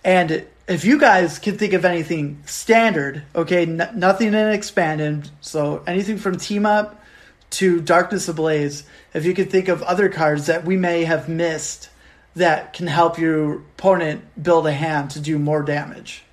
and 0.04 0.48
if 0.68 0.84
you 0.84 1.00
guys 1.00 1.38
can 1.38 1.60
think 1.60 1.74
of 1.74 1.86
anything 1.86 2.42
standard, 2.48 3.22
okay, 3.36 3.68
n- 3.68 3.92
nothing 3.94 4.30
in 4.30 4.50
expanded, 4.50 5.30
so 5.40 5.84
anything 5.86 6.18
from 6.18 6.40
team 6.40 6.66
up 6.66 7.04
to 7.52 7.82
Darkness 7.82 8.28
Ablaze, 8.28 8.84
if 9.14 9.26
you 9.26 9.36
could 9.36 9.52
think 9.52 9.68
of 9.68 9.84
other 9.84 10.10
cards 10.10 10.48
that 10.48 10.66
we 10.66 10.76
may 10.76 11.04
have 11.04 11.30
missed 11.30 11.90
that 12.36 12.74
can 12.74 12.88
help 12.88 13.20
your 13.20 13.58
opponent 13.58 14.24
build 14.42 14.66
a 14.66 14.72
hand 14.72 15.12
to 15.12 15.20
do 15.20 15.38
more 15.38 15.62
damage. 15.62 16.24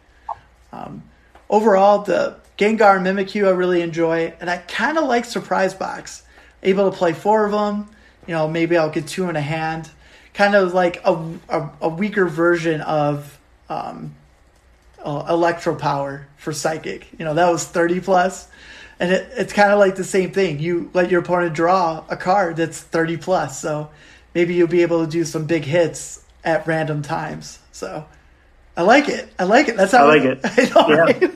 Um, 0.72 1.02
overall, 1.48 2.02
the 2.02 2.36
Gengar 2.56 2.96
and 2.96 3.06
Mimikyu 3.06 3.46
I 3.46 3.50
really 3.50 3.82
enjoy, 3.82 4.34
and 4.40 4.50
I 4.50 4.58
kind 4.58 4.98
of 4.98 5.04
like 5.04 5.24
Surprise 5.24 5.74
Box. 5.74 6.22
Able 6.62 6.90
to 6.90 6.96
play 6.96 7.12
four 7.12 7.44
of 7.44 7.52
them, 7.52 7.88
you 8.26 8.34
know, 8.34 8.48
maybe 8.48 8.76
I'll 8.76 8.90
get 8.90 9.06
two 9.06 9.28
in 9.28 9.36
a 9.36 9.40
hand. 9.40 9.90
Kind 10.34 10.54
of 10.54 10.74
like 10.74 11.00
a, 11.04 11.14
a, 11.48 11.70
a 11.82 11.88
weaker 11.88 12.26
version 12.26 12.80
of 12.80 13.38
um, 13.68 14.14
uh, 15.02 15.26
Electro 15.28 15.76
Power 15.76 16.26
for 16.36 16.52
Psychic. 16.52 17.08
You 17.18 17.24
know, 17.24 17.34
that 17.34 17.48
was 17.48 17.64
30 17.64 18.00
plus, 18.00 18.48
and 18.98 19.12
it, 19.12 19.30
it's 19.36 19.52
kind 19.52 19.72
of 19.72 19.78
like 19.78 19.94
the 19.94 20.04
same 20.04 20.32
thing. 20.32 20.58
You 20.58 20.90
let 20.94 21.10
your 21.10 21.20
opponent 21.20 21.54
draw 21.54 22.04
a 22.08 22.16
card 22.16 22.56
that's 22.56 22.80
30 22.80 23.16
plus, 23.18 23.60
so 23.60 23.90
maybe 24.34 24.54
you'll 24.54 24.68
be 24.68 24.82
able 24.82 25.04
to 25.04 25.10
do 25.10 25.24
some 25.24 25.46
big 25.46 25.64
hits 25.64 26.24
at 26.44 26.66
random 26.66 27.02
times. 27.02 27.60
So 27.72 28.04
I 28.78 28.82
like 28.82 29.08
it. 29.08 29.28
I 29.38 29.44
like 29.44 29.68
it. 29.68 29.76
That's 29.76 29.90
how 29.92 30.06
I 30.08 30.16
like 30.16 30.22
it. 30.24 30.40
I 30.44 30.64
know, 30.70 30.88
Yeah. 30.88 31.02
right? 31.04 31.32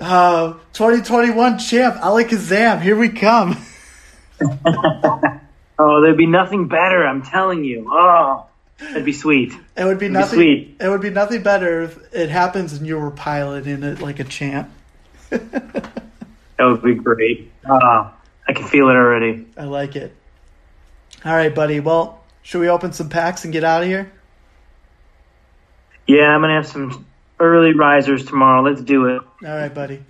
uh, 0.00 0.52
2021 0.74 1.58
champ 1.58 1.96
Alakazam, 1.96 2.80
here 2.82 2.96
we 2.96 3.08
come. 3.08 3.56
Oh, 5.80 6.00
there'd 6.02 6.16
be 6.16 6.26
nothing 6.26 6.66
better. 6.66 7.06
I'm 7.06 7.22
telling 7.22 7.62
you. 7.62 7.86
Oh, 7.88 8.46
that'd 8.80 9.04
be 9.04 9.12
sweet. 9.12 9.52
It 9.76 9.84
would 9.84 10.00
be 10.00 10.08
be 10.08 10.12
nothing. 10.12 10.36
sweet. 10.36 10.76
It 10.80 10.88
would 10.88 11.00
be 11.00 11.10
nothing 11.10 11.44
better 11.44 11.82
if 11.82 12.12
it 12.12 12.30
happens 12.30 12.72
and 12.72 12.84
you 12.84 12.98
were 12.98 13.12
piloting 13.12 13.84
it 13.84 14.00
like 14.00 14.18
a 14.18 14.24
champ. 14.24 14.68
That 15.30 15.84
would 16.58 16.82
be 16.82 16.94
great. 16.96 17.52
Oh, 17.64 18.12
I 18.48 18.52
can 18.54 18.66
feel 18.66 18.88
it 18.88 18.94
already. 18.96 19.46
I 19.56 19.66
like 19.66 19.94
it. 19.94 20.12
All 21.24 21.32
right, 21.32 21.54
buddy. 21.54 21.78
Well, 21.78 22.24
should 22.42 22.60
we 22.60 22.68
open 22.68 22.92
some 22.92 23.08
packs 23.08 23.44
and 23.44 23.52
get 23.52 23.64
out 23.64 23.82
of 23.82 23.88
here? 23.88 24.10
Yeah, 26.06 26.34
I'm 26.34 26.40
gonna 26.40 26.54
have 26.54 26.66
some 26.66 27.06
early 27.38 27.74
risers 27.74 28.24
tomorrow. 28.24 28.62
Let's 28.62 28.80
do 28.80 29.06
it. 29.06 29.22
All 29.44 29.56
right, 29.56 29.72
buddy. 29.72 30.02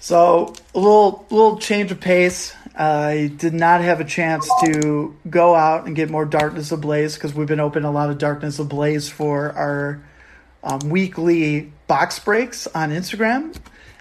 So 0.00 0.54
a 0.74 0.78
little 0.78 1.26
little 1.30 1.58
change 1.58 1.90
of 1.90 2.00
pace. 2.00 2.54
I 2.74 3.32
did 3.36 3.54
not 3.54 3.80
have 3.80 4.00
a 4.00 4.04
chance 4.04 4.48
to 4.64 5.16
go 5.28 5.54
out 5.54 5.86
and 5.86 5.96
get 5.96 6.10
more 6.10 6.24
Darkness 6.24 6.70
Ablaze 6.70 7.14
because 7.14 7.34
we've 7.34 7.48
been 7.48 7.60
opening 7.60 7.88
a 7.88 7.90
lot 7.90 8.08
of 8.08 8.18
Darkness 8.18 8.58
Ablaze 8.58 9.08
for 9.08 9.50
our 9.52 10.00
um, 10.62 10.88
weekly 10.88 11.72
box 11.88 12.18
breaks 12.20 12.66
on 12.68 12.90
Instagram. 12.90 13.56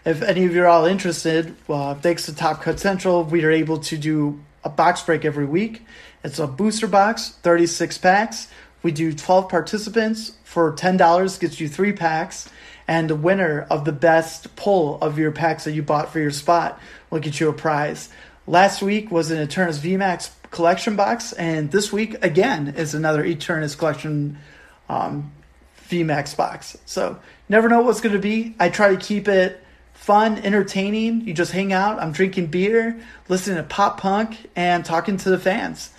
If 0.06 0.22
any 0.22 0.46
of 0.46 0.54
you 0.54 0.64
are 0.64 0.68
all 0.68 0.86
interested, 0.86 1.56
uh, 1.68 1.96
thanks 1.96 2.28
to 2.28 2.36
Top 2.36 2.62
Cut 2.62 2.80
Central, 2.80 3.24
we 3.24 3.44
are 3.44 3.52
able 3.52 3.80
to 3.80 3.98
do 3.98 4.40
a 4.64 4.70
box 4.70 5.02
break 5.02 5.26
every 5.26 5.46
week. 5.46 5.86
It's 6.24 6.40
a 6.40 6.48
booster 6.48 6.88
box, 6.88 7.30
36 7.42 7.98
packs. 8.00 8.48
We 8.84 8.92
do 8.92 9.14
12 9.14 9.50
participants 9.50 10.34
for 10.44 10.72
$10, 10.74 11.40
gets 11.40 11.60
you 11.60 11.68
three 11.68 11.94
packs. 11.94 12.50
And 12.88 13.10
the 13.10 13.16
winner 13.16 13.68
of 13.70 13.86
the 13.86 13.92
best 13.92 14.56
pull 14.56 14.98
of 15.02 15.20
your 15.20 15.32
packs 15.32 15.66
that 15.66 15.74
you 15.74 15.84
bought 15.84 16.12
for 16.12 16.20
your 16.20 16.32
spot 16.32 16.80
will 17.10 17.20
get 17.20 17.40
you 17.40 17.50
a 17.50 17.54
prize. 17.54 18.10
Last 18.46 18.82
week 18.82 19.12
was 19.12 19.30
an 19.30 19.46
Eternatus 19.46 19.80
VMAX 19.80 20.30
collection 20.52 20.96
box, 20.96 21.34
and 21.34 21.70
this 21.72 21.92
week 21.92 22.24
again 22.24 22.70
is 22.78 22.94
another 22.94 23.24
Eternatus 23.24 23.78
collection 23.78 24.38
um, 24.88 25.34
VMAX 25.90 26.36
box. 26.38 26.78
So 26.86 27.20
never 27.50 27.68
know 27.68 27.82
what's 27.82 28.00
going 28.00 28.16
to 28.16 28.22
be. 28.22 28.56
I 28.58 28.70
try 28.70 28.96
to 28.96 28.98
keep 28.98 29.28
it 29.28 29.62
fun, 29.98 30.38
entertaining. 30.38 31.22
You 31.28 31.34
just 31.34 31.52
hang 31.52 31.74
out. 31.74 32.00
I'm 32.02 32.14
drinking 32.14 32.48
beer, 32.48 33.00
listening 33.28 33.58
to 33.58 33.64
pop 33.64 34.00
punk, 34.00 34.50
and 34.56 34.86
talking 34.86 35.18
to 35.18 35.30
the 35.30 35.40
fans. 35.40 35.90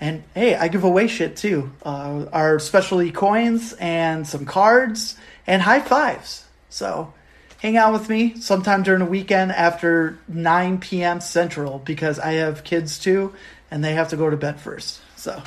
And 0.00 0.24
hey, 0.34 0.56
I 0.56 0.66
give 0.66 0.82
away 0.82 1.06
shit 1.06 1.36
too. 1.36 1.70
Uh, 1.84 2.26
our 2.32 2.58
specialty 2.58 3.12
coins 3.12 3.72
and 3.74 4.26
some 4.26 4.46
cards 4.46 5.16
and 5.46 5.62
high 5.62 5.78
fives. 5.78 6.44
So 6.70 7.14
hang 7.58 7.76
out 7.76 7.92
with 7.92 8.08
me 8.08 8.40
sometime 8.40 8.82
during 8.82 8.98
the 8.98 9.06
weekend 9.06 9.52
after 9.52 10.18
9 10.26 10.78
p.m. 10.78 11.20
Central 11.20 11.78
because 11.78 12.18
I 12.18 12.32
have 12.32 12.64
kids 12.64 12.98
too 12.98 13.32
and 13.70 13.84
they 13.84 13.94
have 13.94 14.08
to 14.08 14.16
go 14.16 14.28
to 14.28 14.36
bed 14.36 14.60
first. 14.60 15.00
So. 15.14 15.40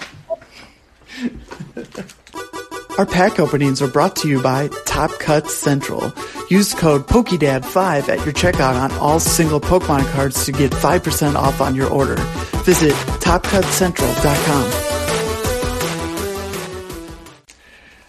Our 2.97 3.05
pack 3.05 3.41
openings 3.41 3.81
are 3.81 3.89
brought 3.89 4.15
to 4.17 4.29
you 4.29 4.41
by 4.41 4.69
Top 4.85 5.11
Cut 5.19 5.49
Central. 5.51 6.13
Use 6.49 6.73
code 6.73 7.05
PokeDad5 7.07 8.07
at 8.07 8.23
your 8.23 8.33
checkout 8.33 8.79
on 8.81 8.89
all 8.99 9.19
single 9.19 9.59
Pokemon 9.59 10.09
cards 10.13 10.45
to 10.45 10.53
get 10.53 10.71
5% 10.71 11.35
off 11.35 11.59
on 11.59 11.75
your 11.75 11.89
order. 11.89 12.15
Visit 12.63 12.93
TopCutCentral.com. 12.93 14.71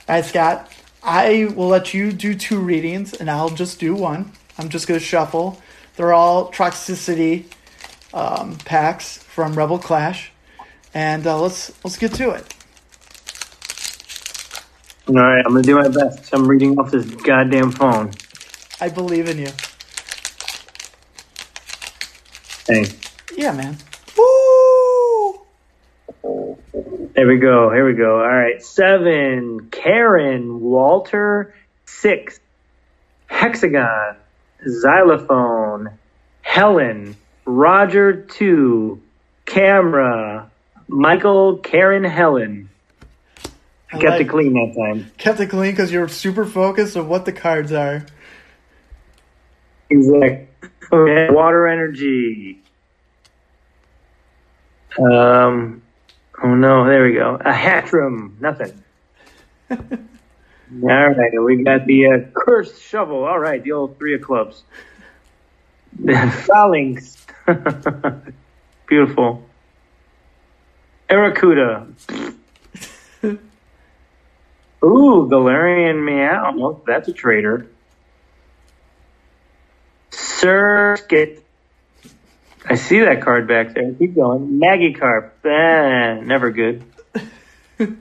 All 0.09 0.15
right, 0.15 0.25
Scott, 0.25 0.73
I 1.03 1.53
will 1.57 1.67
let 1.67 1.93
you 1.93 2.13
do 2.13 2.37
two 2.37 2.61
readings 2.61 3.13
and 3.13 3.29
I'll 3.29 3.51
just 3.51 3.81
do 3.81 3.93
one. 3.93 4.31
I'm 4.57 4.69
just 4.69 4.87
going 4.87 5.01
to 5.01 5.05
shuffle. 5.05 5.61
They're 5.97 6.15
all 6.15 6.53
Toxtricity 6.53 7.47
um, 8.15 8.55
packs 8.59 9.19
from 9.19 9.55
Rebel 9.55 9.81
Clash. 9.81 10.31
And 10.95 11.27
uh, 11.27 11.41
let's 11.41 11.73
let's 11.83 11.99
get 11.99 12.15
to 12.15 12.31
it. 12.31 12.56
All 15.09 15.15
right, 15.15 15.39
I'm 15.47 15.53
gonna 15.53 15.63
do 15.63 15.77
my 15.77 15.89
best. 15.89 16.35
I'm 16.35 16.49
reading 16.49 16.79
off 16.81 16.91
this 16.91 17.07
goddamn 17.07 17.71
phone. 17.71 18.11
I 18.81 18.89
believe 18.89 19.29
in 19.29 19.39
you. 19.39 19.49
Hey, 22.67 22.87
Yeah, 23.37 23.53
man. 23.53 23.77
Woo! 24.19 25.41
there 27.15 27.27
we 27.29 27.37
go. 27.39 27.71
Here 27.71 27.87
we 27.87 27.95
go. 27.95 28.21
All 28.21 28.29
right. 28.29 28.61
Seven, 28.61 29.69
Karen, 29.71 30.61
Walter. 30.61 31.55
Six, 31.85 32.41
Hexagon, 33.29 34.17
Xylophone, 34.69 35.91
Helen, 36.43 37.17
Roger. 37.45 38.23
Two, 38.23 39.01
Camera, 39.45 40.51
Michael, 40.89 41.59
Karen, 41.59 42.03
Helen. 42.03 42.69
I 43.93 43.99
Kept 43.99 44.21
it 44.21 44.29
clean 44.29 44.53
that 44.55 44.75
time. 44.77 45.11
Kept 45.17 45.41
it 45.41 45.47
clean 45.47 45.71
because 45.73 45.93
you're 45.93 46.09
super 46.09 46.45
focused 46.45 46.97
on 46.97 47.09
what 47.09 47.25
the 47.25 47.33
cards 47.33 47.73
are. 47.73 48.05
Exactly. 49.91 50.49
Okay, 50.93 51.29
Water 51.33 51.69
energy. 51.69 52.63
Um. 54.99 55.83
Oh 56.43 56.55
no! 56.55 56.87
There 56.87 57.05
we 57.05 57.15
go. 57.15 57.37
A 57.37 57.53
Hattrem. 57.53 58.41
Nothing. 58.41 58.83
All 59.71 61.09
right. 61.11 61.33
We 61.43 61.63
got 61.63 61.87
the 61.87 62.07
uh, 62.07 62.19
cursed 62.35 62.83
shovel. 62.83 63.25
All 63.25 63.39
right. 63.39 63.63
The 63.63 63.73
old 63.73 63.99
three 63.99 64.15
of 64.15 64.23
clubs. 64.23 64.65
Falinks. 66.03 67.17
Beautiful. 68.89 69.49
Arrokuda. 71.09 71.93
Ooh, 74.87 75.29
Galarian 75.29 76.05
Meow. 76.05 76.53
Well, 76.57 76.83
that's 76.87 77.09
a 77.09 77.13
traitor. 77.13 77.67
Circuit. 80.11 81.45
I 82.65 82.77
see 82.77 83.01
that 83.01 83.21
card 83.23 83.49
back 83.49 83.75
there. 83.75 83.93
Keep 83.93 84.15
going. 84.15 84.61
Magikarp. 84.61 85.31
Ah, 85.45 86.21
never 86.23 86.53
good. 86.53 86.85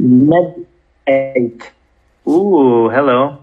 Medbait. 0.00 1.62
Ooh, 2.28 2.88
hello. 2.88 3.38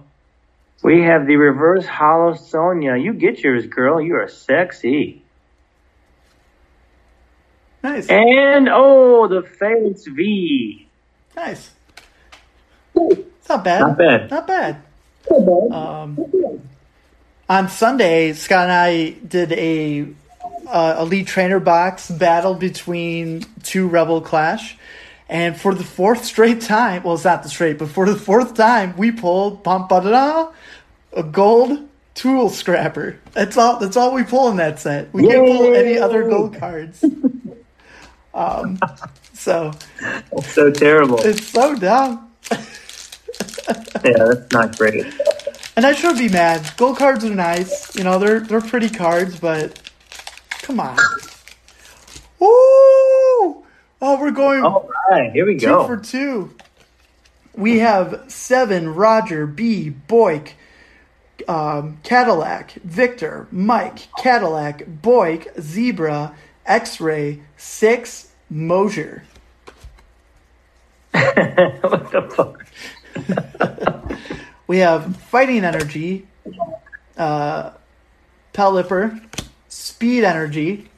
We 0.83 1.01
have 1.03 1.27
the 1.27 1.35
reverse 1.35 1.85
hollow 1.85 2.35
Sonia. 2.35 2.95
You 2.95 3.13
get 3.13 3.39
yours, 3.39 3.65
girl. 3.67 4.01
You 4.01 4.15
are 4.15 4.29
sexy. 4.29 5.21
Nice. 7.81 8.07
And 8.07 8.69
oh, 8.71 9.27
the 9.27 9.41
Falinks 9.41 10.07
V. 10.07 10.87
Nice. 11.35 11.71
It's 13.11 13.49
not 13.49 13.63
bad. 13.63 13.79
Not 13.81 13.97
bad. 13.97 14.31
Not 14.31 14.47
bad. 14.47 14.77
Um, 15.71 16.17
on 17.49 17.69
Sunday, 17.69 18.33
Scott 18.33 18.63
and 18.63 18.71
I 18.71 19.09
did 19.27 19.51
a 19.53 20.07
uh, 20.67 20.97
elite 20.99 21.27
trainer 21.27 21.59
box 21.59 22.09
battle 22.09 22.55
between 22.55 23.43
two 23.63 23.87
Rebel 23.87 24.21
Clash, 24.21 24.77
and 25.29 25.59
for 25.59 25.73
the 25.73 25.83
fourth 25.83 26.23
straight 26.25 26.61
time, 26.61 27.03
well, 27.03 27.15
it's 27.15 27.23
not 27.25 27.43
the 27.43 27.49
straight, 27.49 27.77
but 27.77 27.89
for 27.89 28.05
the 28.05 28.15
fourth 28.15 28.53
time, 28.55 28.95
we 28.97 29.11
pulled 29.11 29.63
pum 29.63 29.87
ba 29.87 30.01
da 30.01 30.51
a 31.13 31.23
gold 31.23 31.87
tool 32.15 32.49
scrapper. 32.49 33.19
That's 33.33 33.57
all. 33.57 33.77
That's 33.79 33.97
all 33.97 34.13
we 34.13 34.23
pull 34.23 34.49
in 34.49 34.57
that 34.57 34.79
set. 34.79 35.13
We 35.13 35.27
can't 35.27 35.45
pull 35.47 35.73
any 35.73 35.97
other 35.97 36.27
gold 36.29 36.55
cards. 36.57 37.03
um, 38.33 38.79
so 39.33 39.71
So 40.43 40.71
terrible. 40.71 41.19
it's 41.21 41.47
so 41.47 41.75
dumb. 41.75 42.31
Yeah, 44.03 44.25
that's 44.25 44.51
not 44.51 44.77
great. 44.77 45.05
And 45.75 45.85
I 45.85 45.93
should 45.93 46.17
be 46.17 46.29
mad. 46.29 46.69
Gold 46.77 46.97
cards 46.97 47.23
are 47.23 47.33
nice. 47.33 47.95
You 47.95 48.03
know, 48.03 48.19
they're 48.19 48.39
they're 48.41 48.61
pretty 48.61 48.89
cards, 48.89 49.39
but 49.39 49.79
come 50.61 50.79
on. 50.79 50.97
Ooh! 52.41 53.63
Oh, 54.01 54.17
we're 54.19 54.31
going 54.31 54.63
All 54.63 54.89
right, 55.09 55.31
here 55.31 55.45
we 55.45 55.55
two 55.57 55.67
go. 55.67 55.87
for 55.87 55.97
two. 55.97 56.53
We 57.55 57.79
have 57.79 58.25
seven 58.27 58.93
Roger, 58.93 59.47
B, 59.47 59.93
Boyk, 60.07 60.53
um, 61.47 61.99
Cadillac, 62.03 62.73
Victor, 62.83 63.47
Mike, 63.51 64.07
Cadillac, 64.17 64.85
Boyk, 65.01 65.47
Zebra, 65.61 66.35
X 66.65 66.99
Ray, 66.99 67.41
six, 67.55 68.31
Mosier. 68.49 69.23
what 71.11 72.11
the 72.11 72.29
fuck? 72.35 72.62
We 74.65 74.79
have 74.79 75.17
Fighting 75.17 75.65
Energy, 75.65 76.25
uh, 77.17 77.71
Pelipper, 78.53 79.21
Speed 79.67 80.23
Energy, 80.23 80.89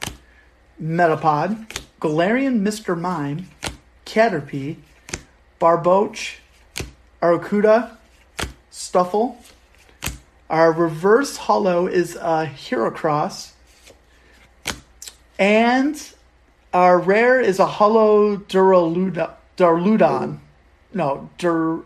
Metapod, 0.80 1.66
Galarian 2.00 2.60
Mr. 2.60 2.98
Mime, 2.98 3.48
Caterpie, 4.04 4.76
Barboach, 5.60 6.36
Arrokuda, 7.20 7.96
Stufful. 8.70 9.34
Our 10.48 10.72
reverse 10.72 11.36
hollow 11.36 11.88
is 11.88 12.14
a 12.14 12.46
Heracross. 12.46 13.50
And 15.40 16.00
our 16.72 17.00
rare 17.00 17.40
is 17.40 17.58
a 17.58 17.66
hollow 17.66 18.36
Duraludon. 18.36 20.38
No, 20.94 21.30
Dur, 21.36 21.84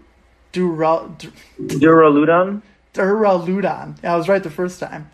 Dura, 0.52 1.10
Dur, 1.18 1.30
Duraludon? 1.60 2.62
Duraludon. 2.94 4.04
I 4.04 4.16
was 4.16 4.28
right 4.28 4.42
the 4.42 4.50
first 4.50 4.80
time. 4.80 5.10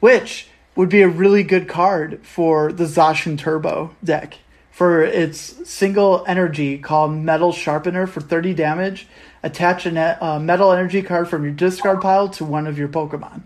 Which 0.00 0.48
would 0.74 0.88
be 0.88 1.02
a 1.02 1.08
really 1.08 1.42
good 1.42 1.68
card 1.68 2.20
for 2.24 2.72
the 2.72 2.84
Zacian 2.84 3.38
Turbo 3.38 3.94
deck. 4.02 4.38
For 4.70 5.02
its 5.02 5.68
single 5.68 6.24
energy 6.26 6.78
called 6.78 7.12
Metal 7.12 7.52
Sharpener 7.52 8.06
for 8.06 8.20
30 8.20 8.54
damage, 8.54 9.06
attach 9.42 9.84
a 9.84 10.24
uh, 10.24 10.38
metal 10.38 10.72
energy 10.72 11.02
card 11.02 11.28
from 11.28 11.44
your 11.44 11.52
discard 11.52 12.00
pile 12.00 12.28
to 12.30 12.44
one 12.44 12.66
of 12.66 12.78
your 12.78 12.88
Pokemon. 12.88 13.42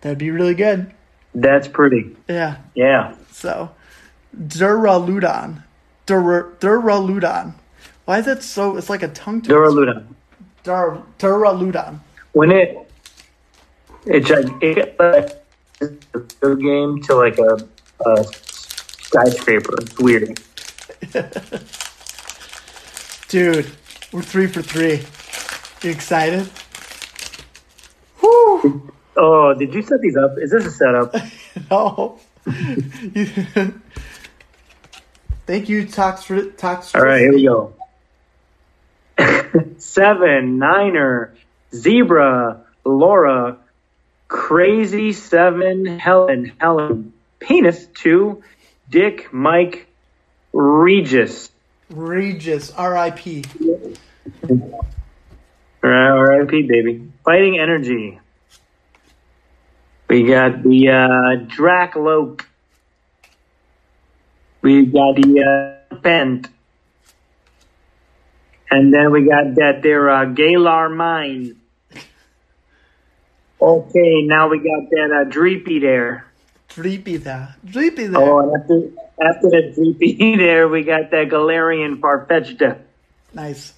That'd 0.00 0.18
be 0.18 0.30
really 0.30 0.54
good. 0.54 0.92
That's 1.34 1.66
pretty. 1.68 2.16
Yeah. 2.28 2.58
Yeah. 2.74 3.16
So, 3.32 3.70
Duraludon. 4.36 5.64
Dur- 6.06 6.52
Duraludon. 6.60 7.54
Why 8.04 8.18
is 8.18 8.26
that 8.26 8.42
so? 8.42 8.76
It's 8.76 8.90
like 8.90 9.02
a 9.02 9.08
tongue 9.08 9.42
twister. 9.42 9.54
Duraludon. 9.56 10.06
Dur- 10.62 11.02
Duraludon. 11.18 12.00
When 12.32 12.52
it 12.52 12.90
it 14.06 14.30
it 14.62 14.98
like 14.98 15.36
a 16.42 16.56
game 16.56 17.02
to 17.02 17.14
like 17.14 17.38
a, 17.38 17.58
a 18.06 18.24
skyscraper. 18.24 19.74
It's 19.80 19.98
weird. 19.98 20.40
Dude, 23.28 23.70
we're 24.12 24.22
three 24.22 24.46
for 24.46 24.62
three. 24.62 25.04
You 25.82 25.90
excited? 25.90 26.48
Whoo! 28.22 28.90
Oh, 29.16 29.54
did 29.54 29.74
you 29.74 29.82
set 29.82 30.00
these 30.00 30.16
up? 30.16 30.32
Is 30.38 30.50
this 30.50 30.66
a 30.66 30.70
setup? 30.70 31.14
No. 31.68 32.20
Thank 35.46 35.68
you, 35.68 35.86
Tox. 35.86 36.30
Tox. 36.56 36.94
All 36.94 37.02
right, 37.02 37.20
here 37.20 37.32
we 37.34 37.44
go. 37.44 37.74
Seven, 39.90 40.58
Niner, 40.58 41.34
Zebra, 41.74 42.64
Laura, 42.84 43.58
Crazy 44.28 45.12
Seven, 45.12 45.98
Helen, 45.98 46.52
Helen, 46.58 47.12
Penis 47.40 47.86
Two, 47.86 48.44
Dick, 48.88 49.32
Mike, 49.32 49.88
Regis. 50.52 51.50
Regis. 51.90 52.70
R.I.P. 52.70 53.44
R.I.P. 55.82 56.62
baby. 56.62 57.12
Fighting 57.24 57.58
Energy. 57.58 58.20
We 60.08 60.22
got 60.22 60.62
the 60.62 60.88
uh, 60.88 61.46
Drakloak. 61.46 62.44
We 64.62 64.86
got 64.86 65.16
the 65.16 65.80
uh, 65.90 65.96
Pent. 65.96 66.48
And 68.70 68.94
then 68.94 69.10
we 69.10 69.24
got 69.24 69.56
that 69.56 69.80
there 69.82 70.08
uh, 70.08 70.26
Galar 70.26 70.88
Mine. 70.88 71.56
Okay, 73.60 74.22
now 74.22 74.48
we 74.48 74.58
got 74.58 74.88
that 74.90 75.10
uh, 75.12 75.28
Dreepy 75.28 75.80
there. 75.80 76.26
Dreepy 76.70 77.22
there. 77.22 77.56
Dreepy 77.66 78.10
there. 78.10 78.16
Oh, 78.16 78.54
after, 78.56 78.90
after 79.20 79.50
the 79.50 79.74
Dreepy 79.76 80.36
there, 80.38 80.68
we 80.68 80.84
got 80.84 81.10
that 81.10 81.28
Galarian 81.28 82.00
Farfetch'd. 82.00 82.62
Nice. 83.34 83.74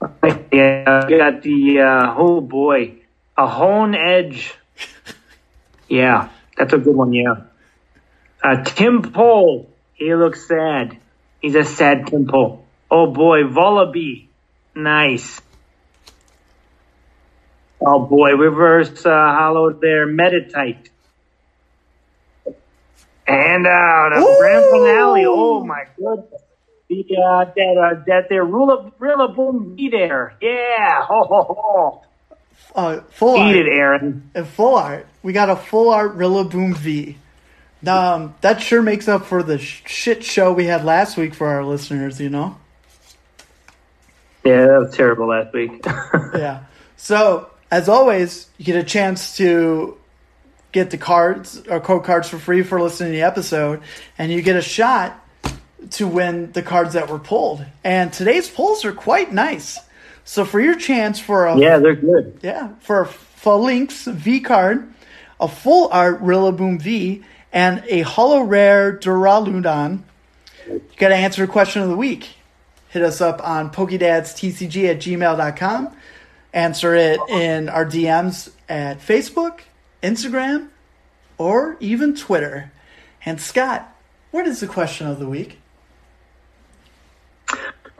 Yeah, 0.52 1.06
we 1.06 1.18
got 1.18 1.42
the 1.42 1.80
uh, 1.80 2.14
oh 2.16 2.40
boy, 2.40 2.96
a 3.36 3.46
Honedge. 3.46 4.52
Yeah, 5.88 6.28
that's 6.56 6.72
a 6.72 6.78
good 6.78 6.94
one. 6.94 7.12
Yeah, 7.12 7.34
uh, 8.42 8.62
Tympole. 8.62 9.66
He 9.94 10.14
looks 10.14 10.46
sad. 10.46 10.98
He's 11.40 11.54
a 11.54 11.64
sad 11.64 12.06
Tympole. 12.06 12.62
Oh 12.90 13.06
boy, 13.06 13.44
Vullaby. 13.44 14.26
Nice. 14.74 15.40
Oh 17.80 18.00
boy, 18.06 18.32
reverse 18.32 19.06
uh, 19.06 19.10
hollow 19.10 19.72
there, 19.72 20.06
Meditite. 20.06 20.88
And 23.26 23.64
Ooh. 23.66 24.36
grand 24.38 24.64
finale. 24.70 25.24
Oh 25.26 25.64
my 25.64 25.84
goodness. 25.96 26.42
The, 26.88 27.06
uh, 27.24 27.44
that, 27.44 27.76
uh, 27.78 28.02
that 28.08 28.28
there, 28.28 28.44
Rilla, 28.44 28.90
Rillaboom 28.98 29.76
be 29.76 29.90
there. 29.90 30.34
Yeah. 30.42 31.04
Ho, 31.04 31.22
ho, 31.22 31.56
ho. 31.56 32.02
Uh, 32.74 33.00
full 33.10 33.36
Eat 33.36 33.40
art. 33.40 33.56
it, 33.56 33.66
Aaron. 33.68 34.30
And 34.34 34.46
full 34.46 34.74
art. 34.74 35.06
We 35.22 35.32
got 35.32 35.48
a 35.48 35.54
full 35.56 35.90
art 35.90 36.18
Rillaboom 36.18 36.76
V. 36.76 37.16
Um, 37.86 38.34
that 38.40 38.60
sure 38.60 38.82
makes 38.82 39.06
up 39.06 39.24
for 39.24 39.42
the 39.44 39.58
sh- 39.58 39.82
shit 39.86 40.24
show 40.24 40.52
we 40.52 40.66
had 40.66 40.84
last 40.84 41.16
week 41.16 41.32
for 41.32 41.46
our 41.46 41.64
listeners, 41.64 42.20
you 42.20 42.28
know? 42.28 42.56
Yeah, 44.44 44.66
that 44.66 44.78
was 44.78 44.94
terrible 44.94 45.28
last 45.28 45.52
week. 45.52 45.84
yeah. 46.34 46.64
So, 46.96 47.50
as 47.70 47.88
always, 47.88 48.48
you 48.58 48.64
get 48.64 48.76
a 48.76 48.84
chance 48.84 49.36
to 49.36 49.96
get 50.72 50.90
the 50.90 50.98
cards 50.98 51.62
uh, 51.68 51.74
or 51.74 51.80
code 51.80 52.04
cards 52.04 52.28
for 52.28 52.38
free 52.38 52.62
for 52.62 52.80
listening 52.80 53.12
to 53.12 53.16
the 53.16 53.22
episode, 53.22 53.82
and 54.18 54.32
you 54.32 54.42
get 54.42 54.56
a 54.56 54.62
shot 54.62 55.18
to 55.90 56.06
win 56.06 56.52
the 56.52 56.62
cards 56.62 56.94
that 56.94 57.08
were 57.08 57.18
pulled. 57.18 57.64
And 57.84 58.12
today's 58.12 58.48
pulls 58.48 58.84
are 58.84 58.92
quite 58.92 59.32
nice. 59.32 59.78
So, 60.24 60.44
for 60.44 60.60
your 60.60 60.76
chance 60.76 61.18
for 61.18 61.46
a 61.46 61.58
yeah, 61.58 61.78
they're 61.78 61.94
good. 61.94 62.38
yeah, 62.42 62.70
for 62.80 63.02
a 63.02 63.06
Falinks 63.06 64.10
V 64.10 64.40
card, 64.40 64.92
a 65.40 65.48
full 65.48 65.88
art 65.92 66.22
Rillaboom 66.22 66.80
V, 66.80 67.24
and 67.52 67.82
a 67.88 68.02
hollow 68.02 68.42
rare 68.42 68.96
Duraludon. 68.96 70.02
You 70.66 70.82
got 70.98 71.08
to 71.08 71.16
answer 71.16 71.42
a 71.42 71.48
question 71.48 71.82
of 71.82 71.88
the 71.88 71.96
week. 71.96 72.28
Hit 72.90 73.02
us 73.02 73.20
up 73.20 73.40
on 73.46 73.70
PokedadsTCG 73.70 74.90
at 74.90 74.98
gmail.com. 74.98 75.96
Answer 76.52 76.94
it 76.96 77.20
in 77.28 77.68
our 77.68 77.86
DMs 77.86 78.50
at 78.68 78.98
Facebook, 78.98 79.60
Instagram, 80.02 80.68
or 81.38 81.76
even 81.80 82.16
Twitter. 82.16 82.72
And 83.24 83.40
Scott, 83.40 83.94
what 84.32 84.46
is 84.46 84.60
the 84.60 84.66
question 84.66 85.06
of 85.06 85.18
the 85.20 85.28
week? 85.28 85.58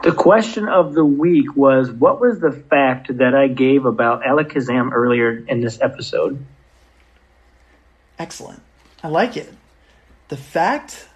The 0.03 0.11
question 0.11 0.67
of 0.67 0.93
the 0.93 1.05
week 1.05 1.55
was 1.55 1.91
what 1.91 2.19
was 2.19 2.39
the 2.39 2.51
fact 2.51 3.15
that 3.17 3.35
I 3.35 3.47
gave 3.47 3.85
about 3.85 4.23
Alakazam 4.23 4.91
earlier 4.91 5.31
in 5.47 5.61
this 5.61 5.79
episode? 5.79 6.43
Excellent. 8.17 8.61
I 9.03 9.07
like 9.09 9.37
it. 9.37 9.53
The 10.29 10.37
fact 10.37 11.07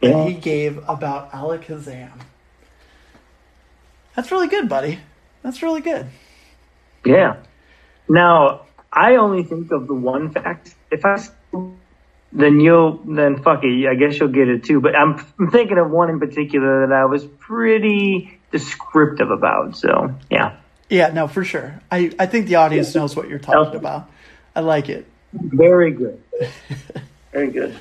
that 0.00 0.08
Yeah. 0.10 0.24
he 0.24 0.34
gave 0.34 0.78
about 0.88 1.30
Alakazam. 1.32 2.10
That's 4.14 4.30
really 4.30 4.48
good, 4.48 4.68
buddy. 4.68 4.98
That's 5.42 5.62
really 5.62 5.80
good. 5.80 6.06
Yeah. 7.04 7.36
Now, 8.08 8.66
I 8.92 9.16
only 9.16 9.44
think 9.44 9.70
of 9.70 9.86
the 9.86 9.94
one 9.94 10.30
fact. 10.30 10.74
If 10.90 11.04
I 11.04 11.18
then 12.32 12.60
you'll 12.60 12.98
then 13.04 13.42
fuck 13.42 13.64
it. 13.64 13.88
I 13.88 13.94
guess 13.94 14.18
you'll 14.18 14.28
get 14.28 14.48
it 14.48 14.64
too. 14.64 14.80
But 14.80 14.96
I'm, 14.96 15.24
I'm 15.38 15.50
thinking 15.50 15.78
of 15.78 15.90
one 15.90 16.10
in 16.10 16.20
particular 16.20 16.86
that 16.86 16.94
I 16.94 17.04
was 17.06 17.24
pretty 17.24 18.38
descriptive 18.52 19.30
about. 19.30 19.76
So 19.76 20.14
yeah, 20.30 20.56
Yeah, 20.88 21.08
no, 21.08 21.28
for 21.28 21.44
sure. 21.44 21.80
I, 21.90 22.12
I 22.18 22.26
think 22.26 22.46
the 22.46 22.56
audience 22.56 22.94
knows 22.94 23.16
what 23.16 23.28
you're 23.28 23.38
talking 23.38 23.76
about. 23.76 24.10
I 24.54 24.60
like 24.60 24.88
it. 24.88 25.06
very 25.32 25.92
good, 25.92 26.22
very 27.32 27.50
good. 27.50 27.76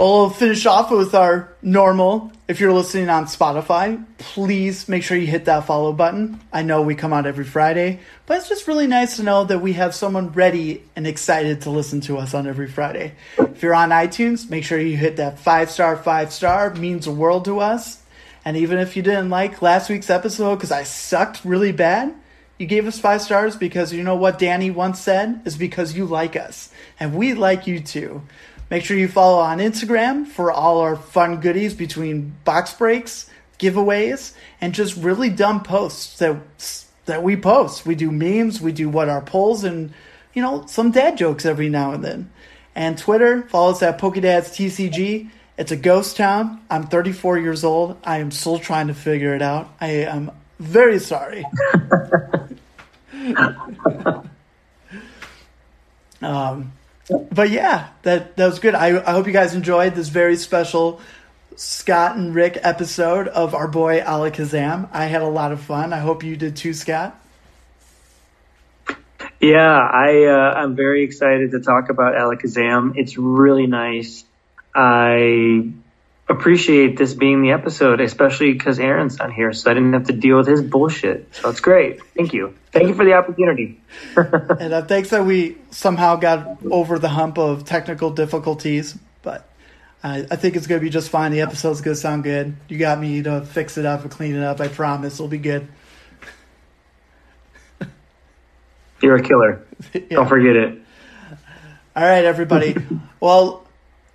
Well, 0.00 0.30
finish 0.30 0.64
off 0.64 0.90
with 0.90 1.14
our 1.14 1.52
normal. 1.60 2.32
If 2.48 2.58
you're 2.58 2.72
listening 2.72 3.10
on 3.10 3.26
Spotify, 3.26 4.02
please 4.16 4.88
make 4.88 5.02
sure 5.02 5.14
you 5.14 5.26
hit 5.26 5.44
that 5.44 5.66
follow 5.66 5.92
button. 5.92 6.40
I 6.50 6.62
know 6.62 6.80
we 6.80 6.94
come 6.94 7.12
out 7.12 7.26
every 7.26 7.44
Friday, 7.44 8.00
but 8.24 8.38
it's 8.38 8.48
just 8.48 8.66
really 8.66 8.86
nice 8.86 9.16
to 9.16 9.22
know 9.22 9.44
that 9.44 9.58
we 9.58 9.74
have 9.74 9.94
someone 9.94 10.32
ready 10.32 10.82
and 10.96 11.06
excited 11.06 11.60
to 11.60 11.70
listen 11.70 12.00
to 12.00 12.16
us 12.16 12.32
on 12.32 12.46
every 12.46 12.66
Friday. 12.66 13.12
If 13.36 13.62
you're 13.62 13.74
on 13.74 13.90
iTunes, 13.90 14.48
make 14.48 14.64
sure 14.64 14.80
you 14.80 14.96
hit 14.96 15.18
that 15.18 15.38
five 15.38 15.70
star, 15.70 15.98
five 15.98 16.32
star. 16.32 16.72
Means 16.72 17.04
the 17.04 17.10
world 17.10 17.44
to 17.44 17.60
us. 17.60 18.00
And 18.42 18.56
even 18.56 18.78
if 18.78 18.96
you 18.96 19.02
didn't 19.02 19.28
like 19.28 19.60
last 19.60 19.90
week's 19.90 20.08
episode 20.08 20.56
because 20.56 20.72
I 20.72 20.84
sucked 20.84 21.44
really 21.44 21.72
bad, 21.72 22.14
you 22.56 22.66
gave 22.66 22.86
us 22.86 22.98
five 22.98 23.20
stars 23.20 23.54
because 23.54 23.92
you 23.92 24.02
know 24.02 24.16
what 24.16 24.38
Danny 24.38 24.70
once 24.70 25.00
said 25.00 25.42
is 25.46 25.56
because 25.56 25.94
you 25.94 26.06
like 26.06 26.36
us. 26.36 26.70
And 26.98 27.14
we 27.14 27.34
like 27.34 27.66
you 27.66 27.80
too. 27.80 28.22
Make 28.70 28.84
sure 28.84 28.96
you 28.96 29.08
follow 29.08 29.40
on 29.40 29.58
Instagram 29.58 30.28
for 30.28 30.52
all 30.52 30.78
our 30.78 30.94
fun 30.94 31.40
goodies 31.40 31.74
between 31.74 32.36
box 32.44 32.72
breaks, 32.72 33.28
giveaways, 33.58 34.32
and 34.60 34.72
just 34.72 34.96
really 34.96 35.28
dumb 35.28 35.64
posts 35.64 36.18
that 36.18 36.36
that 37.06 37.24
we 37.24 37.36
post. 37.36 37.84
We 37.84 37.96
do 37.96 38.12
memes, 38.12 38.60
we 38.60 38.70
do 38.70 38.88
what 38.88 39.08
our 39.08 39.22
polls, 39.22 39.64
and 39.64 39.92
you 40.34 40.40
know 40.40 40.66
some 40.66 40.92
dad 40.92 41.18
jokes 41.18 41.44
every 41.44 41.68
now 41.68 41.92
and 41.92 42.04
then. 42.04 42.30
And 42.76 42.96
Twitter, 42.96 43.42
follow 43.48 43.72
us 43.72 43.82
at 43.82 43.98
PokedadsTCG. 43.98 45.30
It's 45.58 45.72
a 45.72 45.76
ghost 45.76 46.16
town. 46.16 46.60
I'm 46.70 46.86
34 46.86 47.38
years 47.38 47.64
old. 47.64 47.96
I 48.04 48.18
am 48.18 48.30
still 48.30 48.60
trying 48.60 48.86
to 48.86 48.94
figure 48.94 49.34
it 49.34 49.42
out. 49.42 49.74
I 49.80 50.04
am 50.04 50.30
very 50.60 51.00
sorry. 51.00 51.44
um, 56.22 56.72
but 57.32 57.50
yeah, 57.50 57.88
that 58.02 58.36
that 58.36 58.46
was 58.46 58.58
good. 58.58 58.74
I 58.74 58.98
I 59.06 59.12
hope 59.12 59.26
you 59.26 59.32
guys 59.32 59.54
enjoyed 59.54 59.94
this 59.94 60.08
very 60.08 60.36
special 60.36 61.00
Scott 61.56 62.16
and 62.16 62.34
Rick 62.34 62.58
episode 62.62 63.28
of 63.28 63.54
our 63.54 63.68
boy 63.68 64.00
Alakazam. 64.00 64.88
I 64.92 65.06
had 65.06 65.22
a 65.22 65.28
lot 65.28 65.52
of 65.52 65.60
fun. 65.60 65.92
I 65.92 65.98
hope 65.98 66.22
you 66.22 66.36
did 66.36 66.56
too, 66.56 66.72
Scott. 66.72 67.20
Yeah, 69.40 69.78
I 69.78 70.24
uh, 70.24 70.54
I'm 70.54 70.76
very 70.76 71.02
excited 71.02 71.50
to 71.52 71.60
talk 71.60 71.90
about 71.90 72.14
Alakazam. 72.14 72.92
It's 72.96 73.16
really 73.16 73.66
nice. 73.66 74.24
I 74.74 75.72
appreciate 76.30 76.96
this 76.96 77.12
being 77.12 77.42
the 77.42 77.50
episode, 77.50 78.00
especially 78.00 78.52
because 78.52 78.78
Aaron's 78.78 79.18
not 79.18 79.32
here, 79.32 79.52
so 79.52 79.70
I 79.70 79.74
didn't 79.74 79.92
have 79.92 80.04
to 80.04 80.12
deal 80.12 80.38
with 80.38 80.46
his 80.46 80.62
bullshit. 80.62 81.34
So 81.34 81.50
it's 81.50 81.60
great. 81.60 82.00
Thank 82.14 82.32
you. 82.32 82.54
Thank 82.72 82.88
you 82.88 82.94
for 82.94 83.04
the 83.04 83.14
opportunity. 83.14 83.80
And 84.16 84.72
uh, 84.72 84.82
thanks 84.82 85.10
that 85.10 85.24
we 85.24 85.58
somehow 85.70 86.16
got 86.16 86.64
over 86.70 86.98
the 86.98 87.08
hump 87.08 87.38
of 87.38 87.64
technical 87.64 88.10
difficulties, 88.10 88.96
but 89.22 89.48
I, 90.04 90.26
I 90.30 90.36
think 90.36 90.54
it's 90.54 90.66
going 90.66 90.80
to 90.80 90.84
be 90.84 90.90
just 90.90 91.10
fine. 91.10 91.32
The 91.32 91.40
episode's 91.40 91.80
going 91.80 91.96
to 91.96 92.00
sound 92.00 92.22
good. 92.22 92.54
You 92.68 92.78
got 92.78 93.00
me 93.00 93.22
to 93.22 93.44
fix 93.44 93.76
it 93.76 93.86
up 93.86 94.02
and 94.02 94.10
clean 94.10 94.36
it 94.36 94.42
up. 94.42 94.60
I 94.60 94.68
promise 94.68 95.14
it'll 95.14 95.28
be 95.28 95.38
good. 95.38 95.66
You're 99.02 99.16
a 99.16 99.22
killer. 99.22 99.66
Don't 100.10 100.28
forget 100.28 100.54
it. 100.54 100.80
All 101.96 102.04
right, 102.04 102.24
everybody. 102.24 102.76
well, 103.18 103.66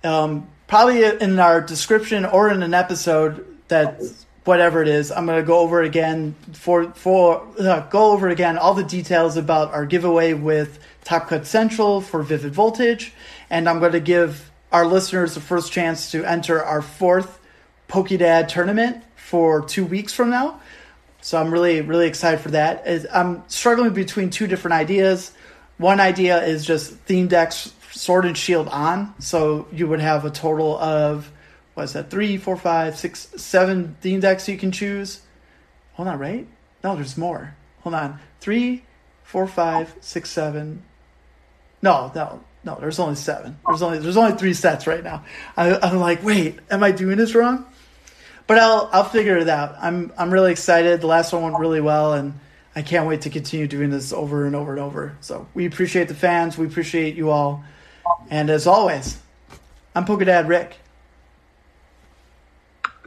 um, 0.02 0.48
probably 0.66 1.04
in 1.04 1.38
our 1.38 1.60
description 1.60 2.24
or 2.24 2.50
in 2.50 2.62
an 2.62 2.74
episode 2.74 3.46
that 3.68 4.00
whatever 4.44 4.80
it 4.80 4.88
is, 4.88 5.10
I'm 5.10 5.26
going 5.26 5.40
to 5.40 5.46
go 5.46 5.58
over 5.58 5.82
again 5.82 6.34
for 6.52 6.92
for 6.92 7.46
uh, 7.58 7.80
go 7.88 8.12
over 8.12 8.28
again 8.28 8.58
all 8.58 8.74
the 8.74 8.84
details 8.84 9.36
about 9.36 9.72
our 9.72 9.84
giveaway 9.86 10.34
with 10.34 10.78
Top 11.04 11.28
Cut 11.28 11.46
Central 11.46 12.00
for 12.00 12.22
Vivid 12.22 12.54
Voltage, 12.54 13.12
and 13.50 13.68
I'm 13.68 13.80
going 13.80 13.92
to 13.92 14.00
give 14.00 14.50
our 14.72 14.86
listeners 14.86 15.34
the 15.34 15.40
first 15.40 15.72
chance 15.72 16.10
to 16.12 16.24
enter 16.24 16.62
our 16.62 16.82
fourth 16.82 17.38
Pokedad 17.88 18.48
tournament 18.48 19.02
for 19.14 19.64
two 19.64 19.84
weeks 19.84 20.12
from 20.12 20.30
now. 20.30 20.60
So 21.20 21.40
I'm 21.40 21.50
really, 21.50 21.80
really 21.80 22.06
excited 22.06 22.40
for 22.40 22.50
that. 22.50 22.86
I'm 23.12 23.42
struggling 23.48 23.92
between 23.92 24.30
two 24.30 24.46
different 24.46 24.74
ideas. 24.74 25.32
One 25.78 25.98
idea 25.98 26.44
is 26.44 26.64
just 26.64 26.92
theme 26.92 27.26
decks, 27.26 27.72
sword 27.96 28.24
and 28.24 28.36
shield 28.36 28.68
on. 28.68 29.14
So 29.18 29.66
you 29.72 29.88
would 29.88 30.00
have 30.00 30.24
a 30.24 30.30
total 30.30 30.78
of, 30.78 31.30
what 31.74 31.84
is 31.84 31.92
that, 31.94 32.10
three, 32.10 32.36
four, 32.36 32.56
five, 32.56 32.96
six, 32.96 33.28
seven 33.36 33.96
theme 34.00 34.20
decks 34.20 34.48
you 34.48 34.58
can 34.58 34.72
choose. 34.72 35.22
Hold 35.94 36.08
on, 36.08 36.18
right? 36.18 36.46
No, 36.84 36.94
there's 36.94 37.16
more. 37.16 37.56
Hold 37.80 37.94
on. 37.94 38.20
Three, 38.40 38.84
four, 39.24 39.46
five, 39.46 39.94
six, 40.00 40.30
seven. 40.30 40.82
No, 41.82 42.12
no, 42.14 42.42
no. 42.64 42.76
There's 42.80 42.98
only 42.98 43.14
seven. 43.14 43.58
There's 43.66 43.82
only 43.82 43.98
there's 43.98 44.16
only 44.16 44.36
three 44.36 44.54
sets 44.54 44.86
right 44.86 45.02
now. 45.02 45.24
I, 45.56 45.76
I'm 45.76 45.98
like, 45.98 46.22
wait, 46.22 46.58
am 46.70 46.82
I 46.82 46.90
doing 46.90 47.16
this 47.16 47.34
wrong? 47.34 47.66
But 48.46 48.58
I'll 48.58 48.88
I'll 48.92 49.04
figure 49.04 49.36
it 49.36 49.48
out. 49.48 49.76
I'm 49.80 50.12
I'm 50.16 50.32
really 50.32 50.52
excited. 50.52 51.00
The 51.00 51.06
last 51.06 51.32
one 51.32 51.42
went 51.42 51.58
really 51.58 51.80
well, 51.80 52.14
and 52.14 52.34
I 52.74 52.82
can't 52.82 53.06
wait 53.06 53.22
to 53.22 53.30
continue 53.30 53.66
doing 53.66 53.90
this 53.90 54.12
over 54.12 54.46
and 54.46 54.54
over 54.54 54.72
and 54.72 54.80
over. 54.80 55.16
So 55.20 55.48
we 55.54 55.66
appreciate 55.66 56.08
the 56.08 56.14
fans. 56.14 56.58
We 56.58 56.66
appreciate 56.66 57.16
you 57.16 57.30
all. 57.30 57.64
And 58.30 58.50
as 58.50 58.66
always, 58.66 59.18
I'm 59.94 60.04
Pokedad 60.04 60.48
Rick, 60.48 60.76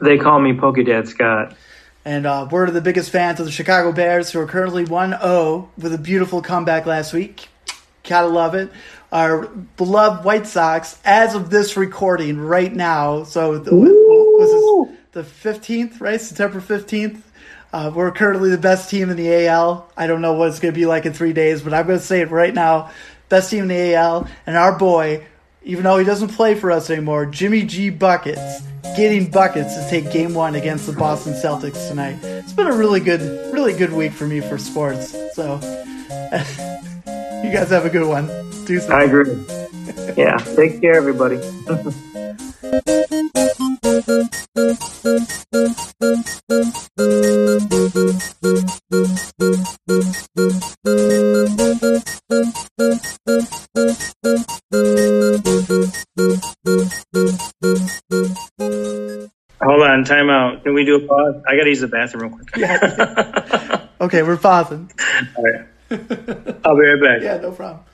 They 0.00 0.16
call 0.18 0.40
me 0.40 0.52
Pokedad 0.52 1.06
Scott. 1.08 1.54
and 2.04 2.26
uh, 2.26 2.48
we're 2.50 2.70
the 2.70 2.80
biggest 2.80 3.10
fans 3.10 3.38
of 3.38 3.46
the 3.46 3.52
Chicago 3.52 3.92
Bears, 3.92 4.30
who 4.30 4.40
are 4.40 4.46
currently 4.46 4.84
1-0 4.84 5.68
with 5.76 5.92
a 5.92 5.98
beautiful 5.98 6.40
comeback 6.42 6.86
last 6.86 7.12
week. 7.12 7.48
Gotta 8.04 8.28
love 8.28 8.54
it. 8.54 8.70
Our 9.12 9.46
beloved 9.76 10.24
White 10.24 10.46
Sox, 10.46 10.98
as 11.04 11.34
of 11.34 11.50
this 11.50 11.76
recording 11.76 12.38
right 12.38 12.72
now, 12.74 13.24
so 13.24 13.58
the, 13.58 13.74
was 13.74 14.88
this 14.88 14.98
the 15.12 15.24
fifteenth, 15.24 16.00
right? 16.00 16.20
September 16.20 16.60
fifteenth. 16.60 17.26
Uh, 17.72 17.92
we're 17.94 18.10
currently 18.10 18.48
the 18.50 18.56
best 18.58 18.88
team 18.88 19.10
in 19.10 19.16
the 19.16 19.46
AL. 19.46 19.92
I 19.96 20.06
don't 20.06 20.22
know 20.22 20.32
what 20.32 20.48
it's 20.48 20.60
going 20.60 20.72
to 20.72 20.78
be 20.80 20.86
like 20.86 21.06
in 21.06 21.12
three 21.12 21.32
days, 21.34 21.60
but 21.62 21.74
I'm 21.74 21.86
going 21.86 21.98
to 21.98 22.04
say 22.04 22.20
it 22.20 22.30
right 22.30 22.54
now: 22.54 22.90
best 23.30 23.50
team 23.50 23.62
in 23.62 23.68
the 23.68 23.94
AL, 23.94 24.28
and 24.46 24.58
our 24.58 24.78
boy 24.78 25.24
even 25.62 25.84
though 25.84 25.98
he 25.98 26.04
doesn't 26.04 26.28
play 26.28 26.54
for 26.54 26.70
us 26.70 26.90
anymore, 26.90 27.26
Jimmy 27.26 27.64
G 27.64 27.90
buckets, 27.90 28.62
getting 28.96 29.30
buckets 29.30 29.74
to 29.74 29.86
take 29.90 30.10
Game 30.10 30.34
One 30.34 30.54
against 30.54 30.86
the 30.86 30.92
Boston 30.92 31.34
Celtics 31.34 31.88
tonight. 31.88 32.18
It's 32.22 32.52
been 32.52 32.66
a 32.66 32.72
really 32.72 33.00
good, 33.00 33.52
really 33.52 33.74
good 33.74 33.92
week 33.92 34.12
for 34.12 34.26
me 34.26 34.40
for 34.40 34.56
sports. 34.56 35.10
So, 35.34 35.54
you 37.44 37.52
guys 37.52 37.70
have 37.70 37.84
a 37.84 37.90
good 37.90 38.06
one. 38.06 38.26
Do 38.64 38.80
I 38.88 39.04
agree. 39.04 39.44
Yeah. 40.16 40.38
Take 40.38 40.80
care, 40.80 40.94
everybody. 40.94 41.36
Hold 59.62 59.82
on, 59.82 60.04
time 60.04 60.30
out. 60.30 60.64
Can 60.64 60.74
we 60.74 60.84
do 60.84 60.96
a 60.96 61.06
pause? 61.06 61.36
I 61.46 61.56
gotta 61.56 61.68
use 61.68 61.80
the 61.80 61.88
bathroom 61.88 62.34
real 62.34 62.38
quick. 62.38 63.80
Okay, 64.00 64.22
we're 64.22 64.38
pausing. 64.38 64.90
All 65.36 65.44
right. 65.44 65.66
I'll 66.64 66.74
be 66.74 66.86
right 66.86 67.02
back. 67.02 67.20
Yeah, 67.20 67.36
no 67.36 67.50
problem. 67.52 67.84